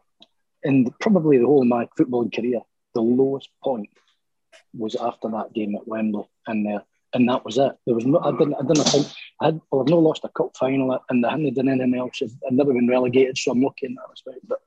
and 0.63 0.91
probably 1.01 1.37
the 1.37 1.45
whole 1.45 1.61
of 1.61 1.69
my 1.69 1.87
footballing 1.99 2.35
career, 2.35 2.61
the 2.95 3.03
lowest 3.03 3.51
point 3.63 3.91
was 4.73 4.95
after 4.95 5.29
that 5.29 5.53
game 5.53 5.75
at 5.77 5.87
Wembley, 5.87 6.25
and 6.47 6.67
uh, 6.67 6.81
and 7.15 7.29
that 7.29 7.45
was 7.45 7.59
it. 7.59 7.73
There 7.87 7.95
was 7.95 8.05
no, 8.05 8.19
I 8.21 8.33
didn't, 8.33 8.55
I 8.55 8.63
didn't 8.63 8.85
think 8.85 9.07
I 9.41 9.47
had, 9.47 9.61
well, 9.71 9.83
I've 9.83 9.89
not 9.89 10.03
lost 10.03 10.25
a 10.25 10.29
cup 10.29 10.57
final, 10.57 10.91
uh, 10.93 10.99
and 11.09 11.25
I 11.25 11.31
hadn't 11.31 11.55
done 11.55 11.69
anything 11.69 11.97
else. 11.97 12.21
I've, 12.23 12.33
I've 12.47 12.53
never 12.53 12.73
been 12.73 12.89
relegated, 12.89 13.39
so 13.39 13.53
I'm 13.53 13.63
lucky 13.63 13.87
in 13.87 13.95
that 13.95 14.11
respect. 14.11 14.41
But 14.47 14.61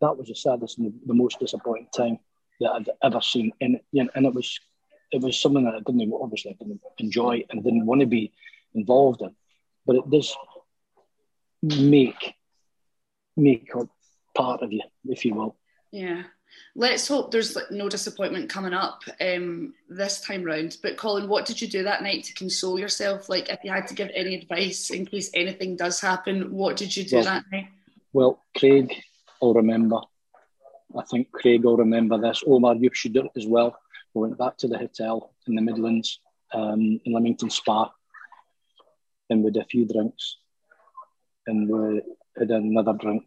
that 0.00 0.16
was 0.16 0.28
the 0.28 0.34
saddest 0.34 0.78
and 0.78 0.88
the, 0.88 0.94
the 1.06 1.14
most 1.14 1.38
disappointing 1.38 1.88
time 1.94 2.18
that 2.60 2.70
I'd 2.72 2.90
ever 3.02 3.20
seen, 3.20 3.52
and 3.60 3.80
you 3.92 4.04
know, 4.04 4.10
and 4.14 4.26
it 4.26 4.34
was 4.34 4.58
it 5.12 5.20
was 5.20 5.40
something 5.40 5.64
that 5.64 5.74
I 5.74 5.80
didn't 5.80 6.12
obviously 6.12 6.52
I 6.52 6.54
didn't 6.54 6.80
enjoy 6.98 7.44
and 7.50 7.64
didn't 7.64 7.86
want 7.86 8.00
to 8.00 8.06
be 8.06 8.32
involved 8.74 9.22
in, 9.22 9.34
but 9.86 9.96
it 9.96 10.10
does 10.10 10.36
make 11.62 12.34
make 13.36 13.70
part 14.34 14.62
of 14.62 14.72
you, 14.72 14.82
if 15.06 15.24
you 15.24 15.34
will. 15.34 15.56
Yeah. 15.90 16.24
Let's 16.74 17.08
hope 17.08 17.30
there's 17.30 17.56
no 17.70 17.88
disappointment 17.88 18.48
coming 18.48 18.72
up 18.72 19.02
um, 19.20 19.74
this 19.88 20.20
time 20.20 20.44
round. 20.44 20.76
But 20.82 20.96
Colin, 20.96 21.28
what 21.28 21.46
did 21.46 21.60
you 21.60 21.68
do 21.68 21.82
that 21.82 22.02
night 22.02 22.24
to 22.24 22.34
console 22.34 22.78
yourself? 22.78 23.28
Like, 23.28 23.48
if 23.48 23.60
you 23.64 23.70
had 23.70 23.88
to 23.88 23.94
give 23.94 24.10
any 24.14 24.34
advice 24.34 24.90
in 24.90 25.04
case 25.06 25.30
anything 25.34 25.76
does 25.76 26.00
happen, 26.00 26.52
what 26.52 26.76
did 26.76 26.96
you 26.96 27.04
do 27.04 27.16
Well- 27.16 27.24
that 27.24 27.44
night? 27.50 27.68
Well, 28.12 28.42
Craig 28.56 28.92
I'll 29.42 29.54
remember. 29.54 30.00
I 30.96 31.02
think 31.04 31.30
Craig 31.32 31.64
will 31.64 31.76
remember 31.76 32.18
this. 32.18 32.42
Omar, 32.46 32.74
you 32.76 32.90
should 32.92 33.12
do 33.12 33.24
it 33.24 33.30
as 33.36 33.46
well. 33.46 33.76
We 34.12 34.22
went 34.22 34.38
back 34.38 34.56
to 34.58 34.68
the 34.68 34.76
hotel 34.76 35.32
in 35.46 35.54
the 35.54 35.62
Midlands, 35.62 36.20
um, 36.52 37.00
in 37.04 37.12
Leamington 37.14 37.50
Spa, 37.50 37.90
and 39.28 39.42
we 39.42 39.46
had 39.48 39.56
a 39.58 39.64
few 39.64 39.86
drinks, 39.86 40.36
and 41.46 41.68
we 41.68 42.02
had 42.36 42.50
another 42.50 42.92
drink, 42.94 43.24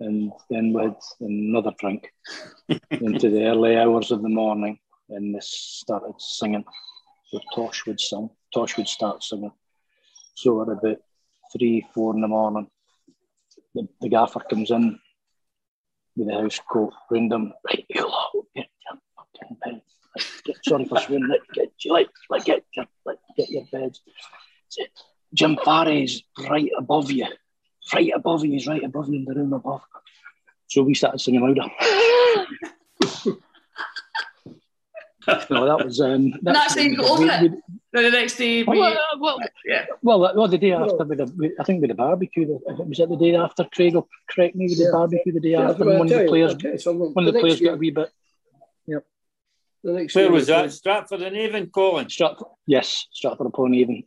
and 0.00 0.32
then 0.50 0.72
we 0.72 0.82
had 0.82 0.96
another 1.20 1.72
drink 1.78 2.12
into 2.90 3.30
the 3.30 3.46
early 3.46 3.76
hours 3.76 4.10
of 4.10 4.22
the 4.22 4.28
morning, 4.28 4.78
and 5.08 5.34
they 5.34 5.40
started 5.40 6.14
singing. 6.18 6.64
So 7.26 7.40
Tosh 7.54 7.86
would 7.86 8.00
sing. 8.00 8.30
Tosh 8.52 8.76
would 8.76 8.88
start 8.88 9.22
singing. 9.22 9.52
So 10.34 10.62
at 10.62 10.68
about 10.68 10.98
three, 11.52 11.86
four 11.94 12.14
in 12.14 12.20
the 12.20 12.28
morning, 12.28 12.68
the, 13.74 13.88
the 14.00 14.08
gaffer 14.08 14.40
comes 14.40 14.70
in 14.70 14.98
with 16.16 16.28
the 16.28 16.34
house 16.34 16.60
coat 16.70 16.92
round 17.10 17.32
him. 17.32 17.52
Right, 17.66 17.84
you 17.88 18.08
lot, 18.08 18.32
get 18.54 18.68
your 18.84 18.98
fucking 19.16 19.56
beds. 19.64 20.42
Get, 20.44 20.56
sorry 20.64 20.84
for 20.84 20.98
swearing. 21.00 21.28
Like, 21.28 21.40
get, 21.52 21.72
like, 21.86 22.08
like, 22.30 22.44
get, 22.44 22.64
your, 22.74 22.86
like, 23.04 23.18
get 23.36 23.50
your 23.50 23.64
beds. 23.72 24.00
Jim 25.34 25.58
Farry's 25.64 26.22
right 26.48 26.70
above 26.78 27.10
you. 27.10 27.26
Right 27.94 28.10
above 28.14 28.44
you. 28.44 28.52
He's 28.52 28.66
right 28.66 28.82
above 28.82 29.08
you 29.08 29.16
in 29.16 29.24
the 29.24 29.34
room 29.34 29.52
above. 29.52 29.82
So 30.68 30.82
we 30.82 30.94
started 30.94 31.20
singing 31.20 31.40
louder. 31.40 31.70
no, 35.50 35.64
that 35.66 35.84
was. 35.84 36.00
Um, 36.00 36.34
That's 36.42 36.74
how 36.74 36.80
you 36.80 36.96
got 36.96 37.10
over 37.10 37.24
it. 37.24 37.52
Then 37.92 38.02
the 38.04 38.10
next 38.10 38.36
day, 38.36 38.62
we, 38.62 38.78
well, 38.78 38.92
uh, 38.92 39.18
well, 39.18 39.38
yeah. 39.64 39.86
well, 40.02 40.20
that- 40.20 40.36
well, 40.36 40.48
the 40.48 40.58
day 40.58 40.72
after, 40.72 41.04
with 41.04 41.18
the, 41.18 41.54
I 41.58 41.64
think 41.64 41.80
with 41.80 41.88
the 41.90 41.94
barbecue, 41.94 42.46
the- 42.46 42.84
was 42.84 43.00
it 43.00 43.08
the 43.08 43.16
day 43.16 43.34
after? 43.34 43.64
Craig 43.72 43.94
will 43.94 44.08
correct 44.28 44.54
me 44.54 44.66
with 44.68 44.78
the 44.78 44.84
Yeah. 44.84 44.90
barbecue 44.92 45.32
the 45.32 45.40
day 45.40 45.50
Yeah, 45.50 45.70
after. 45.70 45.84
but 45.84 45.98
one 45.98 46.12
of 46.12 46.18
the 46.18 46.26
players, 46.28 46.52
I'll 46.52 46.58
tell 46.78 46.94
you 46.94 47.00
one 47.12 47.26
of 47.26 47.32
the 47.34 47.40
next 47.40 47.42
players 47.42 47.60
got 47.60 47.74
a 47.74 47.76
wee 47.76 47.90
bit. 47.90 48.10
the 48.86 49.92
next 49.92 50.14
Where 50.16 50.24
game 50.26 50.32
was 50.32 50.46
that? 50.48 50.72
Stratford 50.72 51.22
and 51.22 51.36
Avon, 51.36 51.66
Colin. 51.70 52.08
Stratford, 52.10 52.48
yes, 52.66 53.06
Stratford 53.12 53.46
upon 53.46 53.72
Avon. 53.74 54.02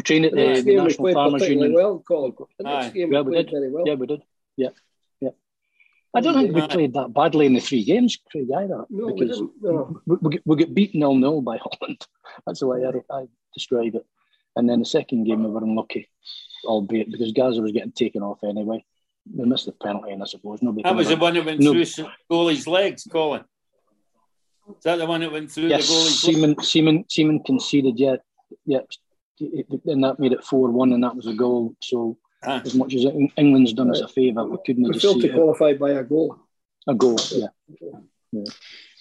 We 0.00 0.02
trained 0.02 0.24
at 0.24 0.32
The 0.32 0.38
the, 0.38 0.54
the 0.54 0.62
game 0.62 0.76
we 0.78 0.82
National 0.84 1.12
Farmers 1.12 1.46
Union. 1.46 1.74
well, 1.74 2.02
Colin. 2.08 2.32
The 2.58 2.64
next 2.64 2.86
Aye. 2.86 2.90
game 2.92 3.12
Yeah, 3.12 3.20
we 3.20 3.26
we 3.26 3.32
played 3.34 3.46
did. 3.48 3.52
very 3.52 3.70
well. 3.70 3.84
Yeah, 3.86 3.94
we 3.96 4.06
did. 4.06 4.22
Yeah, 4.56 4.68
yeah. 5.20 5.28
I 6.14 6.20
don't 6.22 6.32
think 6.34 6.54
we 6.54 6.66
played 6.68 6.94
that 6.94 7.12
badly 7.12 7.44
in 7.44 7.52
the 7.52 7.60
three 7.60 7.84
games, 7.84 8.16
Craig, 8.30 8.48
either. 8.56 8.86
No, 8.88 9.06
we 9.08 9.12
because 9.12 9.36
didn't. 9.36 9.52
No. 9.60 10.00
we, 10.06 10.16
we, 10.22 10.30
get- 10.30 10.42
we 10.46 10.56
get 10.56 10.74
beat 10.74 10.94
nil 10.94 11.14
nil 11.16 11.42
by 11.42 11.58
Holland. 11.58 12.06
That's 12.46 12.60
the 12.60 12.66
way 12.66 12.82
I, 12.86 13.14
I 13.14 13.26
describe 13.52 13.94
it. 13.94 14.06
And 14.56 14.70
then 14.70 14.78
the 14.78 14.86
second 14.86 15.24
game 15.24 15.44
we 15.44 15.50
were 15.50 15.62
unlucky, 15.62 16.08
albeit 16.64 17.10
because 17.12 17.32
Gazza 17.32 17.60
was 17.60 17.72
getting 17.72 17.92
taken 17.92 18.22
off 18.22 18.38
anyway. 18.42 18.82
We 19.30 19.44
missed 19.44 19.66
the 19.66 19.72
penalty, 19.72 20.12
and 20.12 20.22
I 20.22 20.26
suppose 20.26 20.62
nobody. 20.62 20.82
That 20.82 20.88
can 20.90 20.96
was 20.96 21.08
the 21.08 21.16
one 21.16 21.34
that 21.34 21.44
went 21.44 21.60
No. 21.60 21.72
through 21.72 21.82
s- 21.82 22.00
goalie's 22.30 22.66
legs, 22.66 23.06
Colin. 23.12 23.44
Is 24.66 24.82
that 24.84 24.96
the 24.96 25.04
one 25.06 25.20
that 25.20 25.30
went 25.30 25.50
through 25.50 25.68
Yes, 25.68 25.88
the 25.88 25.92
goalie's 25.92 26.24
legs? 26.24 26.36
Seaman, 26.38 26.62
Seaman, 26.62 27.04
Seaman 27.10 27.40
conceded. 27.44 27.98
Yeah, 28.00 28.16
yeah, 28.64 28.78
and 29.40 30.04
that 30.04 30.18
made 30.18 30.32
it 30.32 30.44
four 30.44 30.70
one, 30.70 30.92
and 30.92 31.02
that 31.04 31.16
was 31.16 31.26
a 31.26 31.34
goal. 31.34 31.74
So 31.82 32.16
Ah. 32.42 32.62
as 32.64 32.74
much 32.74 32.94
as 32.94 33.04
England's 33.36 33.74
done 33.74 33.90
us 33.90 34.00
a 34.00 34.08
favour, 34.08 34.44
we 34.46 34.56
couldn't 34.64 34.84
We 34.84 34.92
just 34.92 35.04
failed 35.04 35.16
see 35.20 35.28
to 35.28 35.34
it. 35.34 35.36
qualify 35.36 35.74
by 35.74 35.90
a 35.90 36.02
goal. 36.04 36.36
a 36.88 36.94
goal. 36.94 37.18
Yeah, 37.32 37.48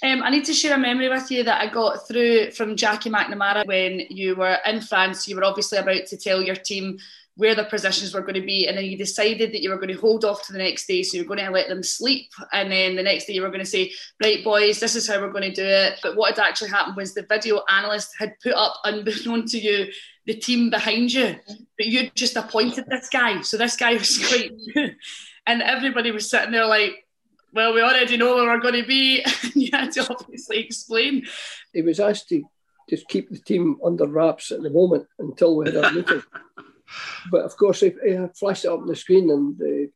Um, 0.03 0.23
I 0.23 0.29
need 0.29 0.43
to 0.45 0.53
share 0.53 0.75
a 0.75 0.77
memory 0.77 1.07
with 1.07 1.31
you 1.31 1.43
that 1.43 1.61
I 1.61 1.67
got 1.71 2.05
through 2.07 2.51
from 2.51 2.75
Jackie 2.75 3.09
McNamara 3.09 3.65
when 3.65 4.01
you 4.09 4.35
were 4.35 4.57
in 4.65 4.81
France. 4.81 5.27
You 5.27 5.37
were 5.37 5.43
obviously 5.45 5.77
about 5.77 6.05
to 6.07 6.17
tell 6.17 6.41
your 6.41 6.55
team 6.55 6.97
where 7.39 7.55
their 7.55 7.63
positions 7.63 8.13
were 8.13 8.19
going 8.19 8.33
to 8.33 8.41
be, 8.41 8.67
and 8.67 8.77
then 8.77 8.83
you 8.83 8.97
decided 8.97 9.53
that 9.53 9.61
you 9.61 9.69
were 9.69 9.77
going 9.77 9.95
to 9.95 10.01
hold 10.01 10.25
off 10.25 10.45
to 10.45 10.51
the 10.51 10.59
next 10.59 10.87
day. 10.87 11.01
So 11.01 11.15
you're 11.15 11.25
going 11.25 11.39
to 11.39 11.49
let 11.49 11.69
them 11.69 11.81
sleep, 11.81 12.29
and 12.51 12.69
then 12.69 12.97
the 12.97 13.03
next 13.03 13.27
day 13.27 13.33
you 13.33 13.41
were 13.41 13.47
going 13.47 13.61
to 13.61 13.65
say, 13.65 13.93
"Right, 14.21 14.43
boys, 14.43 14.81
this 14.81 14.97
is 14.97 15.07
how 15.07 15.21
we're 15.21 15.31
going 15.31 15.49
to 15.49 15.55
do 15.55 15.65
it." 15.65 15.99
But 16.03 16.17
what 16.17 16.35
had 16.35 16.45
actually 16.45 16.71
happened 16.71 16.97
was 16.97 17.13
the 17.13 17.25
video 17.29 17.61
analyst 17.69 18.09
had 18.19 18.33
put 18.43 18.55
up, 18.55 18.73
unbeknown 18.83 19.45
to 19.45 19.57
you, 19.57 19.87
the 20.25 20.33
team 20.33 20.69
behind 20.69 21.13
you, 21.13 21.37
but 21.77 21.87
you'd 21.87 22.13
just 22.13 22.35
appointed 22.35 22.87
this 22.87 23.07
guy. 23.07 23.39
So 23.39 23.55
this 23.55 23.77
guy 23.77 23.93
was 23.93 24.17
quite, 24.27 24.51
and 25.47 25.61
everybody 25.61 26.11
was 26.11 26.29
sitting 26.29 26.51
there 26.51 26.65
like 26.65 27.05
well, 27.53 27.73
we 27.73 27.81
already 27.81 28.17
know 28.17 28.35
where 28.35 28.45
we're 28.45 28.59
going 28.59 28.81
to 28.81 28.87
be. 28.87 29.25
And 29.43 29.55
you 29.55 29.69
had 29.71 29.91
to 29.93 30.07
obviously 30.09 30.59
explain. 30.59 31.25
He 31.73 31.81
was 31.81 31.99
asked 31.99 32.29
to 32.29 32.43
just 32.89 33.07
keep 33.07 33.29
the 33.29 33.39
team 33.39 33.77
under 33.83 34.07
wraps 34.07 34.51
at 34.51 34.61
the 34.61 34.69
moment 34.69 35.07
until 35.17 35.55
we 35.55 35.67
had 35.67 35.77
our 35.77 35.91
meeting. 35.91 36.21
But 37.31 37.45
of 37.45 37.55
course, 37.57 37.81
he 37.81 37.91
flashed 38.37 38.65
it 38.65 38.71
up 38.71 38.79
on 38.79 38.87
the 38.87 38.95
screen, 38.95 39.29
and 39.29 39.61
uh, 39.61 39.89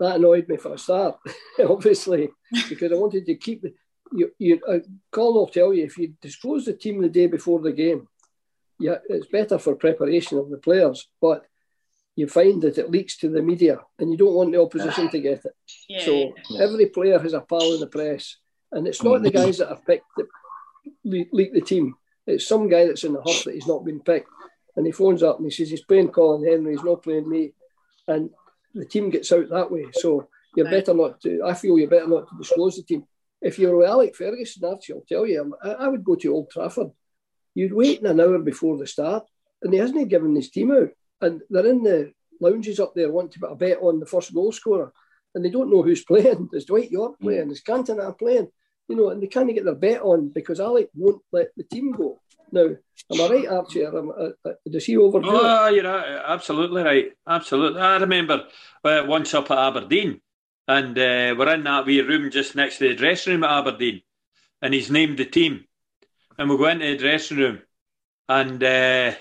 that 0.00 0.16
annoyed 0.16 0.48
me 0.48 0.56
for 0.56 0.74
a 0.74 0.78
start, 0.78 1.18
obviously, 1.60 2.30
because 2.68 2.92
I 2.92 2.96
wanted 2.96 3.26
to 3.26 3.34
keep 3.36 3.62
the. 3.62 3.74
You, 4.12 4.32
you, 4.38 4.60
uh, 4.68 4.80
Colin 5.12 5.34
will 5.34 5.46
tell 5.46 5.72
you 5.72 5.84
if 5.84 5.96
you 5.96 6.14
disclose 6.20 6.64
the 6.64 6.72
team 6.72 7.00
the 7.00 7.08
day 7.08 7.28
before 7.28 7.60
the 7.60 7.72
game, 7.72 8.08
yeah, 8.80 8.96
it's 9.08 9.26
better 9.26 9.56
for 9.58 9.76
preparation 9.76 10.36
of 10.36 10.50
the 10.50 10.56
players, 10.56 11.06
but 11.20 11.44
you 12.16 12.26
find 12.26 12.60
that 12.62 12.78
it 12.78 12.90
leaks 12.90 13.18
to 13.18 13.28
the 13.28 13.42
media 13.42 13.78
and 13.98 14.10
you 14.10 14.16
don't 14.16 14.34
want 14.34 14.52
the 14.52 14.60
opposition 14.60 15.08
to 15.10 15.20
get 15.20 15.44
it. 15.44 15.54
Yeah. 15.88 16.04
So 16.04 16.34
every 16.58 16.86
player 16.86 17.18
has 17.18 17.34
a 17.34 17.40
pal 17.40 17.74
in 17.74 17.80
the 17.80 17.86
press, 17.86 18.36
and 18.72 18.86
it's 18.88 19.02
not 19.02 19.22
the 19.22 19.30
guys 19.30 19.58
that 19.58 19.68
have 19.68 19.86
picked 19.86 20.06
that 20.16 20.26
le- 21.04 21.30
leak 21.32 21.52
the 21.52 21.60
team. 21.60 21.94
It's 22.26 22.46
some 22.46 22.68
guy 22.68 22.86
that's 22.86 23.04
in 23.04 23.12
the 23.12 23.22
huff 23.22 23.44
that 23.44 23.54
he's 23.54 23.66
not 23.66 23.84
been 23.84 24.00
picked, 24.00 24.28
and 24.76 24.86
he 24.86 24.92
phones 24.92 25.22
up 25.22 25.36
and 25.38 25.46
he 25.46 25.50
says 25.50 25.70
he's 25.70 25.84
playing 25.84 26.08
Colin 26.10 26.46
Hendry, 26.46 26.74
he's 26.74 26.84
not 26.84 27.02
playing 27.02 27.28
me, 27.28 27.52
and 28.08 28.30
the 28.74 28.84
team 28.84 29.10
gets 29.10 29.32
out 29.32 29.48
that 29.50 29.70
way. 29.70 29.86
So 29.92 30.28
you're 30.56 30.66
Right. 30.66 30.72
better 30.84 30.94
not 30.94 31.20
to. 31.22 31.42
I 31.44 31.54
feel 31.54 31.78
you're 31.78 31.88
better 31.90 32.06
not 32.08 32.28
to 32.28 32.36
disclose 32.38 32.76
the 32.76 32.82
team. 32.82 33.04
If 33.42 33.58
you're 33.58 33.76
with 33.76 33.88
Alec 33.88 34.14
Ferguson, 34.16 34.64
Archie, 34.64 34.92
I'll 34.92 35.04
tell 35.08 35.26
you, 35.26 35.54
I, 35.62 35.70
I 35.70 35.88
would 35.88 36.04
go 36.04 36.14
to 36.16 36.32
Old 36.34 36.50
Trafford. 36.50 36.90
You'd 37.54 37.72
wait 37.72 38.02
an 38.02 38.20
hour 38.20 38.38
before 38.38 38.76
the 38.78 38.86
start, 38.86 39.24
and 39.62 39.72
he 39.72 39.78
hasn't 39.78 40.08
given 40.08 40.34
his 40.34 40.50
team 40.50 40.70
out, 40.72 40.90
and 41.20 41.40
they're 41.50 41.66
in 41.66 41.82
the 41.82 42.12
lounges 42.40 42.78
up 42.80 42.94
there 42.94 43.10
wanting 43.10 43.30
to 43.32 43.40
put 43.40 43.52
a 43.52 43.56
bet 43.56 43.78
on 43.80 43.98
the 44.00 44.06
first 44.06 44.32
goal 44.34 44.52
scorer, 44.52 44.92
and 45.34 45.44
they 45.44 45.50
don't 45.50 45.70
know 45.70 45.82
who's 45.82 46.04
playing. 46.10 46.48
Is 46.52 46.64
Dwight 46.66 46.90
Yorke 46.90 47.18
playing? 47.20 47.50
Is 47.50 47.62
Cantona 47.62 48.16
playing? 48.18 48.50
You 48.90 48.96
know, 48.96 49.10
and 49.10 49.22
they 49.22 49.28
can't 49.28 49.54
get 49.54 49.64
their 49.64 49.76
bet 49.76 50.02
on 50.02 50.30
because 50.30 50.58
Alec 50.58 50.90
won't 50.96 51.22
let 51.30 51.52
the 51.56 51.62
team 51.62 51.92
go. 51.92 52.18
Now, 52.50 52.62
am 53.12 53.20
I 53.20 53.28
right, 53.28 53.46
Archie? 53.46 53.84
Am, 53.84 54.10
uh, 54.10 54.30
uh, 54.44 54.54
does 54.68 54.84
he 54.84 54.96
overdo 54.96 55.28
it? 55.28 55.32
Oh, 55.32 55.68
you're 55.68 55.86
a- 55.86 56.24
absolutely 56.26 56.82
right. 56.82 57.12
Absolutely. 57.24 57.80
I 57.80 57.98
remember 57.98 58.48
uh, 58.84 59.04
once 59.06 59.32
up 59.32 59.48
at 59.52 59.58
Aberdeen, 59.58 60.20
and 60.66 60.98
uh, 60.98 61.36
we're 61.38 61.54
in 61.54 61.62
that 61.62 61.86
wee 61.86 62.00
room 62.00 62.32
just 62.32 62.56
next 62.56 62.78
to 62.78 62.88
the 62.88 62.96
dressing 62.96 63.34
room 63.34 63.44
at 63.44 63.60
Aberdeen, 63.60 64.02
and 64.60 64.74
he's 64.74 64.90
named 64.90 65.18
the 65.18 65.24
team, 65.24 65.66
and 66.36 66.50
we 66.50 66.56
go 66.56 66.66
into 66.66 66.86
the 66.86 66.96
dressing 66.96 67.36
room, 67.36 67.62
and 68.28 68.60
uh, 68.60 69.12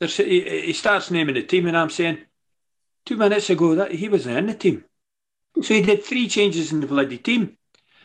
he, 0.00 0.62
he 0.64 0.72
starts 0.72 1.10
naming 1.10 1.34
the 1.34 1.42
team, 1.42 1.66
and 1.66 1.76
I'm 1.76 1.90
saying, 1.90 2.20
two 3.04 3.18
minutes 3.18 3.50
ago 3.50 3.74
that 3.74 3.92
he 3.92 4.08
wasn't 4.08 4.38
in 4.38 4.46
the 4.46 4.54
team, 4.54 4.82
so 5.60 5.74
he 5.74 5.82
did 5.82 6.02
three 6.02 6.26
changes 6.26 6.72
in 6.72 6.80
the 6.80 6.86
bloody 6.86 7.18
team 7.18 7.58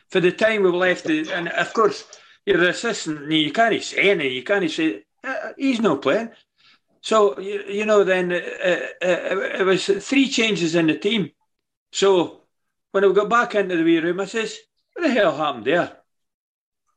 for 0.10 0.20
the 0.20 0.32
time 0.32 0.64
we 0.64 0.72
left, 0.72 1.06
and 1.08 1.50
of 1.50 1.74
course 1.74 2.06
you're 2.46 2.58
the 2.58 2.70
assistant, 2.70 3.32
you 3.32 3.52
can't 3.52 3.82
say 3.84 4.12
anything, 4.12 4.34
you 4.34 4.44
can't 4.44 4.72
say 4.72 5.04
uh, 5.24 5.52
he's 5.58 5.82
not 5.82 6.02
playing. 6.02 6.30
So 7.02 7.40
you, 7.40 7.64
you 7.68 7.86
know, 7.86 8.04
then 8.04 8.32
uh, 8.32 8.36
uh, 8.36 9.60
it 9.60 9.66
was 9.66 9.86
three 9.86 10.30
changes 10.30 10.76
in 10.76 10.88
the 10.88 10.98
team. 10.98 11.32
So 11.92 12.42
when 12.92 13.06
I 13.06 13.12
got 13.12 13.30
back 13.30 13.56
into 13.56 13.78
the 13.78 13.84
wee 13.84 14.00
room, 14.00 14.20
I 14.20 14.26
says, 14.26 14.58
"What 14.94 15.04
the 15.04 15.12
hell 15.12 15.36
happened 15.36 15.66
there?" 15.66 15.98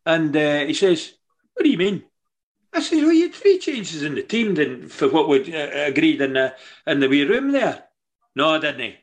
And 0.06 0.36
uh, 0.36 0.64
he 0.64 0.74
says, 0.74 1.12
"What 1.54 1.64
do 1.64 1.70
you 1.70 1.78
mean?" 1.78 2.04
I 2.72 2.80
says, 2.80 3.02
"Well, 3.02 3.12
you 3.12 3.24
had 3.24 3.34
three 3.34 3.58
changes 3.58 4.02
in 4.02 4.14
the 4.14 4.22
team 4.22 4.54
then 4.54 4.88
for 4.88 5.08
what 5.08 5.28
we 5.28 5.54
uh, 5.54 5.88
agreed 5.88 6.20
in 6.20 6.34
the 6.34 6.54
in 6.86 7.00
the 7.00 7.08
wee 7.08 7.24
room 7.24 7.52
there." 7.52 7.84
No, 8.34 8.50
I 8.50 8.58
didn't 8.58 8.80
he? 8.80 8.96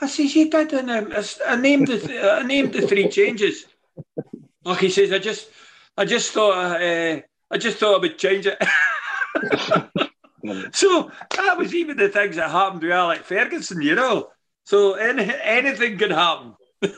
I 0.00 0.06
says, 0.06 0.34
"You 0.34 0.50
did." 0.50 0.72
And 0.72 0.90
I, 0.90 1.22
I 1.46 1.56
named 1.56 1.88
the 1.88 2.40
I 2.40 2.42
named 2.42 2.72
the 2.72 2.86
three 2.86 3.08
changes. 3.08 3.66
Oh, 4.64 4.74
he 4.74 4.90
says, 4.90 5.12
"I 5.12 5.18
just 5.18 5.48
I 5.96 6.04
just 6.04 6.32
thought 6.32 6.52
uh, 6.52 7.20
I 7.50 7.58
just 7.58 7.78
thought 7.78 7.96
I 7.96 7.98
would 7.98 8.18
change 8.18 8.46
it." 8.46 8.58
So 10.72 11.10
that 11.36 11.58
was 11.58 11.74
even 11.74 11.96
the 11.96 12.08
things 12.08 12.36
that 12.36 12.50
happened 12.50 12.80
to 12.82 12.92
Alec 12.92 13.24
Ferguson, 13.24 13.82
you 13.82 13.94
know. 13.94 14.30
So 14.64 14.94
any, 14.94 15.30
anything 15.42 15.98
could 15.98 16.12
happen. 16.12 16.54
Mad. 16.80 16.94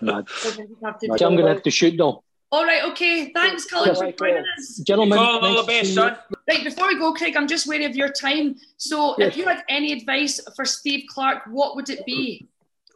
Mad. 0.00 0.26
I'm 0.42 1.18
going 1.18 1.38
to 1.38 1.48
have 1.48 1.62
to 1.62 1.70
shoot 1.70 1.96
though. 1.96 2.22
All 2.54 2.64
right, 2.64 2.84
okay. 2.84 3.32
Thanks, 3.32 3.64
Colin, 3.66 3.96
for 3.96 4.12
joining 4.12 4.44
us. 4.56 4.76
Gentlemen, 4.86 5.18
All, 5.18 5.40
all 5.40 5.54
nice 5.54 5.60
the 5.60 5.66
best, 5.66 5.94
son. 5.94 6.16
Right, 6.48 6.62
before 6.62 6.86
we 6.86 6.96
go, 6.96 7.12
Craig, 7.12 7.36
I'm 7.36 7.48
just 7.48 7.66
wary 7.66 7.84
of 7.84 7.96
your 7.96 8.10
time. 8.10 8.54
So, 8.76 9.16
Yes. 9.18 9.30
if 9.32 9.36
you 9.36 9.44
had 9.44 9.64
any 9.68 9.90
advice 9.90 10.38
for 10.54 10.64
Steve 10.64 11.02
Clarke, 11.08 11.42
what 11.50 11.74
would 11.74 11.90
it 11.90 12.06
be? 12.06 12.46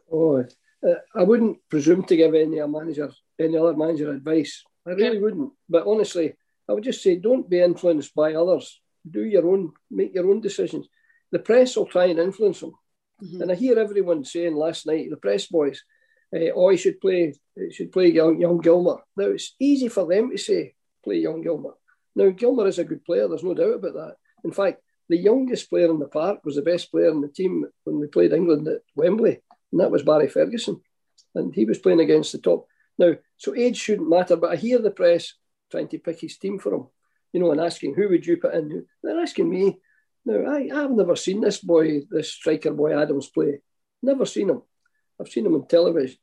Oh, 0.09 0.37
uh, 0.39 0.99
I 1.13 1.23
wouldn't 1.23 1.57
presume 1.67 2.03
to 2.05 2.15
give 2.15 2.33
any 2.35 2.65
manager, 2.67 3.11
any 3.37 3.57
other 3.57 3.75
manager 3.75 4.09
advice. 4.11 4.63
I 4.87 4.91
really 4.91 5.19
wouldn't. 5.19 5.51
But 5.67 5.85
honestly, 5.85 6.35
I 6.69 6.71
would 6.71 6.85
just 6.85 7.03
say 7.03 7.17
don't 7.17 7.49
be 7.49 7.59
influenced 7.59 8.15
by 8.15 8.35
others. 8.35 8.79
Do 9.11 9.25
your 9.25 9.45
own, 9.45 9.73
make 9.91 10.15
your 10.15 10.29
own 10.31 10.39
decisions. 10.39 10.87
The 11.33 11.39
press 11.39 11.75
will 11.75 11.85
try 11.85 12.05
and 12.05 12.19
influence 12.19 12.61
them. 12.61 12.75
And 13.41 13.51
I 13.51 13.55
hear 13.55 13.77
everyone 13.77 14.23
saying 14.23 14.55
last 14.55 14.87
night, 14.87 15.09
the 15.09 15.17
press 15.17 15.47
boys, 15.47 15.83
uh, 16.35 16.51
oh, 16.55 16.69
he 16.69 16.77
should 16.77 17.01
play, 17.01 17.33
he 17.55 17.71
should 17.71 17.91
play 17.91 18.07
young, 18.09 18.39
young 18.39 18.59
Gilmour. 18.59 19.01
Now 19.17 19.25
it's 19.25 19.55
easy 19.59 19.87
for 19.87 20.05
them 20.05 20.31
to 20.31 20.37
say 20.37 20.75
play 21.03 21.17
young 21.17 21.41
Gilmour. 21.41 21.73
Now 22.15 22.29
Gilmour 22.29 22.67
is 22.67 22.79
a 22.79 22.83
good 22.83 23.03
player. 23.03 23.27
There's 23.27 23.43
no 23.43 23.53
doubt 23.53 23.75
about 23.75 23.93
that. 23.93 24.15
In 24.43 24.51
fact, 24.51 24.81
the 25.09 25.17
youngest 25.17 25.69
player 25.69 25.89
in 25.89 25.99
the 25.99 26.07
park 26.07 26.45
was 26.45 26.55
the 26.55 26.61
best 26.61 26.91
player 26.91 27.09
in 27.09 27.21
the 27.21 27.27
team 27.27 27.65
when 27.83 27.99
we 27.99 28.07
played 28.07 28.31
England 28.31 28.67
at 28.67 28.81
Wembley, 28.95 29.41
and 29.71 29.81
that 29.81 29.91
was 29.91 30.03
Barry 30.03 30.29
Ferguson, 30.29 30.81
and 31.33 31.53
he 31.53 31.65
was 31.65 31.79
playing 31.79 31.99
against 31.99 32.31
the 32.31 32.37
top. 32.37 32.67
Now, 32.99 33.15
so 33.37 33.55
age 33.55 33.77
shouldn't 33.77 34.09
matter, 34.09 34.35
but 34.35 34.51
I 34.51 34.55
hear 34.55 34.79
the 34.79 34.91
press 34.91 35.33
trying 35.71 35.87
to 35.89 35.99
pick 35.99 36.19
his 36.19 36.37
team 36.37 36.59
for 36.59 36.73
him, 36.73 36.87
you 37.33 37.39
know, 37.39 37.51
and 37.51 37.61
asking 37.61 37.95
who 37.95 38.09
would 38.09 38.25
you 38.25 38.37
put 38.37 38.53
in. 38.53 38.85
They're 39.03 39.19
asking 39.19 39.49
me. 39.49 39.79
Now, 40.25 40.51
I, 40.51 40.69
I've 40.73 40.91
never 40.91 41.15
seen 41.15 41.41
this 41.41 41.59
boy, 41.59 42.01
this 42.11 42.31
striker 42.31 42.71
boy 42.71 42.99
Adams 42.99 43.29
play. 43.29 43.61
Never 44.03 44.25
seen 44.25 44.49
him. 44.49 44.61
I've 45.19 45.29
seen 45.29 45.43
them 45.43 45.55
on 45.55 45.67
television. 45.67 46.17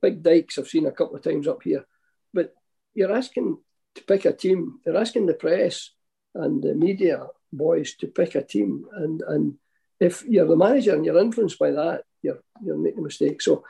Big 0.00 0.22
Dykes, 0.22 0.58
I've 0.58 0.68
seen 0.68 0.86
a 0.86 0.92
couple 0.92 1.16
of 1.16 1.22
times 1.22 1.48
up 1.48 1.62
here. 1.62 1.84
But 2.32 2.54
you're 2.94 3.12
asking 3.12 3.58
to 3.94 4.02
pick 4.04 4.24
a 4.24 4.32
team. 4.32 4.80
You're 4.86 4.96
asking 4.96 5.26
the 5.26 5.34
press 5.34 5.90
and 6.34 6.62
the 6.62 6.74
media 6.74 7.26
boys 7.52 7.94
to 7.96 8.06
pick 8.06 8.34
a 8.34 8.42
team. 8.42 8.86
And 8.92 9.22
and 9.22 9.54
if 10.00 10.24
you're 10.24 10.46
the 10.46 10.56
manager 10.56 10.94
and 10.94 11.04
you're 11.04 11.18
influenced 11.18 11.58
by 11.58 11.72
that, 11.72 12.04
you're 12.22 12.40
you're 12.64 12.78
making 12.78 13.00
a 13.00 13.02
mistake. 13.02 13.42
So 13.42 13.64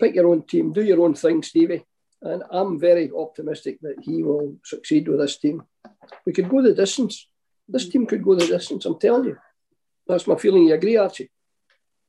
pick 0.00 0.14
your 0.14 0.28
own 0.28 0.42
team, 0.42 0.72
do 0.72 0.82
your 0.82 1.00
own 1.00 1.14
thing, 1.14 1.42
Stevie. 1.42 1.84
And 2.22 2.42
I'm 2.50 2.78
very 2.78 3.10
optimistic 3.10 3.78
that 3.82 3.96
he 4.00 4.22
will 4.22 4.56
succeed 4.64 5.08
with 5.08 5.18
this 5.18 5.38
team. 5.38 5.62
We 6.24 6.32
could 6.32 6.48
go 6.48 6.62
the 6.62 6.74
distance. 6.74 7.28
This 7.68 7.88
team 7.88 8.06
could 8.06 8.22
go 8.22 8.34
the 8.34 8.46
distance. 8.46 8.84
I'm 8.84 8.98
telling 8.98 9.24
you. 9.24 9.38
That's 10.06 10.26
my 10.26 10.36
feeling. 10.36 10.64
You 10.64 10.74
agree, 10.74 10.96
Archie? 10.96 11.30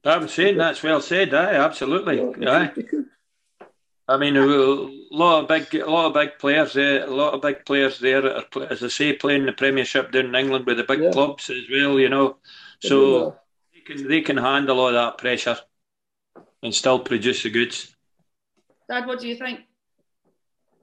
I'm 0.06 0.28
saying 0.28 0.58
that's 0.58 0.84
well 0.84 1.02
said. 1.02 1.34
Aye, 1.34 1.56
absolutely. 1.56 2.20
Aye. 2.46 2.68
could, 2.68 2.76
they 2.76 2.88
could. 2.88 3.06
I 4.08 4.18
mean, 4.18 4.36
a 4.36 4.46
lot 5.16 5.44
of 5.44 5.48
big, 5.48 5.74
a 5.82 5.90
lot 5.90 6.08
of 6.08 6.14
big 6.14 6.38
players 6.38 6.74
there. 6.74 7.06
A 7.06 7.10
lot 7.10 7.34
of 7.34 7.42
big 7.42 7.66
players 7.66 8.00
there, 8.00 8.26
are, 8.26 8.44
as 8.70 8.84
I 8.84 8.90
say, 8.90 9.14
playing 9.14 9.46
the 9.46 9.54
Premiership 9.54 10.12
down 10.12 10.26
in 10.26 10.36
England 10.36 10.66
with 10.66 10.78
the 10.78 10.84
big 10.84 11.00
Yeah. 11.02 11.12
clubs 11.12 11.50
as 11.50 11.64
well. 11.72 11.98
You 11.98 12.10
know, 12.10 12.38
so 12.80 13.38
they 13.74 13.80
can 13.80 14.08
they 14.08 14.22
can 14.22 14.38
handle 14.38 14.80
all 14.82 14.92
that 14.92 15.18
pressure 15.18 15.58
and 16.62 16.76
still 16.76 17.00
produce 17.00 17.44
the 17.44 17.50
goods. 17.50 17.96
Dad, 18.90 19.08
what 19.08 19.22
do 19.22 19.28
you 19.30 19.36
think? 19.36 19.62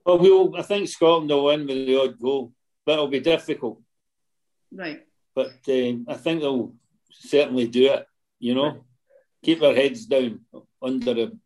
Well, 0.06 0.18
we'll, 0.18 0.56
I 0.56 0.62
think 0.62 0.88
Scotland 0.88 1.28
will 1.28 1.44
win 1.44 1.66
with 1.66 1.86
the 1.86 2.00
odd 2.00 2.18
goal, 2.18 2.52
but 2.86 2.92
it'll 2.92 3.08
be 3.08 3.20
difficult. 3.20 3.82
Right. 4.72 5.06
But 5.34 5.52
um, 5.68 6.06
I 6.08 6.14
think 6.14 6.40
they'll 6.40 6.72
certainly 7.10 7.68
do 7.68 7.92
it. 7.92 8.06
You 8.38 8.54
know, 8.54 8.84
keep 9.42 9.60
their 9.60 9.74
heads 9.74 10.06
down 10.06 10.40
under 10.82 11.14
the 11.14 11.38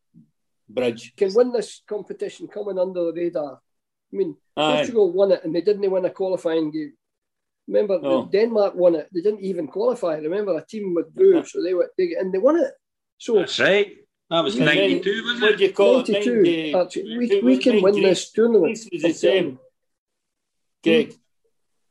bridge. 0.69 1.13
can 1.17 1.33
win 1.35 1.53
this 1.53 1.83
competition 1.89 2.49
coming 2.49 2.79
under 2.79 3.05
the 3.05 3.13
radar. 3.13 3.55
I 4.13 4.17
mean, 4.17 4.37
Aye. 4.57 4.77
Portugal 4.77 5.13
won 5.13 5.33
it 5.33 5.45
and 5.45 5.55
they 5.55 5.61
didn't 5.61 5.91
win 5.91 6.05
a 6.05 6.11
qualifying 6.11 6.71
game. 6.71 6.93
Remember, 7.67 7.99
No. 8.01 8.27
Denmark 8.27 8.75
won 8.75 8.95
it. 8.95 9.09
They 9.13 9.21
didn't 9.23 9.41
even 9.41 9.67
qualify. 9.69 10.17
Remember, 10.19 10.57
a 10.59 10.65
team 10.65 10.95
withdrew, 10.95 11.45
so 11.45 11.63
they 11.63 11.73
were 11.75 11.91
they, 11.97 12.15
and 12.19 12.33
they 12.33 12.39
won 12.39 12.57
it. 12.61 12.73
So 13.19 13.37
That's 13.39 13.59
right. 13.59 13.97
That 14.31 14.43
was 14.45 14.59
ninety-two, 14.59 15.23
wasn't 15.25 15.41
do 15.41 15.55
it? 15.55 15.61
you 15.61 15.73
call 15.73 16.01
it? 16.01 16.09
92, 16.09 16.35
90 16.43 16.75
Archie, 16.75 17.03
we, 17.19 17.41
we 17.43 17.55
was 17.57 17.65
can 17.65 17.83
win 17.83 17.93
Greece- 17.95 18.05
this 18.07 18.33
tournament. 18.33 18.65
Greece 18.65 18.89
was 18.93 19.03
the 19.03 19.13
same. 19.13 19.59
Greg, 20.83 21.15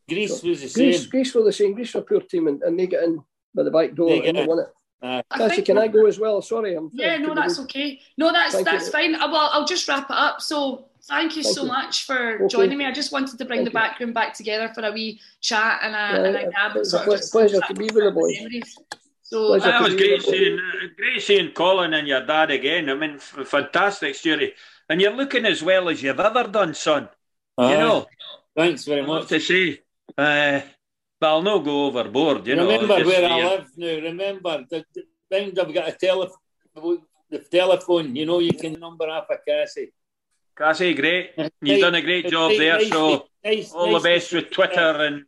Greece 0.09 0.43
was 0.43 0.61
the 0.61 0.69
Greece, 0.81 1.01
same. 1.01 1.09
Greece 1.09 1.33
were 1.35 1.43
the 1.43 1.51
same. 1.53 1.73
Greece 1.73 1.93
were 1.93 2.01
a 2.01 2.03
poor 2.03 2.21
team, 2.21 2.47
and, 2.47 2.61
and 2.63 2.79
they 2.79 2.87
get 2.87 3.03
in 3.03 3.23
by 3.55 3.63
the 3.63 3.71
back 3.71 3.93
door 3.95 4.09
They 4.09 4.27
and 4.27 4.37
they 4.37 4.45
won 4.45 4.59
it. 4.59 4.67
Aye. 5.03 5.21
I 5.31 5.37
Cassi, 5.37 5.65
can 5.65 5.77
I 5.77 5.87
go 5.89 6.05
as 6.05 6.17
well? 6.17 6.41
Sorry, 6.41 6.75
I'm. 6.75 6.89
Yeah, 6.93 7.17
no, 7.17 7.35
that's 7.35 7.59
okay. 7.59 7.99
No, 8.17 8.31
that's 8.31 8.53
Thank 8.55 8.65
that's 8.65 8.85
you. 8.85 8.91
fine. 8.91 9.15
Uh, 9.15 9.27
Well, 9.29 9.49
I'll 9.51 9.65
just 9.65 9.87
wrap 9.89 10.09
it 10.09 10.15
up. 10.15 10.41
So 10.41 10.85
thank 11.03 11.35
you 11.35 11.43
Thank 11.43 11.55
so 11.55 11.61
you. 11.63 11.67
much 11.67 12.05
for 12.05 12.35
Okay. 12.35 12.47
joining 12.47 12.77
me. 12.77 12.85
I 12.85 12.91
just 12.93 13.11
wanted 13.11 13.37
to 13.37 13.45
bring 13.45 13.59
Thank 13.59 13.73
the 13.73 13.79
you. 13.79 13.83
back 13.83 13.99
room 13.99 14.13
back 14.13 14.33
together 14.33 14.71
for 14.73 14.81
a 14.85 14.91
wee 14.91 15.19
chat 15.41 15.79
and 15.83 15.93
a, 15.93 15.97
Yeah, 15.97 16.27
and 16.27 16.35
a 16.37 16.41
gab. 16.51 16.71
and 16.71 16.75
it's 16.77 16.87
a 16.87 16.91
sort 16.91 17.01
of 17.01 17.05
ple- 17.07 17.17
just 17.17 17.31
pleasure 17.33 17.61
to 17.67 17.73
be 17.73 17.85
with 17.85 17.95
the 17.95 18.01
the 18.05 18.11
boys. 18.11 18.75
So 19.23 19.47
Pleasure 19.47 19.67
uh, 19.67 19.71
That 19.71 19.81
was 19.81 19.89
to 19.93 19.97
be 19.97 20.07
great 20.07 20.17
with 20.25 20.27
you. 20.27 20.31
seeing, 20.31 20.59
uh, 20.59 20.87
great 20.97 21.21
seeing 21.21 21.51
Colin 21.51 21.93
and 21.95 22.07
your 22.07 22.25
dad 22.25 22.51
again. 22.51 22.89
I 22.89 22.93
mean, 22.93 23.15
f- 23.15 23.47
fantastic 23.47 24.15
story. 24.15 24.53
And 24.89 25.01
you're 25.01 25.11
looking 25.15 25.45
as 25.45 25.61
well 25.63 25.89
as 25.89 26.01
you've 26.03 26.19
ever 26.19 26.43
done, 26.47 26.73
son. 26.75 27.09
You 27.57 27.77
know, 27.83 28.07
Thanks 28.55 28.85
very 28.85 28.99
I 28.99 29.03
have 29.03 29.07
much. 29.07 29.27
to 29.29 29.39
see. 29.39 29.79
Uh, 30.17 30.61
but 31.24 31.30
I'll 31.30 31.41
not 31.41 31.63
go 31.63 31.86
overboard, 31.86 32.45
you 32.45 32.57
know. 32.57 32.69
remember 32.69 33.05
where 33.05 33.24
I 33.24 33.30
saying. 33.30 33.45
live 33.45 33.69
now. 33.78 33.95
Remember, 34.09 34.65
the, 34.69 34.84
the 34.93 35.03
thing 35.32 35.57
I've 35.57 35.74
got 35.74 35.88
a 35.88 35.93
telephone. 35.93 36.99
The 37.30 37.39
telephone, 37.39 38.13
you 38.13 38.26
know, 38.26 38.39
you 38.39 38.51
can 38.51 38.74
number 38.74 39.07
off 39.07 39.28
a 39.30 39.38
Cassi. 39.49 39.93
Cassi, 40.53 40.93
great. 40.93 41.32
You've 41.61 41.80
done 41.80 41.95
a 41.95 42.01
great 42.01 42.28
job 42.28 42.49
right 42.49 42.59
there. 42.59 42.78
nice 42.78 42.89
So 42.89 43.26
nice, 43.41 43.71
All 43.71 43.93
nice 43.93 44.03
the 44.03 44.09
best 44.09 44.34
with 44.34 44.51
Twitter 44.51 44.91
and 45.07 45.24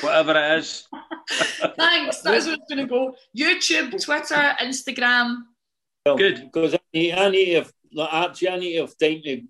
whatever 0.00 0.32
it 0.36 0.58
is. 0.58 0.88
Thanks. 1.78 2.22
That's 2.22 2.46
where 2.46 2.54
it's 2.54 2.68
going 2.68 2.84
to 2.84 2.86
go. 2.86 3.14
YouTube, 3.38 4.04
Twitter, 4.04 4.42
Instagram. 4.60 5.42
Good. 6.04 6.50
Because 6.52 6.74
I 6.74 6.78
need, 6.92 7.12
I 7.12 7.30
need 7.30 7.44
to 7.46 7.54
have, 7.54 7.72
like, 7.92 8.12
actually, 8.12 8.48
I 8.48 8.58
need 8.58 8.74
to 8.74 8.80
have 8.80 8.98
time 8.98 9.22
to 9.22 9.42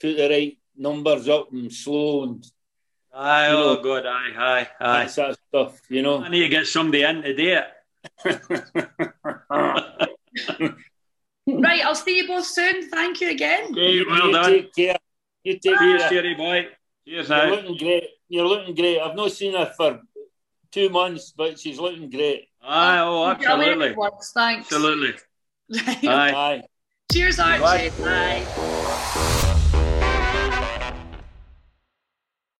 put 0.00 0.16
the 0.18 0.28
right 0.28 0.56
numbers 0.76 1.28
up 1.28 1.52
and 1.52 1.72
slow 1.72 2.22
and 2.22 2.46
Aye, 3.18 3.48
You 3.50 3.56
oh 3.56 3.74
know. 3.74 3.82
God, 3.82 4.04
aye, 4.06 4.32
aye, 4.36 4.68
aye. 4.80 5.04
that 5.04 5.10
sort 5.10 5.30
of 5.30 5.38
stuff, 5.48 5.80
you 5.88 6.02
know. 6.02 6.22
I 6.22 6.28
need 6.28 6.40
to 6.42 6.48
get 6.48 6.66
somebody 6.66 7.02
in 7.02 7.22
to 7.22 7.34
do 7.34 7.58
it. 7.58 7.64
Right, 11.48 11.84
I'll 11.84 11.94
see 11.94 12.18
you 12.18 12.26
both 12.26 12.44
soon. 12.44 12.90
Thank 12.90 13.20
you 13.20 13.30
again. 13.30 13.70
Okay, 13.70 14.02
well 14.04 14.26
you 14.26 14.32
done. 14.32 14.50
take 14.50 14.74
care. 14.74 14.96
You 15.44 15.52
take 15.54 15.78
Cheers, 15.78 16.02
care. 16.02 16.10
Jerry 16.10 16.34
boy. 16.34 16.66
Cheers 17.06 17.28
You're 17.28 17.38
now. 17.38 17.50
looking 17.54 17.76
great. 17.78 18.04
You're 18.28 18.46
looking 18.48 18.74
great. 18.74 19.00
I've 19.00 19.14
not 19.14 19.30
seen 19.32 19.54
her 19.54 19.72
for 19.76 20.00
two 20.72 20.88
months, 20.90 21.32
but 21.36 21.58
she's 21.58 21.78
looking 21.78 22.10
great. 22.10 22.48
Aye, 22.62 22.98
oh, 22.98 23.28
absolutely. 23.28 23.92
Words, 23.94 24.32
thanks. 24.34 24.66
Absolutely. 24.72 25.14
Right. 25.86 26.04
Aye. 26.04 26.32
Aye. 26.34 26.62
Cheers, 27.12 27.38
Archie. 27.38 27.90
Bye. 28.02 28.92